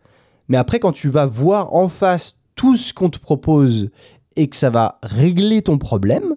mais 0.47 0.57
après, 0.57 0.79
quand 0.79 0.91
tu 0.91 1.09
vas 1.09 1.25
voir 1.25 1.73
en 1.73 1.89
face 1.89 2.37
tout 2.55 2.77
ce 2.77 2.93
qu'on 2.93 3.09
te 3.09 3.19
propose 3.19 3.89
et 4.35 4.47
que 4.47 4.55
ça 4.55 4.69
va 4.69 4.99
régler 5.03 5.61
ton 5.61 5.77
problème, 5.77 6.35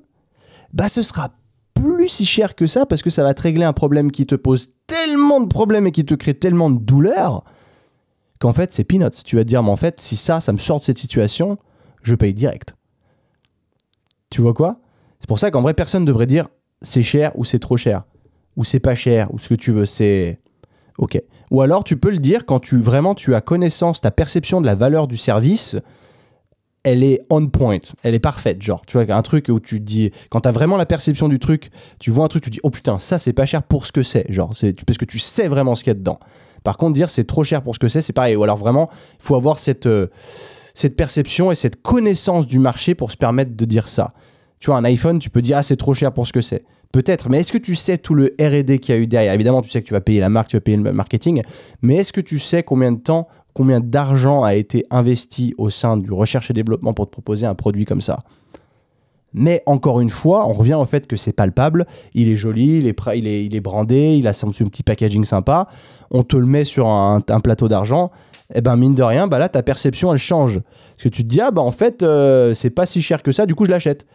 bah 0.72 0.88
ce 0.88 1.02
sera 1.02 1.30
plus 1.74 2.08
si 2.08 2.26
cher 2.26 2.54
que 2.54 2.66
ça 2.66 2.86
parce 2.86 3.02
que 3.02 3.10
ça 3.10 3.22
va 3.22 3.34
te 3.34 3.42
régler 3.42 3.64
un 3.64 3.72
problème 3.72 4.10
qui 4.10 4.26
te 4.26 4.34
pose 4.34 4.70
tellement 4.86 5.40
de 5.40 5.46
problèmes 5.46 5.86
et 5.86 5.92
qui 5.92 6.04
te 6.04 6.14
crée 6.14 6.34
tellement 6.34 6.70
de 6.70 6.78
douleur 6.78 7.44
qu'en 8.38 8.52
fait 8.52 8.72
c'est 8.72 8.84
peanuts. 8.84 9.22
Tu 9.24 9.36
vas 9.36 9.42
te 9.42 9.48
dire, 9.48 9.62
mais 9.62 9.70
en 9.70 9.76
fait, 9.76 10.00
si 10.00 10.16
ça, 10.16 10.40
ça 10.40 10.52
me 10.52 10.58
sort 10.58 10.80
de 10.80 10.84
cette 10.84 10.98
situation, 10.98 11.58
je 12.02 12.14
paye 12.14 12.34
direct. 12.34 12.74
Tu 14.30 14.40
vois 14.40 14.54
quoi? 14.54 14.80
C'est 15.20 15.28
pour 15.28 15.38
ça 15.38 15.50
qu'en 15.50 15.62
vrai, 15.62 15.74
personne 15.74 16.02
ne 16.02 16.06
devrait 16.06 16.26
dire 16.26 16.48
c'est 16.82 17.02
cher 17.02 17.32
ou 17.34 17.44
c'est 17.44 17.58
trop 17.58 17.76
cher 17.76 18.04
ou 18.56 18.64
c'est 18.64 18.80
pas 18.80 18.94
cher 18.94 19.32
ou 19.32 19.38
ce 19.38 19.48
que 19.50 19.54
tu 19.54 19.72
veux, 19.72 19.86
c'est 19.86 20.40
ok. 20.98 21.20
Ou 21.50 21.62
alors 21.62 21.84
tu 21.84 21.96
peux 21.96 22.10
le 22.10 22.18
dire 22.18 22.46
quand 22.46 22.60
tu 22.60 22.80
vraiment 22.80 23.14
tu 23.14 23.34
as 23.34 23.40
connaissance, 23.40 24.00
ta 24.00 24.10
perception 24.10 24.60
de 24.60 24.66
la 24.66 24.74
valeur 24.74 25.06
du 25.06 25.16
service 25.16 25.76
elle 26.84 27.02
est 27.02 27.22
on 27.30 27.46
point, 27.48 27.78
elle 28.02 28.14
est 28.14 28.20
parfaite. 28.20 28.62
Genre, 28.62 28.82
tu 28.86 28.98
vois, 28.98 29.16
un 29.16 29.22
truc 29.22 29.46
où 29.48 29.58
tu 29.58 29.78
te 29.80 29.84
dis, 29.84 30.12
quand 30.28 30.42
tu 30.42 30.48
as 30.48 30.52
vraiment 30.52 30.76
la 30.76 30.84
perception 30.84 31.28
du 31.28 31.38
truc, 31.38 31.70
tu 31.98 32.10
vois 32.10 32.26
un 32.26 32.28
truc, 32.28 32.44
tu 32.44 32.50
te 32.50 32.54
dis, 32.54 32.60
oh 32.62 32.68
putain, 32.70 32.98
ça 32.98 33.16
c'est 33.16 33.32
pas 33.32 33.46
cher 33.46 33.62
pour 33.62 33.86
ce 33.86 33.92
que 33.92 34.02
c'est. 34.02 34.30
Genre, 34.30 34.54
c'est 34.54 34.84
parce 34.84 34.98
que 34.98 35.06
tu 35.06 35.18
sais 35.18 35.48
vraiment 35.48 35.74
ce 35.74 35.82
qu'il 35.82 35.90
y 35.90 35.92
a 35.92 35.94
dedans. 35.94 36.20
Par 36.62 36.76
contre, 36.76 36.92
dire 36.92 37.08
c'est 37.08 37.24
trop 37.24 37.42
cher 37.42 37.62
pour 37.62 37.74
ce 37.74 37.78
que 37.78 37.88
c'est, 37.88 38.02
c'est 38.02 38.12
pareil. 38.12 38.36
Ou 38.36 38.42
alors 38.42 38.58
vraiment, 38.58 38.90
il 38.92 39.24
faut 39.24 39.34
avoir 39.34 39.58
cette, 39.58 39.86
euh, 39.86 40.08
cette 40.74 40.96
perception 40.96 41.50
et 41.50 41.54
cette 41.54 41.80
connaissance 41.80 42.46
du 42.46 42.58
marché 42.58 42.94
pour 42.94 43.10
se 43.10 43.16
permettre 43.16 43.56
de 43.56 43.64
dire 43.64 43.88
ça. 43.88 44.12
Tu 44.58 44.66
vois, 44.66 44.76
un 44.76 44.84
iPhone, 44.84 45.18
tu 45.18 45.30
peux 45.30 45.42
dire, 45.42 45.58
ah, 45.58 45.62
c'est 45.62 45.76
trop 45.76 45.94
cher 45.94 46.12
pour 46.12 46.26
ce 46.26 46.32
que 46.32 46.40
c'est. 46.40 46.64
Peut-être, 46.92 47.28
mais 47.28 47.40
est-ce 47.40 47.52
que 47.52 47.58
tu 47.58 47.74
sais 47.74 47.98
tout 47.98 48.14
le 48.14 48.36
RD 48.40 48.78
qu'il 48.78 48.94
y 48.94 48.98
a 48.98 49.00
eu 49.00 49.06
derrière? 49.06 49.32
Évidemment, 49.32 49.62
tu 49.62 49.70
sais 49.70 49.82
que 49.82 49.86
tu 49.86 49.94
vas 49.94 50.00
payer 50.00 50.20
la 50.20 50.28
marque, 50.28 50.48
tu 50.48 50.56
vas 50.56 50.60
payer 50.60 50.76
le 50.76 50.92
marketing, 50.92 51.42
mais 51.82 51.96
est-ce 51.96 52.12
que 52.12 52.20
tu 52.20 52.38
sais 52.38 52.62
combien 52.62 52.92
de 52.92 53.00
temps 53.00 53.28
combien 53.52 53.80
d'argent 53.80 54.42
a 54.42 54.54
été 54.54 54.84
investi 54.90 55.54
au 55.58 55.70
sein 55.70 55.96
du 55.96 56.12
recherche 56.12 56.50
et 56.50 56.54
développement 56.54 56.92
pour 56.92 57.06
te 57.06 57.12
proposer 57.12 57.46
un 57.46 57.54
produit 57.54 57.84
comme 57.84 58.00
ça? 58.00 58.20
Mais 59.34 59.62
encore 59.66 60.00
une 60.00 60.10
fois, 60.10 60.48
on 60.48 60.52
revient 60.52 60.74
au 60.74 60.84
fait 60.84 61.06
que 61.06 61.16
c'est 61.16 61.32
palpable, 61.32 61.86
il 62.14 62.28
est 62.28 62.36
joli, 62.36 62.78
il 62.78 62.86
est, 62.86 63.44
il 63.44 63.60
brandé, 63.60 64.16
il 64.16 64.28
a 64.28 64.32
son 64.32 64.50
petit 64.50 64.84
packaging 64.84 65.24
sympa, 65.24 65.68
on 66.10 66.22
te 66.22 66.36
le 66.36 66.46
met 66.46 66.64
sur 66.64 66.86
un, 66.86 67.20
plateau 67.20 67.68
d'argent, 67.68 68.12
et 68.50 68.58
eh 68.58 68.60
ben 68.60 68.76
mine 68.76 68.94
de 68.94 69.02
rien, 69.02 69.26
bah 69.26 69.38
là 69.38 69.48
ta 69.48 69.62
perception 69.62 70.12
elle 70.12 70.18
change. 70.18 70.60
Parce 70.60 71.04
que 71.04 71.08
tu 71.08 71.24
te 71.24 71.28
dis, 71.28 71.40
ah 71.40 71.50
bah 71.50 71.62
en 71.62 71.72
fait, 71.72 72.02
euh, 72.02 72.54
c'est 72.54 72.70
pas 72.70 72.86
si 72.86 73.02
cher 73.02 73.22
que 73.22 73.32
ça, 73.32 73.44
du 73.46 73.54
coup 73.54 73.64
je 73.64 73.70
l'achète. 73.70 74.06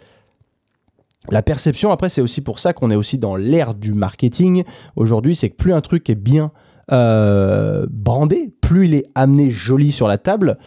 La 1.31 1.43
perception, 1.43 1.91
après, 1.91 2.09
c'est 2.09 2.21
aussi 2.21 2.41
pour 2.41 2.59
ça 2.59 2.73
qu'on 2.73 2.89
est 2.89 2.95
aussi 2.95 3.17
dans 3.17 3.35
l'ère 3.35 3.73
du 3.73 3.93
marketing 3.93 4.63
aujourd'hui, 4.95 5.35
c'est 5.35 5.49
que 5.49 5.55
plus 5.55 5.73
un 5.73 5.81
truc 5.81 6.09
est 6.09 6.15
bien 6.15 6.51
euh, 6.91 7.85
brandé, 7.89 8.51
plus 8.61 8.87
il 8.87 8.93
est 8.95 9.05
amené 9.15 9.51
joli 9.51 9.91
sur 9.91 10.07
la 10.07 10.17
table, 10.17 10.57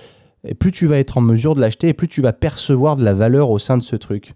et 0.44 0.54
plus 0.54 0.72
tu 0.72 0.86
vas 0.86 0.98
être 0.98 1.18
en 1.18 1.20
mesure 1.20 1.54
de 1.54 1.60
l'acheter, 1.60 1.88
et 1.88 1.94
plus 1.94 2.08
tu 2.08 2.20
vas 2.20 2.32
percevoir 2.32 2.96
de 2.96 3.04
la 3.04 3.14
valeur 3.14 3.50
au 3.50 3.58
sein 3.58 3.76
de 3.76 3.82
ce 3.82 3.96
truc. 3.96 4.34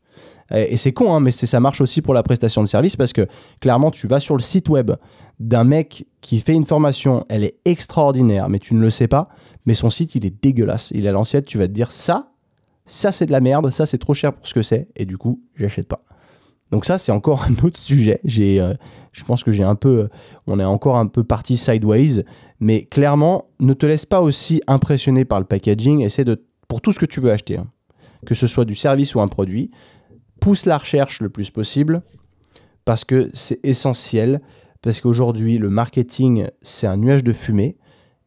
Et, 0.55 0.77
c'est 0.77 0.93
con, 0.93 1.13
hein, 1.13 1.21
mais 1.21 1.33
ça 1.33 1.59
marche 1.59 1.81
aussi 1.81 2.03
pour 2.03 2.15
la 2.15 2.23
prestation 2.23 2.63
de 2.63 2.69
service 2.69 2.97
parce 2.97 3.13
que 3.13 3.27
clairement, 3.61 3.91
tu 3.91 4.07
vas 4.07 4.21
sur 4.21 4.37
le 4.37 4.43
site 4.43 4.69
web 4.69 4.93
d'un 5.41 5.65
mec 5.65 6.07
qui 6.21 6.39
fait 6.39 6.55
une 6.55 6.65
formation, 6.65 7.25
elle 7.29 7.43
est 7.43 7.59
extraordinaire, 7.65 8.49
mais 8.49 8.61
tu 8.61 8.75
ne 8.75 8.81
le 8.81 8.91
sais 8.91 9.09
pas, 9.09 9.29
mais 9.67 9.75
son 9.75 9.91
site, 9.91 10.15
il 10.15 10.25
est 10.25 10.43
dégueulasse. 10.43 10.93
Il 10.95 11.05
est 11.05 11.09
à 11.09 11.13
l'ancienne, 11.13 11.43
tu 11.43 11.59
vas 11.59 11.67
te 11.67 11.73
dire 11.73 11.91
ça, 11.91 12.31
ça 12.85 13.11
c'est 13.11 13.27
de 13.27 13.33
la 13.33 13.41
merde, 13.41 13.71
ça 13.71 13.87
c'est 13.87 13.99
trop 13.99 14.15
cher 14.15 14.33
pour 14.33 14.47
ce 14.47 14.55
que 14.55 14.63
c'est, 14.63 14.89
et 14.95 15.05
du 15.05 15.19
coup, 15.19 15.43
j'achète 15.57 15.89
pas. 15.89 16.05
Donc 16.71 16.85
ça, 16.85 16.99
c'est 16.99 17.13
encore 17.13 17.45
un 17.49 17.65
autre 17.65 17.79
sujet. 17.79 18.21
Euh, 18.25 18.75
je 19.13 19.25
pense 19.25 19.45
que 19.45 19.53
j'ai 19.53 19.63
un 19.63 19.75
peu, 19.75 20.09
on 20.47 20.59
est 20.61 20.65
encore 20.65 20.97
un 20.97 21.07
peu 21.07 21.25
parti 21.25 21.57
sideways, 21.57 22.25
mais 22.61 22.85
clairement, 22.85 23.47
ne 23.61 23.73
te 23.73 23.87
laisse 23.87 24.07
pas 24.07 24.21
aussi 24.21 24.61
impressionner 24.67 25.25
par 25.25 25.39
le 25.39 25.47
packaging. 25.47 26.01
Essaie 26.01 26.25
de, 26.25 26.45
pour 26.69 26.81
tout 26.81 26.93
ce 26.93 26.99
que 26.99 27.07
tu 27.07 27.21
veux 27.21 27.31
acheter, 27.31 27.59
hein, 27.59 27.69
que 28.25 28.35
ce 28.35 28.47
soit 28.47 28.65
du 28.65 28.75
service 28.75 29.15
ou 29.15 29.21
un 29.21 29.29
produit, 29.29 29.71
pousse 30.41 30.67
la 30.67 30.79
recherche 30.79 31.21
le 31.21 31.29
plus 31.29 31.51
possible 31.51 32.03
parce 32.85 33.05
que 33.05 33.31
c'est 33.35 33.61
essentiel. 33.65 34.41
Parce 34.83 35.01
qu'aujourd'hui, 35.01 35.59
le 35.59 35.69
marketing, 35.69 36.47
c'est 36.63 36.87
un 36.87 36.97
nuage 36.97 37.25
de 37.25 37.33
fumée 37.33 37.77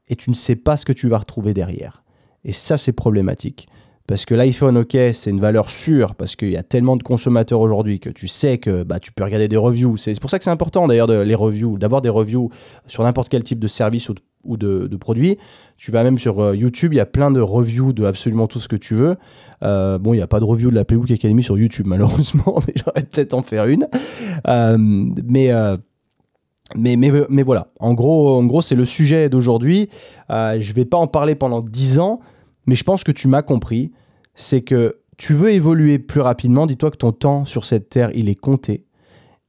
et 0.10 0.16
tu 0.16 0.30
ne 0.30 0.36
sais 0.36 0.56
pas 0.56 0.76
ce 0.76 0.86
que 0.86 0.92
tu 0.92 1.08
vas 1.08 1.20
retrouver 1.20 1.54
derrière. 1.54 2.04
Et 2.44 2.52
ça, 2.52 2.78
c'est 2.78 2.92
problématique. 2.92 3.70
Parce 4.10 4.26
que 4.26 4.34
l'iPhone, 4.34 4.76
ok, 4.76 4.98
c'est 5.14 5.30
une 5.30 5.40
valeur 5.40 5.70
sûre, 5.70 6.16
parce 6.16 6.36
qu'il 6.36 6.50
y 6.50 6.58
a 6.58 6.64
tellement 6.64 6.98
de 6.98 7.04
consommateurs 7.04 7.60
aujourd'hui 7.60 8.00
que 8.00 8.10
tu 8.10 8.28
sais 8.28 8.58
que 8.58 8.82
bah, 8.82 9.00
tu 9.00 9.12
peux 9.12 9.24
regarder 9.24 9.48
des 9.48 9.56
reviews. 9.56 9.98
C'est 9.98 10.20
pour 10.20 10.32
ça 10.32 10.40
que 10.40 10.44
c'est 10.44 10.50
important 10.50 10.88
d'ailleurs 10.88 11.06
les 11.06 11.36
reviews, 11.36 11.78
d'avoir 11.78 12.02
des 12.02 12.10
reviews 12.10 12.50
sur 12.88 13.04
n'importe 13.04 13.30
quel 13.30 13.44
type 13.44 13.60
de 13.60 13.68
service 13.68 14.10
ou 14.10 14.58
de, 14.58 14.88
de, 14.88 14.98
produit. 14.98 15.38
Tu 15.78 15.92
vas 15.92 16.04
même 16.04 16.18
sur 16.18 16.40
euh, 16.40 16.56
YouTube, 16.56 16.92
il 16.92 16.96
y 16.96 17.00
a 17.00 17.06
plein 17.06 17.30
de 17.30 17.40
reviews 17.40 17.94
de 17.94 18.04
absolument 18.04 18.48
tout 18.48 18.60
ce 18.60 18.68
que 18.68 18.76
tu 18.76 18.96
veux. 18.96 19.16
Euh, 19.62 20.00
bon, 20.00 20.16
il 20.16 20.18
n'y 20.18 20.24
a 20.24 20.28
pas 20.28 20.40
de 20.40 20.46
review 20.46 20.72
de 20.72 20.76
la 20.76 20.86
Playbook 20.86 21.12
Academy 21.12 21.44
sur 21.44 21.60
YouTube, 21.60 21.86
malheureusement, 21.88 22.56
mais 22.68 22.74
j'aurais 22.78 23.04
peut-être 23.04 23.36
en 23.36 23.44
faire 23.44 23.68
une. 23.68 23.88
Euh, 24.48 24.76
mais. 24.80 25.52
Mais, 26.76 26.98
mais, 26.98 27.12
mais, 27.30 27.42
voilà, 27.42 27.70
en 27.80 27.96
gros, 27.96 28.38
en 28.38 28.44
gros 28.44 28.62
c'est 28.62 28.76
le 28.76 28.86
sujet 28.86 29.28
d'aujourd'hui. 29.28 29.90
je 30.30 30.56
ne 30.56 30.74
vais 30.74 30.86
pas 30.86 30.98
en 30.98 31.08
parler 31.08 31.34
pendant 31.34 31.62
10 31.62 31.98
ans, 31.98 32.20
mais 32.70 32.76
je 32.76 32.84
pense 32.84 33.04
que 33.04 33.12
tu 33.12 33.28
m'as 33.28 33.42
compris. 33.42 33.92
C'est 34.36 34.62
que 34.62 35.00
tu 35.18 35.34
veux 35.34 35.52
évoluer 35.52 35.98
plus 35.98 36.22
rapidement. 36.22 36.68
Dis-toi 36.68 36.92
que 36.92 36.98
ton 36.98 37.12
temps 37.12 37.44
sur 37.44 37.66
cette 37.66 37.90
terre, 37.90 38.12
il 38.14 38.30
est 38.30 38.40
compté. 38.40 38.86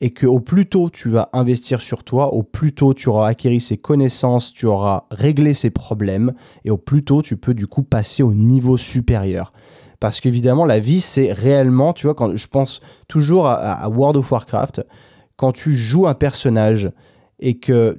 Et 0.01 0.11
que 0.11 0.27
au 0.27 0.41
plus 0.41 0.67
tôt 0.67 0.89
tu 0.89 1.11
vas 1.11 1.29
investir 1.35 1.83
sur 1.83 2.03
toi, 2.03 2.33
au 2.33 2.43
plus 2.43 2.73
tôt 2.73 2.95
tu 2.95 3.11
auras 3.11 3.29
acquis 3.29 3.61
ces 3.61 3.77
connaissances, 3.77 4.55
tu 4.55 4.65
auras 4.65 5.05
réglé 5.11 5.53
ces 5.53 5.69
problèmes, 5.69 6.33
et 6.65 6.71
au 6.71 6.79
plus 6.79 7.05
tôt 7.05 7.21
tu 7.21 7.37
peux 7.37 7.53
du 7.53 7.67
coup 7.67 7.83
passer 7.83 8.23
au 8.23 8.33
niveau 8.33 8.79
supérieur. 8.79 9.53
Parce 10.01 10.23
qu'évidemment, 10.23 10.65
la 10.65 10.81
vie, 10.81 11.03
c'est 11.03 11.31
réellement, 11.31 11.93
tu 11.93 12.07
vois, 12.07 12.15
quand 12.15 12.35
je 12.35 12.47
pense 12.47 12.81
toujours 13.07 13.47
à, 13.47 13.57
à 13.57 13.89
World 13.91 14.17
of 14.17 14.33
Warcraft, 14.33 14.87
quand 15.37 15.53
tu 15.53 15.75
joues 15.75 16.07
un 16.07 16.15
personnage 16.15 16.91
et 17.39 17.59
que. 17.59 17.99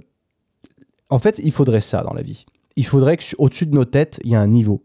En 1.10 1.19
fait, 1.19 1.39
il 1.43 1.51
faudrait 1.51 1.81
ça 1.81 2.01
dans 2.01 2.15
la 2.15 2.23
vie. 2.23 2.45
Il 2.75 2.88
faudrait 2.88 3.17
qu'au-dessus 3.17 3.67
de 3.67 3.75
nos 3.75 3.86
têtes, 3.86 4.19
il 4.23 4.31
y 4.31 4.34
ait 4.34 4.38
un 4.38 4.47
niveau 4.47 4.84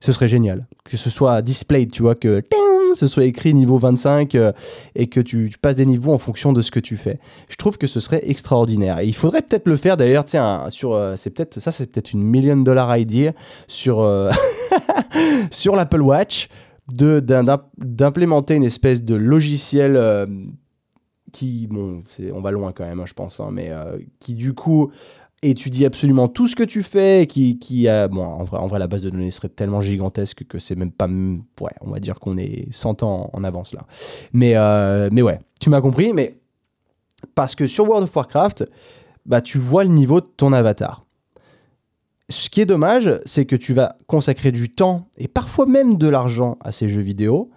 ce 0.00 0.12
serait 0.12 0.28
génial. 0.28 0.66
Que 0.84 0.96
ce 0.96 1.10
soit 1.10 1.42
displayed, 1.42 1.92
tu 1.92 2.02
vois, 2.02 2.14
que 2.14 2.42
ce 2.94 3.06
soit 3.06 3.24
écrit 3.24 3.54
niveau 3.54 3.78
25 3.78 4.34
euh, 4.34 4.52
et 4.94 5.06
que 5.06 5.20
tu, 5.20 5.50
passes 5.60 5.76
des 5.76 5.86
niveaux 5.86 6.12
en 6.12 6.18
fonction 6.18 6.52
de 6.52 6.62
ce 6.62 6.70
que 6.70 6.80
tu 6.80 6.96
fais. 6.96 7.18
Je 7.48 7.56
trouve 7.56 7.78
que 7.78 7.86
ce 7.86 8.00
serait 8.00 8.22
extraordinaire. 8.28 8.98
Et 9.00 9.06
il 9.06 9.14
faudrait 9.14 9.42
peut-être 9.42 9.68
le 9.68 9.76
faire 9.76 9.96
d'ailleurs, 9.96 10.24
tiens, 10.24 10.68
sur, 10.70 10.94
euh, 10.94 11.16
c'est 11.16 11.30
peut-être, 11.30 11.60
ça 11.60 11.72
c'est 11.72 11.86
peut-être 11.86 12.12
une 12.12 12.22
million 12.22 12.56
dollar 12.56 12.96
idea 12.96 13.32
sur, 13.68 14.00
euh, 14.00 14.30
sur 15.50 15.76
l'Apple 15.76 16.02
Watch 16.02 16.48
de, 16.94 17.24
d'implémenter 17.78 18.54
une 18.54 18.64
espèce 18.64 19.02
de 19.02 19.14
logiciel 19.14 19.98
qui, 21.30 21.68
bon, 21.68 22.02
on 22.34 22.40
va 22.40 22.50
loin 22.50 22.72
quand 22.72 22.84
même, 22.84 22.98
hein, 22.98 23.06
je 23.06 23.12
pense, 23.12 23.38
hein, 23.38 23.50
mais 23.52 23.70
qui 24.18 24.34
du 24.34 24.54
coup 24.54 24.90
étudie 25.42 25.86
absolument 25.86 26.28
tout 26.28 26.46
ce 26.46 26.54
que 26.54 26.62
tu 26.62 26.82
fais, 26.82 27.26
qui, 27.26 27.58
qui 27.58 27.88
a, 27.88 28.08
bon, 28.08 28.22
en 28.22 28.44
vrai, 28.44 28.58
en 28.58 28.66
vrai, 28.66 28.78
la 28.78 28.86
base 28.86 29.02
de 29.02 29.10
données 29.10 29.30
serait 29.30 29.48
tellement 29.48 29.80
gigantesque 29.80 30.44
que 30.46 30.58
c'est 30.58 30.76
même 30.76 30.92
pas, 30.92 31.08
ouais, 31.08 31.72
on 31.80 31.90
va 31.90 32.00
dire 32.00 32.20
qu'on 32.20 32.36
est 32.36 32.66
100 32.72 33.02
ans 33.02 33.30
en 33.32 33.44
avance 33.44 33.72
là. 33.72 33.86
Mais, 34.32 34.52
euh, 34.56 35.08
mais 35.12 35.22
ouais, 35.22 35.38
tu 35.60 35.70
m'as 35.70 35.80
compris, 35.80 36.12
mais 36.12 36.38
parce 37.34 37.54
que 37.54 37.66
sur 37.66 37.88
World 37.88 38.04
of 38.04 38.14
Warcraft, 38.14 38.64
bah, 39.26 39.40
tu 39.40 39.58
vois 39.58 39.84
le 39.84 39.90
niveau 39.90 40.20
de 40.20 40.26
ton 40.36 40.52
avatar. 40.52 41.04
ce 42.28 42.48
qui 42.48 42.60
est 42.60 42.66
dommage, 42.66 43.10
c'est 43.24 43.44
que 43.44 43.56
tu 43.56 43.74
vas 43.74 43.96
consacrer 44.06 44.52
du 44.52 44.68
temps 44.68 45.08
et 45.18 45.28
parfois 45.28 45.66
même 45.66 45.96
de 45.96 46.08
l'argent 46.08 46.58
à 46.62 46.72
ces 46.72 46.88
jeux 46.88 47.00
vidéo 47.00 47.50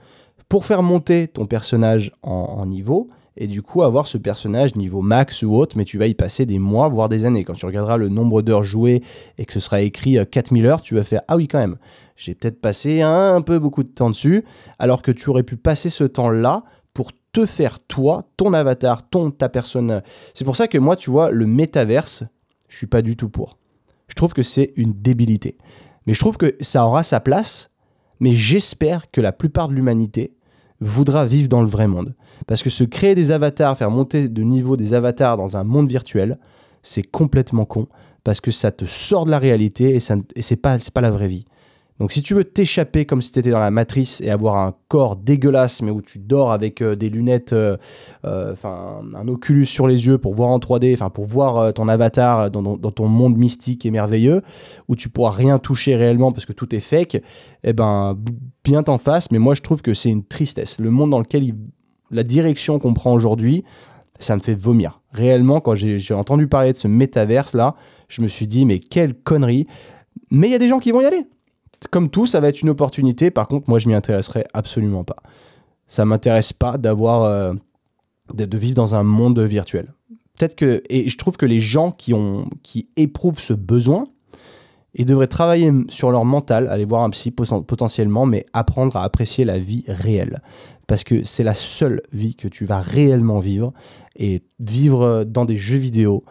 pour 0.50 0.66
faire 0.66 0.84
monter 0.84 1.28
ton 1.28 1.46
personnage 1.46 2.12
en, 2.22 2.66
niveau 2.66 3.08
et 3.36 3.48
du 3.48 3.62
coup 3.62 3.84
avoir 3.84 4.08
ce 4.08 4.18
personnage 4.18 4.76
niveau 4.76 5.02
max 5.02 5.44
ou 5.44 5.56
autre, 5.56 5.78
mais 5.78 5.86
tu 5.86 5.98
vas 5.98 6.08
y 6.08 6.14
passer 6.14 6.46
des 6.46 6.60
mois, 6.60 6.88
voire 6.88 7.10
des 7.10 7.26
années. 7.26 7.44
Quand 7.44 7.54
tu 7.54 7.66
regarderas 7.66 7.98
le 7.98 8.10
nombre 8.10 8.42
d'heures 8.42 8.64
jouées 8.64 9.02
et 9.38 9.46
que 9.46 9.54
ce 9.54 9.60
sera 9.60 9.82
écrit 9.82 10.18
4000 10.30 10.66
heures, 10.66 10.82
tu 10.82 10.96
vas 10.96 11.04
faire 11.04 11.22
Ah 11.28 11.36
oui, 11.36 11.48
quand 11.48 11.60
même, 11.60 11.78
j'ai 12.16 12.36
peut-être 12.36 12.62
passé 12.62 13.02
un, 13.02 13.42
peu 13.42 13.60
beaucoup 13.60 13.84
de 13.84 13.90
temps 13.90 14.10
dessus, 14.10 14.44
alors 14.80 15.02
que 15.02 15.12
tu 15.12 15.30
aurais 15.30 15.44
pu 15.44 15.58
passer 15.58 15.90
ce 15.90 16.04
temps-là 16.04 16.64
pour 16.94 17.12
te 17.32 17.46
faire 17.46 17.80
toi, 17.80 18.30
ton 18.38 18.54
avatar, 18.54 19.10
ton, 19.10 19.32
ta 19.32 19.50
personne. 19.50 20.04
C'est 20.34 20.46
pour 20.46 20.56
ça 20.56 20.68
que 20.68 20.78
moi, 20.78 20.96
tu 20.96 21.10
vois, 21.10 21.32
le 21.32 21.48
métaverse, 21.48 22.24
je 22.70 22.78
suis 22.78 22.88
pas 22.88 23.02
du 23.02 23.16
tout 23.16 23.30
pour. 23.30 23.58
Je 24.08 24.16
trouve 24.16 24.34
que 24.34 24.44
c'est 24.44 24.74
une 24.76 24.94
débilité. 24.94 25.58
Mais 26.06 26.14
je 26.14 26.20
trouve 26.20 26.38
que 26.38 26.56
ça 26.62 26.86
aura 26.86 27.02
sa 27.02 27.20
place, 27.20 27.70
mais 28.20 28.36
j'espère 28.36 29.10
que 29.10 29.22
la 29.22 29.32
plupart 29.32 29.68
de 29.68 29.74
l'humanité 29.74 30.36
voudra 30.84 31.26
vivre 31.26 31.50
dans 31.50 31.62
le 31.62 31.68
vrai 31.68 31.88
monde. 31.88 32.14
Parce 32.48 32.64
que 32.64 32.70
se 32.70 32.84
créer 32.84 33.16
des 33.16 33.32
avatars, 33.32 33.78
faire 33.78 33.92
monter 33.92 34.28
de 34.28 34.44
niveau 34.44 34.78
des 34.78 34.94
avatars 34.94 35.38
dans 35.38 35.58
un 35.58 35.64
monde 35.64 35.90
virtuel, 35.90 36.38
c'est 36.82 37.10
complètement 37.10 37.66
con, 37.66 37.88
parce 38.24 38.42
que 38.42 38.52
ça 38.52 38.72
te 38.72 38.86
sort 38.86 39.26
de 39.26 39.32
la 39.32 39.40
réalité 39.40 39.96
et, 39.96 40.00
ça, 40.00 40.16
et 40.36 40.56
pas 40.56 41.02
la 41.02 41.12
vraie 41.12 41.28
vie. 41.28 41.46
Donc 42.00 42.12
si 42.12 42.24
tu 42.24 42.34
veux 42.34 42.44
t'échapper 42.44 43.06
comme 43.06 43.22
si 43.22 43.32
tu 43.32 43.40
étais 43.40 43.52
dans 43.52 43.60
la 43.60 43.72
matrice 43.72 44.20
et 44.22 44.30
avoir 44.30 44.56
un 44.58 44.74
corps 44.88 45.16
dégueulasse, 45.16 45.82
mais 45.82 45.92
où 45.92 46.02
tu 46.02 46.20
dors 46.20 46.52
avec 46.52 46.82
euh, 46.82 46.96
des 46.96 47.10
lunettes, 47.10 47.54
euh, 47.54 47.78
euh, 48.26 48.54
enfin 48.54 49.02
un 49.16 49.28
Oculus 49.28 49.66
sur 49.66 49.88
les 49.88 50.08
yeux 50.08 50.18
pour 50.18 50.34
voir 50.34 50.50
en 50.50 50.58
3D, 50.58 50.94
enfin 50.94 51.10
pour 51.10 51.26
voir 51.26 51.74
ton 51.74 51.88
avatar 51.88 52.50
dans, 52.50 52.78
ton 52.78 53.08
monde 53.08 53.38
mystique 53.38 53.86
et 53.86 53.92
merveilleux, 53.92 54.42
où 54.88 54.96
tu 54.96 55.10
pourras 55.10 55.32
rien 55.32 55.60
toucher 55.60 55.96
réellement 55.96 56.32
parce 56.32 56.46
que 56.46 56.54
tout 56.54 56.74
est 56.76 56.80
fake, 56.80 57.22
eh 57.64 57.74
ben 57.74 58.18
bien 58.64 58.84
t'en 58.84 58.98
face. 58.98 59.30
Mais 59.32 59.40
moi 59.40 59.54
je 59.54 59.62
trouve 59.62 59.82
que 59.82 59.94
c'est 59.94 60.10
une 60.10 60.26
tristesse. 60.26 60.80
Le 60.80 60.90
monde 60.90 61.12
dans 61.12 61.20
lequel 61.20 61.54
la 62.10 62.24
direction 62.24 62.80
qu'on 62.80 62.94
prend 62.94 63.14
aujourd'hui, 63.14 63.64
ça 64.20 64.36
me 64.36 64.42
fait 64.42 64.56
vomir. 64.56 65.02
Réellement, 65.12 65.60
quand 65.60 65.76
j'ai 65.76 66.14
entendu 66.14 66.48
parler 66.48 66.72
de 66.72 66.78
ce 66.78 66.88
métaverse 66.88 67.54
là, 67.54 67.76
je 68.08 68.22
me 68.22 68.28
suis 68.28 68.48
dit 68.48 68.66
mais 68.66 68.80
quelle 68.80 69.14
connerie. 69.14 69.68
Mais 70.32 70.48
il 70.48 70.52
y 70.52 70.56
a 70.56 70.60
des 70.60 70.68
gens 70.68 70.80
qui 70.80 70.92
vont 70.92 71.02
y 71.02 71.06
aller 71.06 71.26
comme 71.90 72.10
tout, 72.10 72.26
ça 72.26 72.40
va 72.40 72.50
être 72.50 72.62
une 72.62 72.70
opportunité. 72.70 73.32
Par 73.32 73.48
contre, 73.48 73.70
moi, 73.70 73.80
je 73.80 73.88
m'y 73.88 73.94
intéresserai 73.94 74.46
absolument 74.54 75.04
pas. 75.04 75.18
Ça 75.88 76.06
m'intéresse 76.06 76.54
pas 76.54 76.78
d'avoir 76.78 77.24
euh, 77.24 77.54
de 78.34 78.58
vivre 78.58 78.76
dans 78.76 78.96
un 78.96 79.04
monde 79.04 79.40
virtuel. 79.40 79.94
Et 80.90 81.10
je 81.10 81.18
trouve 81.18 81.38
que 81.38 81.46
les 81.46 81.60
gens 81.60 81.92
qui 81.92 82.14
qui 82.64 82.90
éprouvent 82.98 83.40
ce 83.40 83.54
besoin, 83.54 84.08
ils 84.96 85.06
devraient 85.06 85.28
travailler 85.28 85.72
sur 85.90 86.12
leur 86.12 86.26
mental, 86.26 86.68
aller 86.68 86.86
voir 86.86 87.04
un 87.04 87.10
psy 87.12 87.32
potentiellement, 87.32 88.26
mais 88.26 88.46
apprendre 88.54 88.96
à 88.96 89.04
apprécier 89.04 89.46
la 89.46 89.60
vie 89.60 89.84
réelle. 89.88 90.42
Parce 90.88 91.04
que 91.04 91.24
c'est 91.24 91.44
la 91.44 91.56
seule 91.56 92.02
vie 92.12 92.36
que 92.36 92.48
tu 92.48 92.66
vas 92.66 92.82
réellement 92.82 93.40
vivre. 93.40 93.74
Et 94.16 94.44
vivre 94.60 95.24
dans 95.24 95.46
des 95.46 95.58
jeux 95.58 95.78
vidéo, 95.78 96.24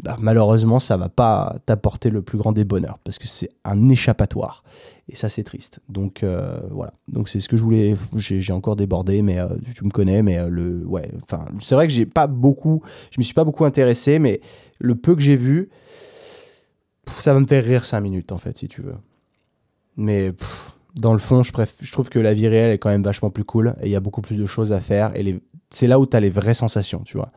bah, 0.00 0.16
malheureusement, 0.20 0.78
ça 0.78 0.96
va 0.96 1.08
pas 1.08 1.56
t'apporter 1.66 2.10
le 2.10 2.22
plus 2.22 2.38
grand 2.38 2.52
des 2.52 2.64
bonheurs 2.64 2.98
parce 3.02 3.18
que 3.18 3.26
c'est 3.26 3.50
un 3.64 3.88
échappatoire. 3.88 4.62
Et 5.08 5.16
ça, 5.16 5.28
c'est 5.28 5.42
triste. 5.42 5.80
Donc 5.88 6.22
euh, 6.22 6.60
voilà. 6.70 6.92
Donc 7.08 7.28
c'est 7.28 7.40
ce 7.40 7.48
que 7.48 7.56
je 7.56 7.62
voulais. 7.62 7.94
J'ai 8.16 8.52
encore 8.52 8.76
débordé, 8.76 9.22
mais 9.22 9.38
euh, 9.38 9.48
tu 9.74 9.84
me 9.84 9.90
connais. 9.90 10.22
Mais 10.22 10.38
euh, 10.38 10.48
le, 10.48 10.84
ouais. 10.86 11.10
Enfin, 11.22 11.46
c'est 11.60 11.74
vrai 11.74 11.88
que 11.88 11.92
j'ai 11.92 12.06
pas 12.06 12.28
beaucoup. 12.28 12.82
Je 13.10 13.18
me 13.18 13.24
suis 13.24 13.34
pas 13.34 13.44
beaucoup 13.44 13.64
intéressé, 13.64 14.20
mais 14.20 14.40
le 14.78 14.94
peu 14.94 15.16
que 15.16 15.22
j'ai 15.22 15.36
vu, 15.36 15.68
ça 17.18 17.34
va 17.34 17.40
me 17.40 17.46
faire 17.46 17.64
rire 17.64 17.84
5 17.84 18.00
minutes 18.00 18.30
en 18.30 18.38
fait, 18.38 18.56
si 18.56 18.68
tu 18.68 18.82
veux. 18.82 18.96
Mais 19.96 20.32
dans 20.94 21.12
le 21.12 21.18
fond, 21.18 21.42
je, 21.42 21.52
je 21.80 21.92
trouve 21.92 22.08
que 22.08 22.20
la 22.20 22.34
vie 22.34 22.46
réelle 22.46 22.70
est 22.70 22.78
quand 22.78 22.90
même 22.90 23.02
vachement 23.02 23.30
plus 23.30 23.44
cool 23.44 23.74
et 23.80 23.86
il 23.86 23.90
y 23.90 23.96
a 23.96 24.00
beaucoup 24.00 24.20
plus 24.20 24.36
de 24.36 24.46
choses 24.46 24.72
à 24.72 24.80
faire. 24.80 25.10
Et 25.16 25.40
c'est 25.70 25.88
là 25.88 25.98
où 25.98 26.06
tu 26.06 26.16
as 26.16 26.20
les 26.20 26.30
vraies 26.30 26.54
sensations, 26.54 27.02
tu 27.04 27.16
vois. 27.16 27.32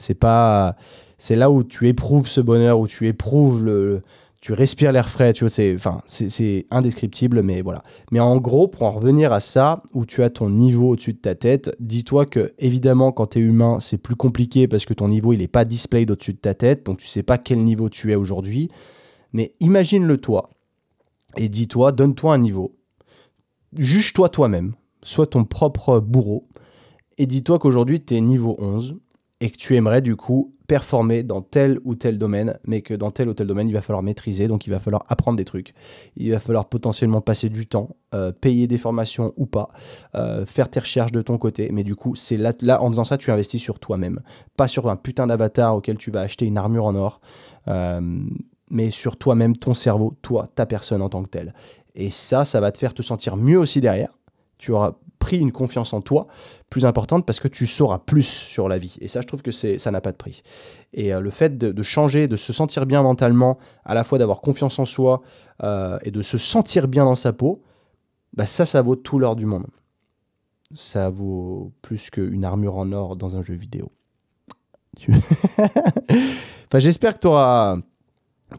C'est 0.00 0.14
pas 0.14 0.76
c'est 1.18 1.36
là 1.36 1.50
où 1.50 1.62
tu 1.62 1.86
éprouves 1.88 2.28
ce 2.28 2.40
bonheur, 2.40 2.80
où 2.80 2.86
tu 2.88 3.06
éprouves 3.06 3.62
le, 3.62 4.02
tu 4.40 4.54
respires 4.54 4.90
l'air 4.90 5.08
frais, 5.10 5.34
tu 5.34 5.46
c'est, 5.50 5.74
enfin, 5.74 6.00
c'est 6.06 6.66
indescriptible, 6.70 7.42
mais 7.42 7.60
voilà. 7.60 7.82
Mais 8.10 8.20
en 8.20 8.38
gros, 8.38 8.68
pour 8.68 8.84
en 8.84 8.90
revenir 8.90 9.30
à 9.32 9.40
ça, 9.40 9.82
où 9.92 10.06
tu 10.06 10.22
as 10.22 10.30
ton 10.30 10.48
niveau 10.48 10.90
au-dessus 10.90 11.12
de 11.12 11.18
ta 11.18 11.34
tête, 11.34 11.76
dis-toi 11.78 12.24
que, 12.24 12.54
évidemment, 12.58 13.12
quand 13.12 13.28
tu 13.28 13.38
es 13.38 13.42
humain, 13.42 13.80
c'est 13.80 13.98
plus 13.98 14.16
compliqué 14.16 14.66
parce 14.66 14.86
que 14.86 14.94
ton 14.94 15.08
niveau, 15.08 15.34
il 15.34 15.40
n'est 15.40 15.48
pas 15.48 15.66
displayed 15.66 16.10
au-dessus 16.10 16.32
de 16.32 16.38
ta 16.38 16.54
tête, 16.54 16.86
donc 16.86 16.98
tu 16.98 17.06
sais 17.06 17.22
pas 17.22 17.36
quel 17.36 17.58
niveau 17.58 17.90
tu 17.90 18.10
es 18.12 18.14
aujourd'hui. 18.14 18.70
Mais 19.34 19.54
imagine-le 19.60 20.16
toi, 20.16 20.48
et 21.36 21.50
dis-toi, 21.50 21.92
donne-toi 21.92 22.32
un 22.32 22.38
niveau. 22.38 22.74
Juge-toi 23.76 24.30
toi-même, 24.30 24.72
sois 25.02 25.26
ton 25.26 25.44
propre 25.44 26.00
bourreau, 26.00 26.48
et 27.18 27.26
dis-toi 27.26 27.58
qu'aujourd'hui, 27.58 28.00
tu 28.00 28.16
es 28.16 28.20
niveau 28.22 28.56
11, 28.58 28.96
et 29.40 29.50
que 29.50 29.56
tu 29.56 29.74
aimerais 29.76 30.02
du 30.02 30.16
coup 30.16 30.54
performer 30.66 31.24
dans 31.24 31.40
tel 31.40 31.80
ou 31.82 31.96
tel 31.96 32.16
domaine, 32.16 32.58
mais 32.64 32.80
que 32.82 32.94
dans 32.94 33.10
tel 33.10 33.28
ou 33.28 33.34
tel 33.34 33.46
domaine, 33.46 33.68
il 33.68 33.72
va 33.72 33.80
falloir 33.80 34.04
maîtriser, 34.04 34.46
donc 34.46 34.66
il 34.68 34.70
va 34.70 34.78
falloir 34.78 35.04
apprendre 35.08 35.36
des 35.36 35.44
trucs, 35.44 35.74
il 36.14 36.30
va 36.30 36.38
falloir 36.38 36.68
potentiellement 36.68 37.20
passer 37.20 37.48
du 37.48 37.66
temps, 37.66 37.96
euh, 38.14 38.30
payer 38.30 38.68
des 38.68 38.78
formations 38.78 39.32
ou 39.36 39.46
pas, 39.46 39.70
euh, 40.14 40.46
faire 40.46 40.68
tes 40.68 40.78
recherches 40.78 41.10
de 41.10 41.22
ton 41.22 41.38
côté, 41.38 41.70
mais 41.72 41.82
du 41.82 41.96
coup, 41.96 42.14
c'est 42.14 42.36
là, 42.36 42.82
en 42.82 42.88
faisant 42.88 43.04
ça, 43.04 43.18
tu 43.18 43.32
investis 43.32 43.60
sur 43.60 43.80
toi-même, 43.80 44.20
pas 44.56 44.68
sur 44.68 44.88
un 44.88 44.94
putain 44.94 45.26
d'avatar 45.26 45.74
auquel 45.74 45.96
tu 45.96 46.12
vas 46.12 46.20
acheter 46.20 46.46
une 46.46 46.56
armure 46.58 46.84
en 46.84 46.94
or, 46.94 47.20
euh, 47.66 48.00
mais 48.70 48.92
sur 48.92 49.16
toi-même, 49.16 49.56
ton 49.56 49.74
cerveau, 49.74 50.14
toi, 50.22 50.48
ta 50.54 50.66
personne 50.66 51.02
en 51.02 51.08
tant 51.08 51.24
que 51.24 51.30
telle. 51.30 51.52
Et 51.96 52.10
ça, 52.10 52.44
ça 52.44 52.60
va 52.60 52.70
te 52.70 52.78
faire 52.78 52.94
te 52.94 53.02
sentir 53.02 53.36
mieux 53.36 53.58
aussi 53.58 53.80
derrière. 53.80 54.16
Tu 54.58 54.70
auras 54.70 54.94
pris 55.20 55.38
une 55.38 55.52
confiance 55.52 55.92
en 55.92 56.00
toi 56.00 56.26
plus 56.68 56.84
importante 56.84 57.24
parce 57.24 57.38
que 57.38 57.46
tu 57.46 57.66
sauras 57.68 58.00
plus 58.00 58.26
sur 58.26 58.68
la 58.68 58.78
vie. 58.78 58.96
Et 59.00 59.06
ça, 59.06 59.20
je 59.20 59.28
trouve 59.28 59.42
que 59.42 59.52
ça 59.52 59.90
n'a 59.92 60.00
pas 60.00 60.10
de 60.10 60.16
prix. 60.16 60.42
Et 60.92 61.14
euh, 61.14 61.20
le 61.20 61.30
fait 61.30 61.56
de, 61.56 61.82
changer, 61.82 62.26
de 62.26 62.34
se 62.34 62.52
sentir 62.52 62.86
bien 62.86 63.02
mentalement, 63.02 63.58
à 63.84 63.94
la 63.94 64.02
fois 64.02 64.18
d'avoir 64.18 64.40
confiance 64.40 64.80
en 64.80 64.84
soi 64.84 65.22
euh, 65.62 65.98
et 66.02 66.10
de 66.10 66.22
se 66.22 66.38
sentir 66.38 66.88
bien 66.88 67.04
dans 67.04 67.14
sa 67.14 67.32
peau, 67.32 67.62
bah 68.36 68.46
ça, 68.46 68.64
ça 68.64 68.82
vaut 68.82 68.96
tout 68.96 69.20
l'or 69.20 69.36
du 69.36 69.46
monde. 69.46 69.66
Ça 70.74 71.10
vaut 71.10 71.72
plus 71.82 72.10
qu'une 72.10 72.44
armure 72.44 72.76
en 72.76 72.90
or 72.92 73.16
dans 73.16 73.36
un 73.36 73.42
jeu 73.42 73.54
vidéo. 73.54 73.92
enfin, 75.08 76.78
j'espère 76.78 77.14
que 77.14 77.20
tu 77.20 77.26
auras, 77.26 77.76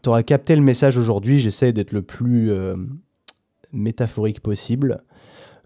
auras, 0.06 0.22
capté 0.22 0.56
le 0.56 0.62
message 0.62 0.96
aujourd'hui. 0.96 1.40
J'essaie 1.40 1.72
d'être 1.72 1.92
le 1.92 2.02
plus 2.02 2.50
euh, 2.50 2.76
métaphorique 3.72 4.40
possible. 4.40 5.02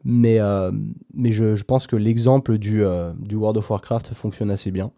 Mais, 0.08 0.38
euh, 0.38 0.70
mais 1.14 1.32
je, 1.32 1.56
je, 1.56 1.64
pense 1.64 1.88
que 1.88 1.96
l'exemple 1.96 2.58
du, 2.58 2.84
euh, 2.84 3.12
du 3.18 3.34
World 3.34 3.56
of 3.56 3.68
Warcraft 3.68 4.14
fonctionne 4.14 4.52
assez 4.52 4.70
bien. 4.70 4.92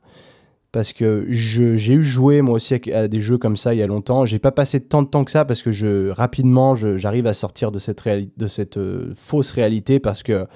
Parce 0.70 0.92
que 0.92 1.24
j'ai 1.30 1.94
eu 1.94 2.02
joué 2.02 2.42
moi 2.42 2.56
aussi 2.56 2.74
à, 2.92 3.08
des 3.08 3.22
jeux 3.22 3.38
comme 3.38 3.56
ça 3.56 3.72
il 3.72 3.78
y 3.78 3.82
a 3.82 3.86
longtemps. 3.86 4.26
J'ai 4.26 4.38
pas 4.38 4.52
passé 4.52 4.80
tant 4.80 5.02
de 5.02 5.08
temps 5.08 5.24
que 5.24 5.30
ça 5.30 5.46
parce 5.46 5.62
que 5.62 5.72
je, 5.72 6.10
rapidement 6.10 6.76
j'arrive 6.76 7.26
à 7.26 7.32
sortir 7.32 7.72
de 7.72 7.78
cette, 7.78 8.06
de 8.06 8.46
cette 8.46 8.76
euh, 8.76 9.14
fausse 9.14 9.50
réalité 9.50 9.98
parce 9.98 10.22
que 10.22 10.46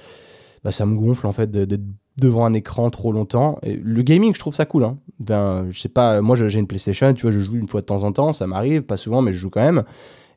bah, 0.65 0.71
ça 0.71 0.85
me 0.85 0.97
gonfle 0.97 1.27
en 1.27 1.33
fait 1.33 1.51
d'être 1.51 1.87
devant 2.21 2.45
un 2.45 2.53
écran 2.53 2.91
trop 2.91 3.11
longtemps. 3.11 3.59
Le 3.63 4.03
gaming, 4.03 4.35
je 4.35 4.39
trouve 4.39 4.55
ça 4.55 4.67
cool. 4.67 4.85
Hein. 4.85 4.99
Ben, 5.19 5.67
je 5.71 5.81
sais 5.81 5.89
pas, 5.89 6.21
moi 6.21 6.37
j'ai 6.37 6.59
une 6.59 6.67
PlayStation, 6.67 7.15
tu 7.15 7.23
vois, 7.23 7.33
je 7.33 7.41
joue 7.41 7.55
une 7.55 7.69
fois 7.69 7.81
de 7.81 7.87
temps 7.87 8.03
en 8.03 8.13
temps, 8.13 8.35
ça 8.35 8.47
m'arrive, 8.47 8.83
pas 8.83 8.99
souvent, 8.99 9.23
mais 9.23 9.33
je 9.33 9.39
joue 9.39 9.49
quand 9.49 9.65
même. 9.65 9.83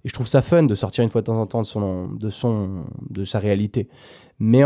Et 0.05 0.07
je 0.07 0.13
trouve 0.13 0.27
ça 0.27 0.41
fun 0.41 0.63
de 0.63 0.75
sortir 0.75 1.03
une 1.03 1.09
fois 1.09 1.21
de 1.21 1.25
temps 1.25 1.41
en 1.41 1.47
temps 1.47 1.61
de, 1.63 1.67
son, 1.67 2.07
de, 2.07 2.29
son, 2.29 2.85
de 3.09 3.25
sa 3.25 3.39
réalité. 3.39 3.89
Mais 4.39 4.61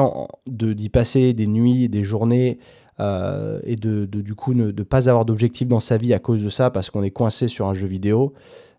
d'y 0.47 0.89
passer 0.89 1.33
des 1.33 1.47
nuits, 1.47 1.89
des 1.89 2.03
journées, 2.03 2.59
euh, 2.99 3.61
et 3.63 3.77
de, 3.77 4.05
du 4.05 4.35
coup 4.35 4.53
ne 4.53 4.71
pas 4.71 5.09
avoir 5.09 5.23
d'objectif 5.23 5.67
dans 5.67 5.79
sa 5.79 5.95
vie 5.95 6.13
à 6.13 6.19
cause 6.19 6.43
de 6.43 6.49
ça, 6.49 6.69
parce 6.69 6.89
qu'on 6.89 7.03
est 7.03 7.11
coincé 7.11 7.47
sur 7.47 7.67
un 7.67 7.73
jeu 7.73 7.87
vidéo, 7.87 8.33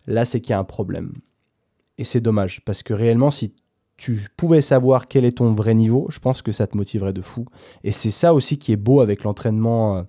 là 0.07 0.25
c'est 0.25 0.41
qu'il 0.41 0.51
y 0.51 0.55
a 0.55 0.59
un 0.59 0.65
problème. 0.65 1.13
Et 1.97 2.05
c'est 2.05 2.21
dommage, 2.21 2.63
parce 2.65 2.83
que 2.83 2.93
réellement, 2.93 3.31
si 3.31 3.55
tu 3.97 4.29
pouvais 4.37 4.61
savoir 4.61 5.07
quel 5.07 5.25
est 5.25 5.39
ton 5.39 5.55
vrai 5.55 5.75
niveau, 5.75 6.07
je 6.11 6.19
pense 6.19 6.43
que 6.43 6.53
ça 6.53 6.67
te 6.67 6.77
motiverait 6.77 7.13
de 7.13 7.21
fou. 7.21 7.47
Et 7.85 7.93
c'est 7.93 8.11
ça 8.11 8.33
aussi 8.35 8.59
qui 8.59 8.73
est 8.73 8.77
beau 8.77 9.01
avec 9.01 9.25
l'entraînement 9.25 9.97
euh, 9.97 10.03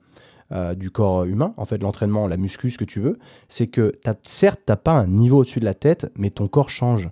euh, 0.51 0.75
du 0.75 0.91
corps 0.91 1.23
humain, 1.23 1.53
en 1.57 1.65
fait 1.65 1.81
l'entraînement, 1.81 2.27
la 2.27 2.37
muscu, 2.37 2.69
ce 2.71 2.77
que 2.77 2.85
tu 2.85 2.99
veux, 2.99 3.19
c'est 3.47 3.67
que 3.67 3.93
as, 4.06 4.15
certes, 4.23 4.62
tu 4.65 4.71
n'as 4.71 4.77
pas 4.77 4.93
un 4.93 5.08
niveau 5.08 5.39
au-dessus 5.39 5.60
de 5.60 5.65
la 5.65 5.73
tête, 5.73 6.12
mais 6.17 6.29
ton 6.29 6.47
corps 6.47 6.69
change. 6.69 7.10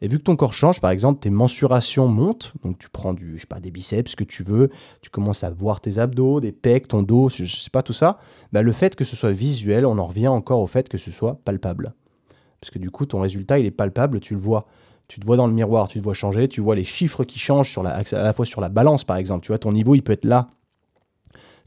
Et 0.00 0.06
vu 0.06 0.18
que 0.18 0.22
ton 0.22 0.36
corps 0.36 0.52
change, 0.52 0.80
par 0.80 0.90
exemple, 0.90 1.20
tes 1.20 1.30
mensurations 1.30 2.06
montent, 2.06 2.52
donc 2.62 2.78
tu 2.78 2.88
prends 2.88 3.14
du, 3.14 3.34
je 3.34 3.40
sais 3.40 3.46
pas, 3.46 3.58
des 3.58 3.72
biceps, 3.72 4.12
ce 4.12 4.16
que 4.16 4.24
tu 4.24 4.44
veux, 4.44 4.70
tu 5.02 5.10
commences 5.10 5.42
à 5.42 5.50
voir 5.50 5.80
tes 5.80 5.98
abdos, 5.98 6.40
des 6.40 6.52
pecs, 6.52 6.86
ton 6.86 7.02
dos, 7.02 7.28
je 7.28 7.44
sais 7.44 7.70
pas 7.70 7.82
tout 7.82 7.92
ça, 7.92 8.18
bah, 8.52 8.62
le 8.62 8.72
fait 8.72 8.94
que 8.94 9.04
ce 9.04 9.16
soit 9.16 9.32
visuel, 9.32 9.84
on 9.86 9.98
en 9.98 10.06
revient 10.06 10.28
encore 10.28 10.60
au 10.60 10.68
fait 10.68 10.88
que 10.88 10.98
ce 10.98 11.10
soit 11.10 11.40
palpable. 11.44 11.94
Parce 12.60 12.70
que 12.70 12.78
du 12.78 12.90
coup, 12.90 13.06
ton 13.06 13.20
résultat, 13.20 13.58
il 13.58 13.66
est 13.66 13.70
palpable, 13.70 14.20
tu 14.20 14.34
le 14.34 14.40
vois. 14.40 14.66
Tu 15.08 15.20
te 15.20 15.26
vois 15.26 15.36
dans 15.36 15.46
le 15.46 15.54
miroir, 15.54 15.88
tu 15.88 15.98
te 15.98 16.04
vois 16.04 16.14
changer, 16.14 16.48
tu 16.48 16.60
vois 16.60 16.74
les 16.74 16.84
chiffres 16.84 17.24
qui 17.24 17.38
changent 17.38 17.70
sur 17.70 17.82
la, 17.82 17.96
à 17.96 18.22
la 18.22 18.32
fois 18.32 18.44
sur 18.44 18.60
la 18.60 18.68
balance, 18.68 19.04
par 19.04 19.16
exemple. 19.16 19.42
Tu 19.44 19.48
vois, 19.48 19.58
ton 19.58 19.72
niveau, 19.72 19.94
il 19.94 20.02
peut 20.02 20.12
être 20.12 20.26
là 20.26 20.48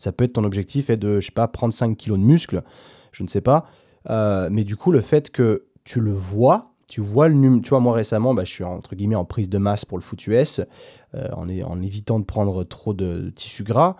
ça 0.02 0.12
peut 0.12 0.24
être 0.24 0.34
ton 0.34 0.44
objectif 0.44 0.90
est 0.90 0.98
de, 0.98 1.20
je 1.20 1.28
sais 1.28 1.32
pas, 1.32 1.48
prendre 1.48 1.74
5 1.74 1.96
kilos 1.96 2.20
de 2.20 2.24
muscle, 2.24 2.64
je 3.12 3.24
ne 3.24 3.28
sais 3.28 3.42
pas. 3.42 3.66
Euh, 4.10 4.50
mais 4.52 4.64
du 4.64 4.76
coup, 4.76 4.92
le 4.92 5.02
fait 5.02 5.30
que 5.30 5.66
tu 5.84 6.00
le 6.00 6.12
vois, 6.12 6.74
tu 6.88 7.02
vois 7.02 7.28
le 7.28 7.36
numéro. 7.36 7.62
Tu 7.62 7.70
vois, 7.70 7.80
moi 7.80 7.94
récemment, 7.94 8.34
bah, 8.34 8.44
je 8.44 8.52
suis 8.52 8.64
entre 8.64 8.96
guillemets 8.96 9.16
en 9.16 9.26
prise 9.26 9.50
de 9.50 9.58
masse 9.58 9.86
pour 9.86 9.98
le 9.98 10.04
foot 10.04 10.26
US, 10.28 10.62
euh, 11.16 11.28
en, 11.34 11.82
évitant 11.82 12.20
de 12.20 12.26
prendre 12.26 12.64
trop 12.64 12.94
de, 12.94 13.32
tissu 13.36 13.64
gras. 13.64 13.96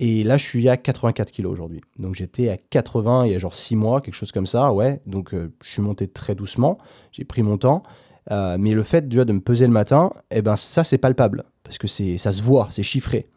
Et 0.00 0.24
là, 0.24 0.36
je 0.36 0.44
suis 0.44 0.68
à 0.68 0.76
84 0.76 1.30
kilos 1.30 1.52
aujourd'hui. 1.52 1.80
Donc 1.98 2.14
j'étais 2.14 2.48
à 2.48 2.56
80 2.56 3.26
il 3.26 3.32
y 3.32 3.34
a 3.34 3.38
genre 3.38 3.54
6 3.54 3.76
mois, 3.76 4.00
quelque 4.00 4.14
chose 4.14 4.32
comme 4.32 4.46
ça, 4.46 4.72
ouais. 4.72 5.00
Donc 5.06 5.34
euh, 5.34 5.52
je 5.62 5.70
suis 5.70 5.82
monté 5.82 6.08
très 6.08 6.34
doucement, 6.34 6.78
j'ai 7.12 7.24
pris 7.24 7.42
mon 7.42 7.58
temps. 7.58 7.82
Mais 8.30 8.72
le 8.72 8.82
fait 8.82 9.06
de 9.06 9.32
me 9.32 9.40
peser 9.40 9.66
le 9.66 9.72
matin, 9.72 10.10
eh 10.30 10.40
ben, 10.40 10.56
ça, 10.56 10.82
c'est 10.82 10.96
palpable. 10.96 11.44
Parce 11.62 11.76
que 11.76 11.86
ça 11.86 12.32
se 12.32 12.42
voit, 12.42 12.68
c'est 12.70 12.82
chiffré. 12.82 13.28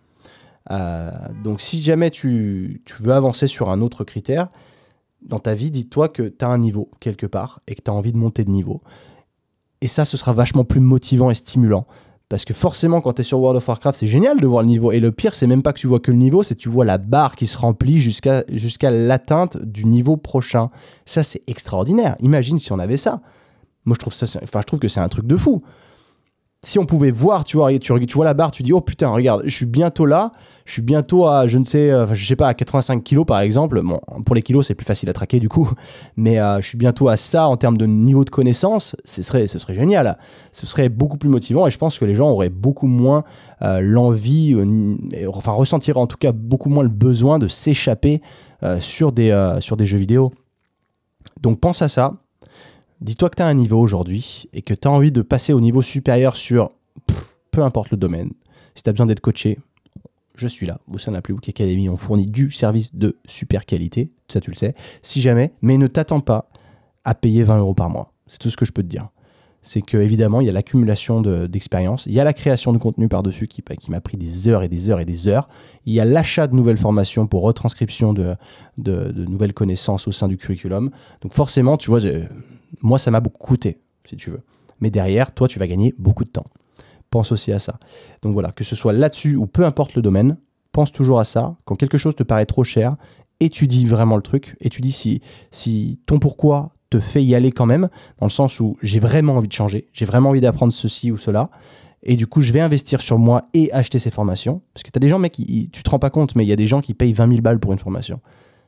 Donc 1.44 1.62
si 1.62 1.82
jamais 1.82 2.12
tu, 2.12 2.82
veux 3.00 3.14
avancer 3.14 3.48
sur 3.48 3.70
un 3.70 3.82
autre 3.82 4.04
critère, 4.04 4.50
dans 5.22 5.40
ta 5.40 5.54
vie, 5.54 5.72
dis-toi 5.72 6.10
que 6.10 6.24
tu 6.24 6.46
as 6.46 6.48
un 6.48 6.58
niveau 6.58 6.90
quelque 7.00 7.26
part 7.26 7.62
et 7.68 7.76
que 7.76 7.82
tu 7.82 7.92
as 7.92 7.94
envie 7.94 8.14
de 8.14 8.18
monter 8.18 8.44
de 8.44 8.52
niveau. 8.52 8.82
Et 9.82 9.88
ça, 9.88 10.06
ce 10.06 10.18
sera 10.18 10.34
vachement 10.34 10.64
plus 10.64 10.80
motivant 10.80 11.30
et 11.32 11.36
stimulant. 11.36 11.86
Parce 12.30 12.44
que 12.44 12.54
forcément, 12.54 13.00
quand 13.00 13.14
tu 13.14 13.22
es 13.22 13.24
sur 13.24 13.40
World 13.40 13.58
of 13.58 13.68
Warcraft, 13.68 14.00
c'est 14.00 14.08
génial 14.08 14.40
de 14.40 14.48
voir 14.48 14.62
le 14.62 14.68
niveau. 14.68 14.92
Et 14.92 15.00
le 15.00 15.12
pire, 15.14 15.34
c'est 15.34 15.48
même 15.48 15.64
pas 15.64 15.72
que 15.72 15.80
tu 15.80 15.88
vois 15.88 16.02
que 16.02 16.12
le 16.12 16.18
niveau, 16.18 16.44
c'est 16.44 16.56
que 16.56 16.60
tu 16.60 16.70
vois 16.70 16.84
la 16.84 16.98
barre 16.98 17.36
qui 17.36 17.48
se 17.48 17.58
remplit 17.58 18.02
jusqu'à 18.02 18.44
jusqu'à 18.52 18.92
l'atteinte 18.92 19.58
du 19.58 19.86
niveau 19.86 20.18
prochain. 20.18 20.70
Ça, 21.06 21.24
c'est 21.24 21.42
extraordinaire. 21.48 22.18
Imagine 22.20 22.58
si 22.58 22.72
on 22.74 22.80
avait 22.80 22.98
ça. 22.98 23.22
Moi, 23.86 23.96
je 23.96 24.00
trouve, 24.00 24.14
ça, 24.14 24.26
enfin, 24.44 24.60
je 24.60 24.66
trouve 24.66 24.80
que 24.80 24.90
c'est 24.90 25.00
un 25.00 25.08
truc 25.08 25.26
de 25.26 25.38
fou 25.38 25.62
si 26.68 26.80
on 26.80 26.86
pouvait 26.86 27.12
voir, 27.12 27.46
tu 27.46 27.56
vois, 27.56 27.72
tu, 27.80 27.94
vois 27.94 28.26
la 28.26 28.34
barre, 28.34 28.52
tu 28.52 28.62
dis, 28.62 28.74
oh 28.74 28.82
putain, 28.82 29.08
regarde, 29.08 29.44
je 29.46 29.56
suis 29.56 29.66
bientôt 29.66 30.06
là, 30.06 30.34
je 30.66 30.74
suis 30.74 30.82
bientôt 30.82 31.26
à, 31.26 31.48
je 31.48 31.58
ne 31.58 31.64
sais, 31.64 31.90
euh, 31.90 32.14
je 32.14 32.26
sais 32.26 32.36
pas, 32.36 32.50
à 32.50 32.54
85 32.54 33.02
kilos 33.06 33.26
par 33.26 33.40
exemple. 33.40 33.82
Bon, 33.82 33.98
pour 34.26 34.36
les 34.36 34.42
kilos, 34.42 34.68
c'est 34.68 34.76
plus 34.76 34.86
facile 34.86 35.10
à 35.10 35.14
traquer 35.14 35.40
du 35.40 35.48
coup, 35.48 35.70
mais 36.18 36.42
euh, 36.42 36.60
je 36.60 36.68
suis 36.68 36.78
bientôt 36.78 37.08
à 37.08 37.16
ça 37.16 37.48
en 37.48 37.56
termes 37.56 37.78
de 37.78 37.86
niveau 37.86 38.26
de 38.26 38.30
connaissance. 38.30 38.98
Ce 39.06 39.24
serait, 39.24 39.48
génial. 39.70 40.18
Ce 40.52 40.68
serait 40.68 40.90
beaucoup 40.90 41.18
plus 41.18 41.30
motivant 41.30 41.68
et 41.68 41.72
je 41.72 41.78
pense 41.78 41.98
que 41.98 42.04
les 42.04 42.16
gens 42.16 42.30
auraient 42.30 42.50
beaucoup 42.50 42.88
moins 42.88 43.24
euh, 43.62 43.80
l'envie, 43.82 44.54
enfin, 45.34 45.54
ressentiraient 45.54 46.02
en 46.02 46.08
tout 46.08 46.18
cas 46.18 46.34
beaucoup 46.34 46.70
moins 46.70 46.84
le 46.84 46.90
besoin 46.90 47.40
de 47.40 47.48
s'échapper 47.48 48.22
sur, 48.82 49.14
sur 49.60 49.78
des 49.78 49.86
jeux 49.86 49.98
vidéo. 49.98 50.34
Donc 51.42 51.62
pense 51.62 51.82
à 51.82 51.88
ça, 51.88 52.16
Dis-toi 53.02 53.30
que 53.30 53.36
tu 53.36 53.44
as 53.44 53.48
un 53.48 53.54
niveau 53.54 53.80
aujourd'hui 53.80 54.50
et 54.54 54.62
que 54.62 54.74
tu 54.74 54.88
as 54.88 54.92
envie 54.92 55.12
de 55.12 55.22
passer 55.22 55.54
au 55.54 55.62
niveau 55.62 55.82
supérieur 55.82 56.36
sur 56.36 56.70
peu 57.52 57.62
importe 57.62 57.92
le 57.92 57.98
domaine. 57.98 58.32
Si 58.76 58.84
tu 58.84 58.90
as 58.90 58.94
besoin 58.94 59.06
d'être 59.06 59.22
coaché, 59.22 59.60
je 60.36 60.48
suis 60.48 60.66
là. 60.66 60.80
Au 60.92 60.98
sein 60.98 61.12
de 61.12 61.18
la 61.18 61.22
Playbook 61.22 61.48
Academy, 61.50 61.90
on 61.90 61.98
fournit 61.98 62.28
du 62.28 62.52
service 62.52 62.94
de 62.96 63.18
super 63.26 63.66
qualité. 63.66 64.12
Ça, 64.28 64.40
tu 64.42 64.52
le 64.52 64.56
sais. 64.56 64.76
Si 65.02 65.22
jamais, 65.22 65.54
mais 65.62 65.78
ne 65.78 65.88
t'attends 65.88 66.20
pas 66.20 66.50
à 67.04 67.16
payer 67.16 67.44
20 67.44 67.60
euros 67.60 67.74
par 67.74 67.90
mois. 67.90 68.14
C'est 68.28 68.38
tout 68.40 68.50
ce 68.50 68.58
que 68.58 68.66
je 68.66 68.72
peux 68.72 68.84
te 68.84 68.88
dire. 68.88 69.10
C'est 69.62 69.82
que 69.82 69.98
évidemment, 69.98 70.40
il 70.40 70.48
y 70.48 70.50
a 70.50 70.54
l'accumulation 70.54 71.22
d'expérience, 71.22 72.06
il 72.06 72.14
y 72.14 72.20
a 72.20 72.24
la 72.24 72.34
création 72.34 72.72
de 72.72 72.78
contenu 72.78 73.10
par-dessus 73.10 73.48
qui, 73.48 73.64
m'a 73.90 74.00
pris 74.00 74.16
des 74.16 74.48
heures 74.48 74.64
et 74.64 74.70
des 74.70 74.90
heures 74.90 75.02
et 75.02 75.06
des 75.06 75.28
heures, 75.28 75.50
il 75.86 75.94
y 75.94 76.00
a 76.00 76.06
l'achat 76.06 76.48
de 76.48 76.56
nouvelles 76.56 76.78
formations 76.78 77.28
pour 77.28 77.42
retranscription 77.42 78.14
de, 78.14 78.36
de, 78.78 79.12
de, 79.12 79.26
nouvelles 79.26 79.54
connaissances 79.54 80.08
au 80.08 80.14
sein 80.14 80.30
du 80.30 80.38
curriculum. 80.38 80.90
Donc 81.22 81.34
forcément, 81.34 81.76
tu 81.76 81.90
vois, 81.90 82.00
moi, 82.82 83.00
ça 83.00 83.12
m'a 83.12 83.20
beaucoup 83.20 83.46
coûté, 83.46 83.80
si 84.06 84.16
tu 84.16 84.30
veux. 84.30 84.42
Mais 84.80 84.90
derrière, 84.90 85.34
toi, 85.34 85.48
tu 85.48 85.60
vas 85.60 85.68
gagner 85.68 85.94
beaucoup 85.98 86.24
de 86.24 86.30
temps. 86.30 86.46
Pense 87.10 87.32
aussi 87.32 87.52
à 87.52 87.60
ça. 87.60 87.80
Donc 88.22 88.34
voilà, 88.34 88.52
que 88.52 88.64
ce 88.64 88.76
soit 88.76 88.94
là-dessus 88.94 89.36
ou 89.36 89.48
peu 89.48 89.66
importe 89.66 89.96
le 89.96 90.02
domaine, 90.02 90.38
pense 90.72 90.92
toujours 90.92 91.20
à 91.20 91.24
ça. 91.24 91.56
Quand 91.66 91.76
quelque 91.76 91.98
chose 91.98 92.16
te 92.16 92.24
paraît 92.24 92.46
trop 92.46 92.64
cher, 92.64 92.98
étudie 93.40 93.86
vraiment 93.86 94.16
le 94.16 94.22
truc. 94.22 94.56
Étudie 94.60 94.92
si, 94.92 95.22
si 95.52 96.00
ton 96.06 96.20
pourquoi 96.20 96.74
te 96.90 97.00
fait 97.00 97.24
y 97.24 97.36
aller 97.36 97.52
quand 97.52 97.66
même, 97.66 97.90
dans 98.20 98.26
le 98.26 98.32
sens 98.32 98.60
où 98.60 98.78
j'ai 98.82 99.00
vraiment 99.00 99.36
envie 99.36 99.48
de 99.48 99.54
changer, 99.54 99.88
j'ai 99.92 100.06
vraiment 100.06 100.30
envie 100.30 100.42
d'apprendre 100.42 100.72
ceci 100.72 101.12
ou 101.12 101.18
cela. 101.18 101.50
Et 102.04 102.16
du 102.16 102.28
coup, 102.28 102.42
je 102.42 102.54
vais 102.54 102.62
investir 102.62 103.02
sur 103.02 103.18
moi 103.18 103.50
et 103.54 103.72
acheter 103.74 104.00
ces 104.00 104.12
formations. 104.12 104.62
Parce 104.74 104.84
que 104.84 104.92
tu 104.92 104.98
as 104.98 105.00
des 105.00 105.10
gens, 105.10 105.20
mec, 105.20 105.34
tu 105.34 105.84
te 105.84 105.90
rends 105.90 106.00
pas 106.00 106.10
compte, 106.10 106.36
mais 106.36 106.46
il 106.46 106.48
y 106.48 106.54
a 106.54 106.56
des 106.56 106.68
gens 106.68 106.80
qui 106.80 106.94
payent 106.94 107.14
20 107.14 107.28
000 107.28 107.42
balles 107.42 107.60
pour 107.60 107.74
une 107.74 107.80
formation. 107.80 108.22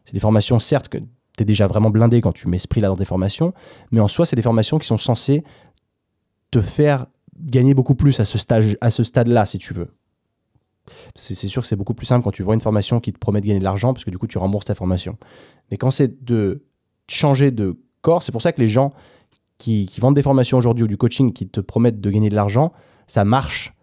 C'est 0.06 0.14
des 0.14 0.20
formations, 0.20 0.60
certes, 0.60 0.90
que 0.90 0.98
tu 1.40 1.46
déjà 1.46 1.68
vraiment 1.68 1.90
blindé 1.90 2.22
quand 2.22 2.32
tu 2.32 2.48
mets 2.48 2.60
ce 2.60 2.68
prix-là 2.68 2.88
dans 2.88 2.96
tes 2.96 3.06
formations, 3.06 3.54
mais 3.92 4.00
en 4.00 4.08
soi, 4.08 4.26
c'est 4.26 4.36
des 4.36 4.42
formations 4.42 4.80
qui 4.80 4.88
sont 4.88 4.98
censées 4.98 5.44
te 6.52 6.62
faire 6.62 7.08
gagner 7.40 7.74
beaucoup 7.74 7.96
plus 7.96 8.20
à 8.20 8.26
ce, 8.26 8.38
stage, 8.38 8.78
à 8.82 8.90
ce 8.90 9.04
stade-là, 9.04 9.46
si 9.46 9.58
tu 9.58 9.74
veux. 9.74 9.88
C'est 11.16 11.36
sûr 11.36 11.62
que 11.62 11.68
c'est 11.68 11.76
beaucoup 11.76 11.94
plus 11.94 12.08
simple 12.08 12.24
quand 12.24 12.32
tu 12.32 12.42
vois 12.42 12.56
une 12.56 12.62
formation 12.62 13.00
qui 13.00 13.14
te 13.14 13.20
promet 13.20 13.42
de 13.42 13.48
gagner 13.48 13.60
de 13.60 13.64
l'argent, 13.64 13.94
parce 13.94 14.04
que 14.04 14.10
du 14.10 14.18
coup, 14.18 14.28
tu 14.28 14.38
rembourses 14.38 14.66
ta 14.66 14.76
formation. 14.76 15.18
Mais 15.70 15.78
quand 15.78 15.92
c'est 15.92 16.24
de 16.24 16.66
changer 17.08 17.52
de 17.52 17.80
corps, 18.02 18.24
c'est 18.24 18.32
pour 18.32 18.42
ça 18.42 18.52
que 18.52 18.60
les 18.60 18.68
gens 18.68 18.92
qui, 19.58 19.86
qui 19.86 20.02
vendent 20.02 20.16
des 20.16 20.24
formations 20.24 20.58
aujourd'hui 20.58 20.86
ou 20.86 20.88
du 20.88 20.98
coaching 20.98 21.32
qui 21.32 21.48
te 21.48 21.60
promettent 21.60 22.02
de 22.02 22.10
gagner 22.10 22.30
de 22.30 22.36
l'argent, 22.36 22.74
ça 23.08 23.24
marche. 23.24 23.74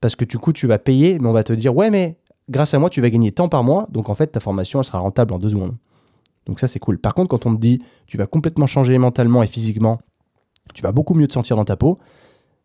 Parce 0.00 0.14
que 0.14 0.24
du 0.24 0.38
coup, 0.38 0.52
tu 0.52 0.66
vas 0.66 0.78
payer, 0.78 1.18
mais 1.18 1.28
on 1.28 1.32
va 1.32 1.42
te 1.42 1.52
dire, 1.52 1.74
ouais, 1.74 1.90
mais 1.90 2.18
grâce 2.48 2.74
à 2.74 2.78
moi, 2.78 2.88
tu 2.90 3.00
vas 3.00 3.10
gagner 3.10 3.32
tant 3.32 3.48
par 3.48 3.64
mois, 3.64 3.88
donc 3.90 4.08
en 4.08 4.14
fait, 4.14 4.28
ta 4.28 4.40
formation, 4.40 4.78
elle 4.78 4.84
sera 4.84 4.98
rentable 4.98 5.34
en 5.34 5.38
deux 5.38 5.50
secondes. 5.50 5.76
Donc 6.48 6.60
ça, 6.60 6.66
c'est 6.66 6.78
cool. 6.78 6.98
Par 6.98 7.14
contre, 7.14 7.28
quand 7.28 7.46
on 7.46 7.54
te 7.54 7.60
dit 7.60 7.82
tu 8.06 8.16
vas 8.16 8.26
complètement 8.26 8.66
changer 8.66 8.96
mentalement 8.98 9.42
et 9.42 9.46
physiquement, 9.46 10.00
tu 10.74 10.82
vas 10.82 10.92
beaucoup 10.92 11.14
mieux 11.14 11.28
te 11.28 11.34
sentir 11.34 11.56
dans 11.56 11.64
ta 11.64 11.76
peau, 11.76 11.98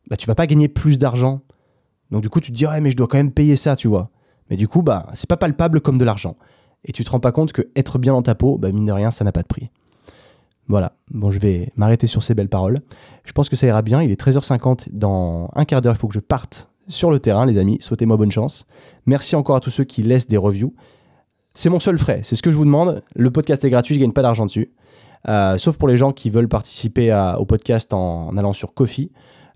bah, 0.09 0.17
tu 0.17 0.27
vas 0.27 0.35
pas 0.35 0.47
gagner 0.47 0.67
plus 0.67 0.97
d'argent. 0.97 1.41
Donc 2.11 2.21
du 2.21 2.29
coup, 2.29 2.39
tu 2.39 2.51
te 2.51 2.57
dis, 2.57 2.65
ouais, 2.65 2.81
mais 2.81 2.91
je 2.91 2.97
dois 2.97 3.07
quand 3.07 3.17
même 3.17 3.31
payer 3.31 3.55
ça, 3.55 3.75
tu 3.75 3.87
vois. 3.87 4.09
Mais 4.49 4.57
du 4.57 4.67
coup, 4.67 4.81
bah, 4.81 5.07
c'est 5.13 5.29
pas 5.29 5.37
palpable 5.37 5.81
comme 5.81 5.97
de 5.97 6.05
l'argent. 6.05 6.35
Et 6.85 6.91
tu 6.91 7.03
te 7.03 7.09
rends 7.09 7.19
pas 7.19 7.31
compte 7.31 7.53
que 7.53 7.69
être 7.75 7.97
bien 7.97 8.13
dans 8.13 8.21
ta 8.21 8.35
peau, 8.35 8.57
bah, 8.57 8.71
mine 8.71 8.85
de 8.85 8.91
rien, 8.91 9.11
ça 9.11 9.23
n'a 9.23 9.31
pas 9.31 9.41
de 9.41 9.47
prix. 9.47 9.69
Voilà, 10.67 10.93
bon, 11.11 11.29
je 11.29 11.39
vais 11.39 11.71
m'arrêter 11.75 12.07
sur 12.07 12.23
ces 12.23 12.35
belles 12.35 12.49
paroles. 12.49 12.79
Je 13.25 13.33
pense 13.33 13.49
que 13.49 13.55
ça 13.55 13.67
ira 13.67 13.81
bien. 13.81 14.01
Il 14.01 14.11
est 14.11 14.21
13h50. 14.21 14.93
Dans 14.93 15.49
un 15.55 15.65
quart 15.65 15.81
d'heure, 15.81 15.95
il 15.95 15.99
faut 15.99 16.07
que 16.07 16.13
je 16.13 16.19
parte 16.19 16.69
sur 16.87 17.11
le 17.11 17.19
terrain, 17.19 17.45
les 17.45 17.57
amis. 17.57 17.77
Souhaitez-moi 17.81 18.15
bonne 18.15 18.31
chance. 18.31 18.65
Merci 19.05 19.35
encore 19.35 19.57
à 19.57 19.59
tous 19.59 19.71
ceux 19.71 19.83
qui 19.83 20.03
laissent 20.03 20.27
des 20.27 20.37
reviews. 20.37 20.73
C'est 21.55 21.69
mon 21.69 21.79
seul 21.79 21.99
frais, 21.99 22.21
c'est 22.23 22.35
ce 22.35 22.41
que 22.41 22.49
je 22.49 22.57
vous 22.57 22.65
demande. 22.65 23.03
Le 23.15 23.29
podcast 23.29 23.63
est 23.63 23.69
gratuit, 23.69 23.93
je 23.93 23.99
gagne 23.99 24.11
pas 24.11 24.23
d'argent 24.23 24.47
dessus. 24.47 24.73
Euh, 25.27 25.57
sauf 25.59 25.77
pour 25.77 25.87
les 25.87 25.97
gens 25.97 26.11
qui 26.11 26.31
veulent 26.31 26.47
participer 26.47 27.13
au 27.37 27.45
podcast 27.45 27.93
en, 27.93 28.35
allant 28.35 28.53
sur 28.53 28.73
Kofi 28.73 29.11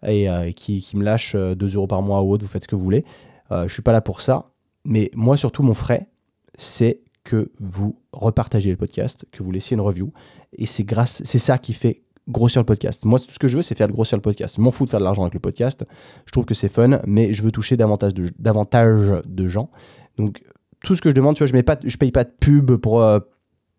et, 0.06 0.30
euh, 0.30 0.52
qui, 0.52 0.86
me 0.94 1.04
lâchent 1.04 1.36
2 1.36 1.40
euh, 1.40 1.76
euros 1.76 1.88
par 1.88 2.04
mois 2.04 2.22
ou 2.22 2.32
autre, 2.32 2.46
vous 2.46 2.52
faites 2.52 2.64
ce 2.64 2.68
que 2.68 2.76
vous 2.76 2.84
voulez. 2.84 3.04
je 3.50 3.68
suis 3.68 3.82
pas 3.82 3.94
là 3.94 4.02
pour 4.02 4.22
ça. 4.22 4.52
Mais 4.86 5.10
moi, 5.16 5.38
surtout, 5.38 5.64
mon 5.64 5.74
frais, 5.74 6.08
c'est 6.56 7.02
que 7.24 7.52
vous 7.60 8.00
repartagez 8.14 8.70
le 8.70 8.78
podcast, 8.78 9.26
que 9.32 9.42
vous 9.42 9.52
laissiez 9.52 9.76
une 9.76 9.82
review. 9.82 10.14
Et 10.54 10.68
c'est 10.68 10.84
grâce, 10.84 11.22
c'est 11.26 11.40
ça 11.40 11.58
qui 11.58 11.74
fait 11.74 12.04
grossir 12.30 12.62
le 12.62 12.66
podcast. 12.66 13.06
Moi, 13.06 13.20
tout 13.20 13.32
ce 13.32 13.40
que 13.40 13.48
je 13.48 13.58
veux, 13.58 13.64
c'est 13.64 13.76
faire 13.76 13.90
grossir 13.90 14.18
le 14.18 14.22
podcast. 14.22 14.56
Je 14.58 14.62
m'en 14.62 14.72
fous 14.72 14.86
de 14.86 14.90
faire 14.90 15.00
de 15.00 15.04
l'argent 15.04 15.24
avec 15.24 15.34
le 15.34 15.40
podcast. 15.40 15.86
Je 16.26 16.32
trouve 16.32 16.46
que 16.46 16.54
c'est 16.54 16.70
fun, 16.70 17.02
mais 17.06 17.34
je 17.34 17.42
veux 17.42 17.52
toucher 17.52 17.76
davantage 17.76 18.14
de, 18.14 18.30
davantage 18.38 19.24
de 19.26 19.48
gens. 19.48 19.72
Donc, 20.18 20.42
tout 20.88 20.96
ce 20.96 21.02
que 21.02 21.10
je 21.10 21.16
demande, 21.16 21.36
tu 21.36 21.44
vois, 21.44 21.48
je 21.48 21.54
mets 21.54 21.64
pas, 21.64 21.78
je 21.84 21.98
paye 21.98 22.14
pas 22.14 22.24
de 22.24 22.32
pub 22.40 22.78
pour 22.78 23.02
euh, 23.04 23.20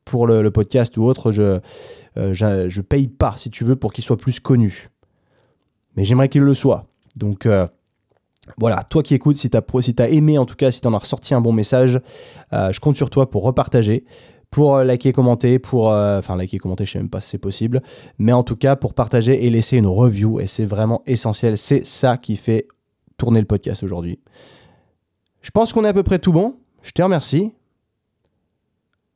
pour 0.04 0.26
le, 0.26 0.50
podcast 0.50 0.98
ou 0.98 1.04
autre. 1.04 1.32
Je, 1.32 1.58
euh, 2.18 2.34
je, 2.34 2.80
paye 2.82 3.08
pas, 3.08 3.34
si 3.38 3.48
tu 3.50 3.64
veux, 3.64 3.76
pour 3.76 3.94
qu'il 3.94 4.04
soit 4.04 4.18
plus 4.18 4.40
connu. 4.40 4.90
Mais 5.96 6.04
j'aimerais 6.04 6.28
qu'il 6.28 6.42
le 6.42 6.52
soit. 6.52 6.84
Donc 7.16 7.46
euh, 7.46 7.66
voilà, 8.58 8.82
toi 8.82 9.02
qui 9.02 9.14
écoutes, 9.14 9.38
si 9.38 9.48
tu 9.48 9.56
as, 9.56 9.62
si 9.80 9.94
as 9.98 10.08
aimé, 10.10 10.36
en 10.36 10.44
tout 10.44 10.54
cas, 10.54 10.70
si 10.70 10.82
tu 10.82 10.86
en 10.86 10.92
as 10.92 10.98
ressorti 10.98 11.32
un 11.32 11.40
bon 11.40 11.52
message, 11.52 11.98
je 12.52 12.78
compte 12.78 12.96
sur 12.96 13.08
toi 13.08 13.30
pour 13.30 13.42
repartager, 13.42 14.04
pour 14.50 14.76
liker, 14.78 15.12
commenter, 15.12 15.58
pour. 15.58 15.86
Enfin, 15.86 16.36
liker, 16.36 16.58
commenter, 16.58 16.84
je 16.84 16.92
sais 16.92 16.98
même 16.98 17.08
pas 17.08 17.20
si 17.20 17.30
c'est 17.30 17.38
possible. 17.38 17.82
Mais 18.18 18.32
en 18.32 18.42
tout 18.42 18.56
cas, 18.56 18.76
pour 18.76 18.92
partager 18.92 19.46
et 19.46 19.48
laisser 19.48 19.78
une 19.78 19.86
review. 19.86 20.40
Et 20.40 20.46
c'est 20.46 20.66
vraiment 20.66 21.02
essentiel. 21.06 21.56
C'est 21.56 21.86
ça 21.86 22.18
qui 22.18 22.36
fait 22.36 22.68
tourner 23.16 23.40
le 23.40 23.46
podcast 23.46 23.82
aujourd'hui. 23.82 24.20
Je 25.40 25.50
pense 25.50 25.72
qu'on 25.72 25.86
est 25.86 25.88
à 25.88 25.94
peu 25.94 26.02
près 26.02 26.18
tout 26.18 26.32
bon. 26.32 26.56
Je 26.82 26.92
te 26.92 27.02
remercie. 27.02 27.52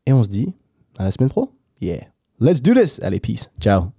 Et 0.06 0.12
on 0.12 0.24
se 0.24 0.28
dit 0.28 0.52
à 0.98 1.04
la 1.04 1.10
semaine 1.10 1.30
pro. 1.30 1.52
Yeah. 1.80 2.06
Let's 2.40 2.60
do 2.60 2.74
this. 2.74 3.00
Allez, 3.02 3.20
peace. 3.20 3.50
Ciao. 3.60 3.92